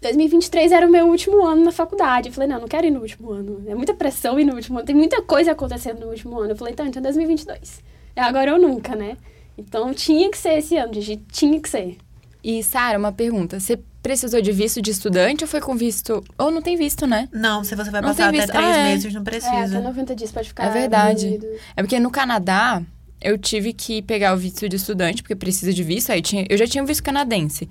2023 0.00 0.70
era 0.70 0.86
o 0.86 0.90
meu 0.90 1.06
último 1.08 1.44
ano 1.44 1.64
na 1.64 1.72
faculdade. 1.72 2.28
Eu 2.28 2.32
falei, 2.32 2.48
não, 2.48 2.60
não 2.60 2.68
quero 2.68 2.86
ir 2.86 2.90
no 2.90 3.00
último 3.00 3.32
ano. 3.32 3.62
É 3.66 3.74
muita 3.74 3.92
pressão 3.92 4.38
ir 4.38 4.44
no 4.44 4.54
último 4.54 4.78
ano. 4.78 4.86
Tem 4.86 4.94
muita 4.94 5.20
coisa 5.22 5.52
acontecendo 5.52 6.00
no 6.00 6.08
último 6.08 6.38
ano. 6.38 6.52
Eu 6.52 6.56
falei, 6.56 6.72
então, 6.72 6.86
então 6.86 7.02
2022. 7.02 7.82
É 8.16 8.22
agora 8.22 8.54
ou 8.54 8.60
nunca, 8.60 8.94
né? 8.94 9.16
Então 9.56 9.92
tinha 9.94 10.30
que 10.30 10.38
ser 10.38 10.58
esse 10.58 10.76
ano, 10.76 10.92
gente. 10.94 11.22
Tinha 11.30 11.60
que 11.60 11.68
ser. 11.68 11.96
E, 12.42 12.62
Sara, 12.62 12.98
uma 12.98 13.12
pergunta. 13.12 13.58
Você 13.58 13.78
precisou 14.02 14.42
de 14.42 14.52
visto 14.52 14.82
de 14.82 14.90
estudante 14.90 15.44
ou 15.44 15.48
foi 15.48 15.60
com 15.60 15.74
visto. 15.74 16.22
Ou 16.36 16.50
não 16.50 16.60
tem 16.60 16.76
visto, 16.76 17.06
né? 17.06 17.28
Não, 17.32 17.64
se 17.64 17.74
você 17.74 17.90
vai 17.90 18.02
não 18.02 18.10
passar 18.10 18.28
até 18.28 18.46
três 18.46 18.64
ah, 18.64 18.76
é. 18.76 18.84
meses, 18.90 19.14
não 19.14 19.24
precisa. 19.24 19.54
É, 19.54 19.64
até 19.64 19.80
90 19.80 20.14
dias 20.14 20.30
pode 20.30 20.48
ficar. 20.48 20.66
É 20.66 20.70
verdade. 20.70 21.40
É 21.74 21.82
porque 21.82 21.98
no 21.98 22.10
Canadá, 22.10 22.82
eu 23.20 23.38
tive 23.38 23.72
que 23.72 24.02
pegar 24.02 24.34
o 24.34 24.36
visto 24.36 24.68
de 24.68 24.76
estudante, 24.76 25.22
porque 25.22 25.34
precisa 25.34 25.72
de 25.72 25.82
visto. 25.82 26.10
Aí 26.10 26.20
tinha, 26.20 26.44
eu 26.50 26.58
já 26.58 26.66
tinha 26.66 26.84
o 26.84 26.86
visto 26.86 27.02
canadense. 27.02 27.68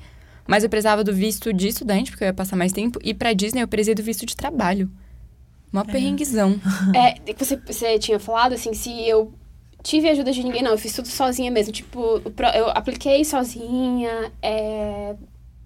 Mas 0.47 0.63
eu 0.63 0.69
precisava 0.69 1.03
do 1.03 1.13
visto 1.13 1.53
de 1.53 1.67
estudante, 1.67 2.09
porque 2.09 2.23
eu 2.23 2.27
ia 2.27 2.33
passar 2.33 2.55
mais 2.55 2.73
tempo. 2.73 2.99
E 3.03 3.13
pra 3.13 3.31
Disney 3.31 3.61
eu 3.61 3.67
precisei 3.67 3.93
do 3.93 4.01
visto 4.01 4.25
de 4.25 4.35
trabalho. 4.35 4.89
Uma 5.71 5.81
é. 5.81 5.85
perrenguezão. 5.85 6.59
É, 6.95 7.33
você, 7.33 7.55
você 7.57 7.99
tinha 7.99 8.19
falado, 8.19 8.53
assim, 8.53 8.73
se 8.73 8.89
eu 9.07 9.31
tive 9.83 10.09
ajuda 10.09 10.31
de 10.31 10.41
ninguém, 10.41 10.63
não. 10.63 10.71
Eu 10.71 10.77
fiz 10.77 10.93
tudo 10.93 11.07
sozinha 11.07 11.51
mesmo. 11.51 11.73
Tipo, 11.73 12.21
eu 12.55 12.69
apliquei 12.69 13.23
sozinha. 13.25 14.31
É, 14.41 15.13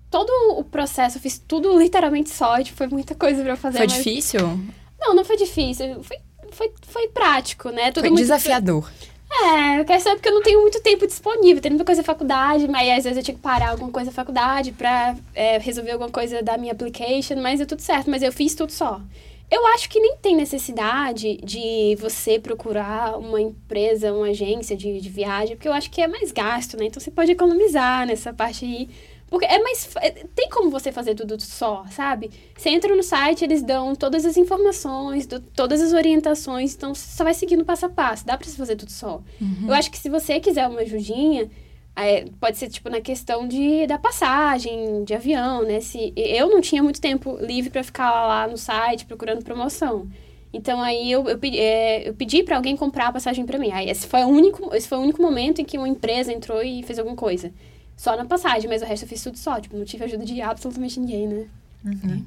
todo 0.10 0.32
o 0.58 0.64
processo, 0.64 1.18
eu 1.18 1.22
fiz 1.22 1.38
tudo 1.38 1.80
literalmente 1.80 2.30
só. 2.30 2.62
Tipo, 2.62 2.78
foi 2.78 2.88
muita 2.88 3.16
coisa 3.16 3.42
pra 3.44 3.56
fazer. 3.56 3.78
Foi 3.78 3.88
mas... 3.88 3.98
difícil? 3.98 4.60
Não, 5.00 5.14
não 5.16 5.24
foi 5.24 5.38
difícil. 5.38 6.04
Foi, 6.04 6.18
foi, 6.52 6.74
foi 6.82 7.08
prático, 7.10 7.70
né? 7.70 7.92
Tudo 7.92 8.02
foi 8.02 8.10
muito... 8.10 8.24
desafiador. 8.24 8.90
É, 9.30 9.80
eu 9.80 9.86
quero 9.86 10.02
saber 10.02 10.16
porque 10.16 10.30
eu 10.30 10.34
não 10.34 10.42
tenho 10.42 10.62
muito 10.62 10.82
tempo 10.82 11.06
disponível. 11.06 11.62
Tem 11.62 11.70
muita 11.70 11.86
coisa 11.86 12.02
da 12.02 12.06
faculdade, 12.06 12.68
mas 12.68 12.90
às 12.90 13.04
vezes 13.04 13.18
eu 13.18 13.24
tinha 13.24 13.36
que 13.36 13.42
parar 13.42 13.70
alguma 13.70 13.92
coisa 13.92 14.10
da 14.10 14.16
faculdade 14.16 14.72
pra 14.72 15.16
é, 15.36 15.58
resolver 15.58 15.92
alguma 15.92 16.10
coisa 16.10 16.42
da 16.42 16.58
minha 16.58 16.72
application, 16.72 17.36
mas 17.36 17.62
é 17.62 17.66
tudo 17.66 17.82
certo. 17.82 18.10
Mas 18.10 18.24
eu 18.24 18.32
fiz 18.32 18.56
tudo 18.56 18.72
só. 18.72 19.02
Eu 19.50 19.66
acho 19.68 19.90
que 19.90 20.00
nem 20.00 20.18
tem 20.18 20.36
necessidade 20.36 21.38
de 21.38 21.96
você 22.00 22.38
procurar 22.38 23.18
uma 23.18 23.40
empresa, 23.40 24.12
uma 24.12 24.28
agência 24.28 24.76
de, 24.76 25.00
de 25.00 25.10
viagem, 25.10 25.56
porque 25.56 25.70
eu 25.70 25.74
acho 25.74 25.90
que 25.90 26.02
é 26.02 26.08
mais 26.08 26.34
gasto, 26.34 26.76
né? 26.78 26.86
Então 26.86 27.00
você 27.00 27.10
pode 27.10 27.32
economizar 27.32 28.06
nessa 28.06 28.34
parte 28.34 28.66
aí. 28.66 28.90
Porque 29.30 29.46
é 29.46 29.62
mais. 29.62 29.90
É, 29.98 30.12
tem 30.12 30.50
como 30.50 30.70
você 30.70 30.92
fazer 30.92 31.14
tudo 31.14 31.42
só, 31.42 31.86
sabe? 31.92 32.32
Você 32.58 32.70
entra 32.70 32.96
no 32.96 33.04
site, 33.04 33.44
eles 33.44 33.62
dão 33.62 33.94
todas 33.94 34.26
as 34.26 34.38
informações, 34.38 35.26
do, 35.26 35.40
todas 35.40 35.82
as 35.82 35.92
orientações, 35.92 36.74
então 36.74 36.96
você 36.96 37.16
só 37.16 37.24
vai 37.24 37.34
seguindo 37.34 37.66
passo 37.66 37.86
a 37.86 37.90
passo. 37.90 38.26
Dá 38.26 38.38
pra 38.38 38.48
você 38.48 38.56
fazer 38.56 38.76
tudo 38.76 38.92
só. 38.92 39.22
Uhum. 39.40 39.66
Eu 39.68 39.74
acho 39.74 39.92
que 39.92 39.98
se 39.98 40.10
você 40.10 40.40
quiser 40.40 40.68
uma 40.68 40.82
ajudinha, 40.82 41.50
é, 41.98 42.26
pode 42.40 42.58
ser, 42.58 42.70
tipo, 42.70 42.90
na 42.90 43.02
questão 43.02 43.48
de, 43.48 43.88
da 43.88 43.98
passagem, 43.98 45.04
de 45.04 45.16
avião, 45.16 45.64
né? 45.64 45.82
Se, 45.82 46.14
eu 46.16 46.48
não 46.48 46.62
tinha 46.62 46.84
muito 46.84 47.02
tempo 47.02 47.38
livre 47.42 47.72
para 47.72 47.84
ficar 47.84 48.12
lá 48.28 48.48
no 48.48 48.56
site 48.56 49.06
procurando 49.06 49.44
promoção. 49.44 50.08
Então, 50.54 50.80
aí 50.80 51.12
eu, 51.12 51.28
eu, 51.28 51.40
é, 51.44 52.08
eu 52.08 52.14
pedi 52.14 52.44
para 52.44 52.56
alguém 52.56 52.78
comprar 52.78 53.08
a 53.08 53.12
passagem 53.12 53.48
para 53.48 53.58
mim. 53.58 53.72
Aí, 53.72 53.90
esse 53.90 54.06
foi, 54.06 54.24
o 54.24 54.28
único, 54.28 54.76
esse 54.76 54.88
foi 54.88 55.00
o 55.00 55.02
único 55.02 55.22
momento 55.22 55.60
em 55.60 55.66
que 55.66 55.76
uma 55.76 55.90
empresa 55.90 56.32
entrou 56.32 56.62
e 56.62 56.84
fez 56.84 57.00
alguma 57.00 57.18
coisa. 57.18 57.52
Só 57.96 58.16
na 58.16 58.26
passagem, 58.26 58.70
mas 58.70 58.84
o 58.84 58.86
resto 58.86 59.04
eu 59.04 59.10
fiz 59.10 59.24
tudo 59.24 59.38
só. 59.40 59.60
Tipo, 59.60 59.76
não 59.76 59.84
tive 59.84 60.04
ajuda 60.04 60.24
de 60.24 60.40
absolutamente 60.40 61.00
ninguém, 61.00 61.28
né? 61.28 61.48
Uhum. 61.84 62.24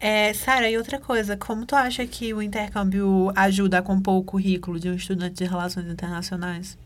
É, 0.00 0.32
Sara, 0.32 0.70
e 0.70 0.78
outra 0.78 0.98
coisa, 0.98 1.36
como 1.36 1.66
tu 1.66 1.76
acha 1.76 2.06
que 2.06 2.32
o 2.32 2.40
intercâmbio 2.40 3.30
ajuda 3.36 3.78
a 3.78 3.82
compor 3.82 4.14
o 4.14 4.24
currículo 4.24 4.80
de 4.80 4.88
um 4.88 4.94
estudante 4.94 5.34
de 5.34 5.44
relações 5.44 5.86
internacionais? 5.86 6.78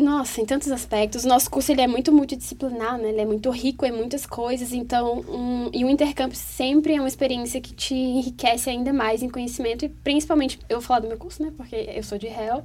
Nossa, 0.00 0.40
em 0.40 0.46
tantos 0.46 0.72
aspectos. 0.72 1.24
O 1.24 1.28
nosso 1.28 1.50
curso 1.50 1.70
ele 1.70 1.82
é 1.82 1.86
muito 1.86 2.10
multidisciplinar, 2.10 2.96
né? 2.96 3.10
Ele 3.10 3.20
é 3.20 3.24
muito 3.26 3.50
rico 3.50 3.84
em 3.84 3.92
muitas 3.92 4.24
coisas. 4.24 4.72
Então, 4.72 5.20
um, 5.28 5.70
e 5.74 5.84
o 5.84 5.90
intercâmbio 5.90 6.36
sempre 6.36 6.94
é 6.94 7.00
uma 7.00 7.08
experiência 7.08 7.60
que 7.60 7.74
te 7.74 7.94
enriquece 7.94 8.70
ainda 8.70 8.92
mais 8.92 9.22
em 9.22 9.28
conhecimento. 9.28 9.84
E 9.84 9.88
principalmente, 9.88 10.58
eu 10.68 10.78
vou 10.78 10.86
falar 10.86 11.00
do 11.00 11.08
meu 11.08 11.18
curso, 11.18 11.42
né? 11.42 11.52
Porque 11.54 11.76
eu 11.94 12.02
sou 12.02 12.16
de 12.16 12.28
réu. 12.28 12.64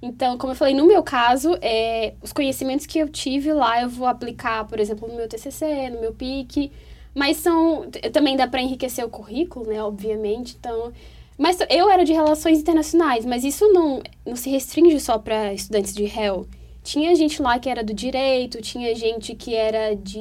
Então, 0.00 0.38
como 0.38 0.52
eu 0.52 0.56
falei, 0.56 0.74
no 0.74 0.86
meu 0.86 1.02
caso, 1.02 1.58
é, 1.60 2.14
os 2.22 2.32
conhecimentos 2.32 2.86
que 2.86 2.98
eu 2.98 3.08
tive 3.08 3.52
lá, 3.52 3.82
eu 3.82 3.88
vou 3.88 4.06
aplicar, 4.06 4.64
por 4.68 4.78
exemplo, 4.78 5.08
no 5.08 5.16
meu 5.16 5.28
TCC, 5.28 5.90
no 5.90 6.00
meu 6.00 6.12
PIC. 6.12 6.70
Mas 7.14 7.38
são... 7.38 7.90
Também 8.12 8.36
dá 8.36 8.46
para 8.46 8.62
enriquecer 8.62 9.04
o 9.04 9.08
currículo, 9.08 9.66
né? 9.66 9.82
Obviamente. 9.82 10.56
Então... 10.58 10.92
Mas 11.36 11.58
eu 11.68 11.90
era 11.90 12.04
de 12.04 12.12
relações 12.14 12.60
internacionais, 12.60 13.26
mas 13.26 13.44
isso 13.44 13.70
não, 13.70 14.02
não 14.24 14.36
se 14.36 14.48
restringe 14.48 14.98
só 15.00 15.18
para 15.18 15.52
estudantes 15.52 15.92
de 15.92 16.04
réu. 16.04 16.46
Tinha 16.86 17.12
gente 17.16 17.42
lá 17.42 17.58
que 17.58 17.68
era 17.68 17.82
do 17.82 17.92
direito, 17.92 18.62
tinha 18.62 18.94
gente 18.94 19.34
que 19.34 19.56
era 19.56 19.96
de 19.96 20.20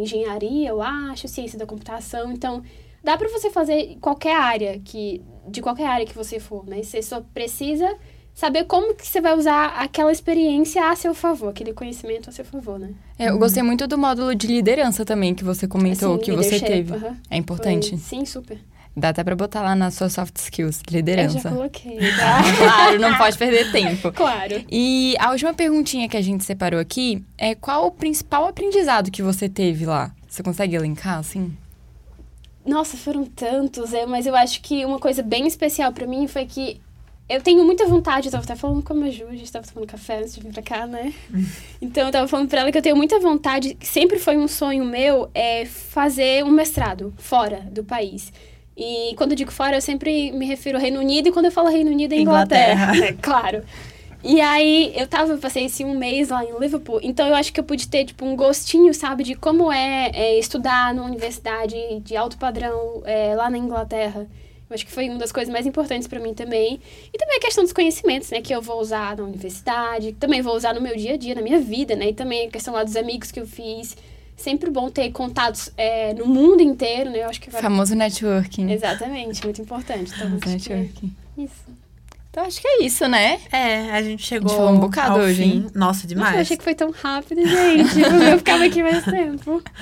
engenharia, 0.00 0.68
eu 0.68 0.80
acho, 0.80 1.26
ciência 1.26 1.58
da 1.58 1.66
computação. 1.66 2.30
Então, 2.30 2.62
dá 3.02 3.18
para 3.18 3.28
você 3.28 3.50
fazer 3.50 3.98
qualquer 4.00 4.36
área 4.36 4.80
que 4.84 5.20
de 5.48 5.60
qualquer 5.60 5.86
área 5.86 6.06
que 6.06 6.14
você 6.14 6.38
for, 6.38 6.64
né? 6.64 6.80
Você 6.80 7.02
só 7.02 7.20
precisa 7.34 7.92
saber 8.32 8.66
como 8.66 8.94
que 8.94 9.04
você 9.04 9.20
vai 9.20 9.36
usar 9.36 9.66
aquela 9.78 10.12
experiência 10.12 10.88
a 10.88 10.94
seu 10.94 11.12
favor, 11.12 11.48
aquele 11.48 11.72
conhecimento 11.72 12.30
a 12.30 12.32
seu 12.32 12.44
favor, 12.44 12.78
né? 12.78 12.90
É, 13.18 13.30
eu 13.30 13.38
gostei 13.38 13.64
muito 13.64 13.84
do 13.88 13.98
módulo 13.98 14.32
de 14.32 14.46
liderança 14.46 15.04
também 15.04 15.34
que 15.34 15.42
você 15.42 15.66
comentou, 15.66 16.14
assim, 16.14 16.22
que 16.22 16.30
você 16.30 16.60
teve. 16.60 16.92
É 17.28 17.36
importante. 17.36 17.90
Foi, 17.90 17.98
sim, 17.98 18.24
super. 18.24 18.60
Dá 18.98 19.10
até 19.10 19.22
pra 19.22 19.36
botar 19.36 19.60
lá 19.60 19.74
nas 19.74 19.94
suas 19.94 20.14
soft 20.14 20.36
skills, 20.36 20.80
liderança. 20.90 21.36
Eu 21.36 21.42
já 21.42 21.50
coloquei, 21.50 21.98
tá? 22.16 22.42
claro, 22.56 22.98
não 22.98 23.18
pode 23.18 23.36
perder 23.36 23.70
tempo. 23.70 24.10
Claro. 24.10 24.64
E 24.70 25.14
a 25.18 25.32
última 25.32 25.52
perguntinha 25.52 26.08
que 26.08 26.16
a 26.16 26.22
gente 26.22 26.42
separou 26.44 26.80
aqui 26.80 27.22
é 27.36 27.54
qual 27.54 27.86
o 27.86 27.90
principal 27.90 28.48
aprendizado 28.48 29.10
que 29.10 29.22
você 29.22 29.50
teve 29.50 29.84
lá? 29.84 30.12
Você 30.26 30.42
consegue 30.42 30.74
elencar, 30.74 31.18
assim? 31.18 31.54
Nossa, 32.64 32.96
foram 32.96 33.26
tantos, 33.26 33.92
é, 33.92 34.06
mas 34.06 34.26
eu 34.26 34.34
acho 34.34 34.62
que 34.62 34.84
uma 34.84 34.98
coisa 34.98 35.22
bem 35.22 35.46
especial 35.46 35.92
para 35.92 36.06
mim 36.06 36.26
foi 36.26 36.46
que 36.46 36.80
eu 37.28 37.42
tenho 37.42 37.64
muita 37.64 37.86
vontade, 37.86 38.28
eu 38.28 38.32
tava 38.32 38.44
até 38.44 38.56
falando 38.56 38.82
com 38.82 38.92
a 38.92 38.96
Maju, 38.96 39.26
a 39.28 39.34
gente 39.34 39.50
tava 39.52 39.66
tomando 39.66 39.86
café 39.88 40.20
antes 40.20 40.34
de 40.34 40.40
vir 40.40 40.52
pra 40.52 40.62
cá, 40.62 40.86
né? 40.86 41.12
então 41.82 42.06
eu 42.06 42.12
tava 42.12 42.26
falando 42.26 42.48
pra 42.48 42.60
ela 42.60 42.72
que 42.72 42.78
eu 42.78 42.82
tenho 42.82 42.96
muita 42.96 43.20
vontade, 43.20 43.76
sempre 43.80 44.18
foi 44.18 44.36
um 44.36 44.48
sonho 44.48 44.84
meu, 44.84 45.30
é 45.34 45.66
fazer 45.66 46.44
um 46.44 46.50
mestrado 46.50 47.12
fora 47.18 47.66
do 47.70 47.84
país. 47.84 48.32
E 48.76 49.14
quando 49.16 49.32
eu 49.32 49.36
digo 49.36 49.50
fora, 49.50 49.76
eu 49.76 49.80
sempre 49.80 50.30
me 50.32 50.44
refiro 50.44 50.76
ao 50.76 50.82
Reino 50.82 51.00
Unido, 51.00 51.28
e 51.28 51.32
quando 51.32 51.46
eu 51.46 51.52
falo 51.52 51.68
Reino 51.68 51.90
Unido 51.90 52.12
é 52.12 52.18
Inglaterra, 52.18 52.94
Inglaterra. 52.94 53.06
É, 53.06 53.12
claro. 53.22 53.62
E 54.22 54.40
aí, 54.40 54.92
eu 54.96 55.06
tava, 55.06 55.36
passei 55.38 55.66
esse 55.66 55.84
um 55.84 55.96
mês 55.96 56.30
lá 56.30 56.44
em 56.44 56.58
Liverpool, 56.58 56.98
então 57.02 57.28
eu 57.28 57.34
acho 57.34 57.52
que 57.52 57.60
eu 57.60 57.64
pude 57.64 57.88
ter, 57.88 58.04
tipo, 58.04 58.24
um 58.24 58.34
gostinho, 58.34 58.92
sabe, 58.92 59.22
de 59.22 59.34
como 59.34 59.70
é, 59.72 60.10
é 60.12 60.38
estudar 60.38 60.92
numa 60.92 61.06
universidade 61.06 61.76
de 62.00 62.16
alto 62.16 62.36
padrão 62.36 63.02
é, 63.04 63.34
lá 63.34 63.48
na 63.48 63.56
Inglaterra. 63.56 64.26
Eu 64.68 64.74
acho 64.74 64.84
que 64.84 64.90
foi 64.90 65.08
uma 65.08 65.18
das 65.18 65.30
coisas 65.30 65.52
mais 65.52 65.64
importantes 65.64 66.08
para 66.08 66.18
mim 66.18 66.34
também. 66.34 66.80
E 67.12 67.16
também 67.16 67.36
a 67.36 67.40
questão 67.40 67.62
dos 67.62 67.72
conhecimentos, 67.72 68.30
né? 68.30 68.40
Que 68.42 68.52
eu 68.52 68.60
vou 68.60 68.80
usar 68.80 69.16
na 69.16 69.22
universidade, 69.22 70.12
também 70.14 70.42
vou 70.42 70.56
usar 70.56 70.74
no 70.74 70.80
meu 70.80 70.96
dia 70.96 71.14
a 71.14 71.16
dia, 71.16 71.36
na 71.36 71.40
minha 71.40 71.60
vida, 71.60 71.94
né? 71.94 72.08
E 72.08 72.12
também 72.12 72.48
a 72.48 72.50
questão 72.50 72.74
lá 72.74 72.82
dos 72.82 72.96
amigos 72.96 73.30
que 73.30 73.38
eu 73.38 73.46
fiz. 73.46 73.96
Sempre 74.36 74.70
bom 74.70 74.90
ter 74.90 75.10
contatos 75.12 75.70
é, 75.76 76.12
no 76.14 76.26
mundo 76.26 76.60
inteiro, 76.60 77.10
né? 77.10 77.24
Eu 77.24 77.30
acho 77.30 77.40
que 77.40 77.50
vai... 77.50 77.62
Famoso 77.62 77.94
networking. 77.94 78.70
Exatamente, 78.70 79.42
muito 79.44 79.62
importante. 79.62 80.12
Então, 80.14 80.28
Famoso 80.28 80.48
networking. 80.48 81.14
Isso. 81.38 81.64
Então 82.30 82.44
acho 82.44 82.60
que 82.60 82.68
é 82.68 82.84
isso, 82.84 83.08
né? 83.08 83.40
É, 83.50 83.90
a 83.92 84.02
gente 84.02 84.22
chegou. 84.22 84.50
A 84.50 84.52
gente 84.52 84.58
falou 84.58 84.74
um 84.74 84.80
bocado 84.80 85.14
ao 85.14 85.20
hoje, 85.20 85.42
fim. 85.42 85.50
hein? 85.50 85.66
Nossa, 85.74 86.06
demais. 86.06 86.26
Nossa, 86.26 86.38
eu 86.38 86.42
achei 86.42 86.56
que 86.58 86.64
foi 86.64 86.74
tão 86.74 86.90
rápido, 86.90 87.40
gente. 87.40 87.98
eu 88.30 88.36
ficava 88.36 88.64
aqui 88.64 88.82
mais 88.82 89.02
tempo. 89.04 89.62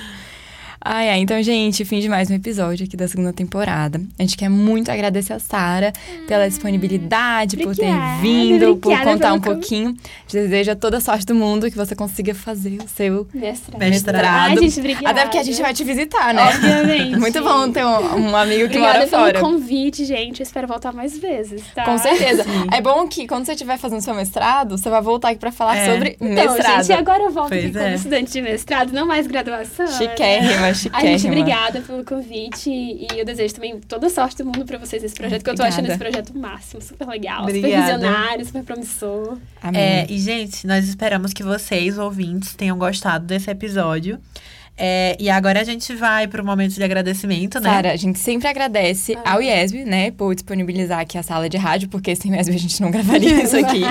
Ai, 0.86 1.08
ai, 1.08 1.20
então, 1.20 1.42
gente, 1.42 1.82
fim 1.82 1.98
de 1.98 2.10
mais 2.10 2.30
um 2.30 2.34
episódio 2.34 2.84
aqui 2.84 2.94
da 2.94 3.08
segunda 3.08 3.32
temporada. 3.32 3.98
A 4.18 4.22
gente 4.22 4.36
quer 4.36 4.50
muito 4.50 4.90
agradecer 4.90 5.32
a 5.32 5.38
Sara 5.38 5.94
pela 6.28 6.46
disponibilidade, 6.46 7.56
por 7.56 7.74
ter 7.74 7.86
obrigada, 7.86 8.20
vindo, 8.20 8.76
por 8.76 8.92
obrigada 8.92 9.10
contar 9.12 9.32
um 9.32 9.40
pelo 9.40 9.54
pouquinho. 9.54 9.88
A 9.88 9.92
gente 9.92 10.32
deseja 10.42 10.76
toda 10.76 10.98
a 10.98 11.00
sorte 11.00 11.24
do 11.24 11.34
mundo 11.34 11.70
que 11.70 11.76
você 11.76 11.96
consiga 11.96 12.34
fazer 12.34 12.76
o 12.84 12.86
seu 12.88 13.26
Mestrado. 13.32 13.78
Mestrado. 13.80 14.26
Ai, 14.50 14.56
gente, 14.58 14.78
obrigada. 14.78 15.08
Até 15.08 15.22
porque 15.22 15.38
a 15.38 15.42
gente 15.42 15.62
vai 15.62 15.72
te 15.72 15.84
visitar, 15.84 16.34
né? 16.34 16.42
Obviamente. 16.48 17.16
Muito 17.18 17.42
bom 17.42 17.72
ter 17.72 17.82
um, 17.82 18.28
um 18.28 18.36
amigo 18.36 18.68
que 18.68 18.76
Obrigada 18.76 18.98
mora 18.98 19.06
pelo 19.08 19.22
fora. 19.22 19.40
convite, 19.40 20.04
gente. 20.04 20.40
Eu 20.40 20.44
espero 20.44 20.68
voltar 20.68 20.92
mais 20.92 21.16
vezes, 21.16 21.62
tá? 21.74 21.84
Com 21.86 21.96
certeza. 21.96 22.44
É 22.70 22.82
bom 22.82 23.08
que 23.08 23.26
quando 23.26 23.46
você 23.46 23.52
estiver 23.52 23.78
fazendo 23.78 24.02
seu 24.02 24.14
mestrado, 24.14 24.76
você 24.76 24.90
vai 24.90 25.00
voltar 25.00 25.30
aqui 25.30 25.38
pra 25.40 25.50
falar 25.50 25.78
É. 25.78 25.90
sobre 25.94 26.18
Então, 26.20 26.52
mestrado. 26.54 26.82
gente, 26.84 26.98
agora 26.98 27.22
eu 27.22 27.30
volto 27.30 27.48
Pois 27.48 27.64
aqui 27.64 27.72
como 27.72 27.84
é. 27.86 27.94
estudante 27.94 28.32
de 28.32 28.42
mestrado, 28.42 28.92
não 28.92 29.06
mais 29.06 29.26
graduação. 29.26 29.86
Chiquérrima, 29.86 30.73
Ai, 30.74 30.80
chiquérrima. 30.80 31.18
gente, 31.18 31.26
obrigada 31.26 31.80
pelo 31.80 32.04
convite 32.04 32.70
e 32.70 33.06
eu 33.16 33.24
desejo 33.24 33.54
também 33.54 33.80
toda 33.80 34.06
a 34.06 34.10
sorte 34.10 34.36
do 34.36 34.44
mundo 34.44 34.64
pra 34.64 34.78
vocês 34.78 35.02
nesse 35.02 35.14
projeto, 35.14 35.42
que 35.42 35.50
eu 35.50 35.54
tô 35.54 35.62
achando 35.62 35.88
esse 35.88 35.98
projeto 35.98 36.36
máximo, 36.36 36.82
super 36.82 37.06
legal, 37.08 37.42
Obrigada. 37.42 37.74
super 37.74 37.98
visionário, 37.98 38.44
super 38.44 38.64
promissor. 38.64 39.38
Amém. 39.62 39.80
É, 39.80 40.06
e, 40.08 40.18
gente, 40.18 40.66
nós 40.66 40.86
esperamos 40.88 41.32
que 41.32 41.42
vocês, 41.42 41.98
ouvintes, 41.98 42.54
tenham 42.54 42.76
gostado 42.76 43.26
desse 43.26 43.50
episódio. 43.50 44.18
É, 44.76 45.16
e 45.20 45.30
agora 45.30 45.60
a 45.60 45.64
gente 45.64 45.94
vai 45.94 46.26
pro 46.26 46.44
momento 46.44 46.74
de 46.74 46.82
agradecimento, 46.82 47.60
né? 47.60 47.70
Sara, 47.70 47.92
a 47.92 47.96
gente 47.96 48.18
sempre 48.18 48.48
agradece 48.48 49.16
Ah. 49.24 49.34
ao 49.34 49.42
IESB, 49.42 49.84
né, 49.84 50.10
por 50.10 50.34
disponibilizar 50.34 50.98
aqui 50.98 51.16
a 51.16 51.22
sala 51.22 51.48
de 51.48 51.56
rádio, 51.56 51.88
porque 51.88 52.16
sem 52.16 52.32
o 52.32 52.34
IESB 52.34 52.54
a 52.56 52.58
gente 52.58 52.80
não 52.82 52.90
gravaria 52.90 53.42
isso 53.44 53.56
aqui. 53.56 53.82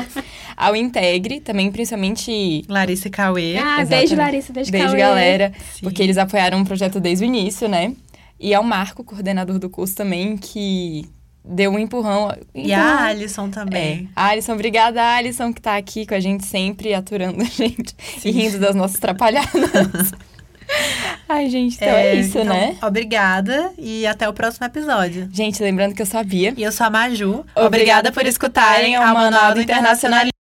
ao 0.57 0.75
Integre, 0.75 1.39
também 1.39 1.71
principalmente 1.71 2.65
Larissa 2.67 3.07
e 3.07 3.11
Cauê. 3.11 3.55
Ah, 3.57 3.81
exatamente. 3.81 3.87
beijo, 3.89 4.15
Larissa, 4.17 4.53
beijo, 4.53 4.71
beijo 4.71 4.87
Cauê. 4.87 4.99
galera, 4.99 5.53
Sim. 5.73 5.79
porque 5.83 6.03
eles 6.03 6.17
apoiaram 6.17 6.61
o 6.61 6.65
projeto 6.65 6.99
desde 6.99 7.23
o 7.23 7.27
início, 7.27 7.69
né? 7.69 7.93
E 8.37 8.53
ao 8.53 8.61
Marco, 8.63 9.05
coordenador 9.05 9.57
do 9.59 9.69
curso 9.69 9.95
também, 9.95 10.35
que 10.35 11.05
deu 11.45 11.71
um 11.71 11.79
empurrão. 11.79 12.35
E 12.53 12.73
a 12.73 13.05
Alisson 13.05 13.47
É. 13.47 13.49
também. 13.51 14.09
A 14.13 14.27
Alisson, 14.27 14.51
obrigada, 14.53 15.01
Alisson, 15.15 15.53
que 15.53 15.61
tá 15.61 15.77
aqui 15.77 16.05
com 16.05 16.13
a 16.13 16.19
gente 16.19 16.45
sempre, 16.45 16.93
aturando 16.93 17.41
a 17.41 17.45
gente 17.45 17.95
e 18.25 18.31
rindo 18.31 18.59
das 18.59 18.75
nossas 18.75 18.97
atrapalhadas. 18.97 20.11
Ai, 21.27 21.49
gente, 21.49 21.75
então 21.75 21.87
é, 21.87 22.15
isso, 22.15 22.37
então, 22.37 22.53
né? 22.53 22.75
Obrigada 22.81 23.71
e 23.77 24.05
até 24.05 24.27
o 24.27 24.33
próximo 24.33 24.65
episódio. 24.65 25.29
Gente, 25.31 25.61
lembrando 25.63 25.95
que 25.95 26.01
eu 26.01 26.05
sou 26.05 26.19
a 26.19 26.23
Bia. 26.23 26.53
E 26.55 26.63
eu 26.63 26.71
sou 26.71 26.85
a 26.85 26.89
Maju. 26.89 27.45
Obrigada 27.55 28.11
por 28.11 28.25
escutarem 28.25 28.95
ao 28.95 29.13
Manual 29.13 29.53
do 29.53 29.61
Internacionalismo. 29.61 30.32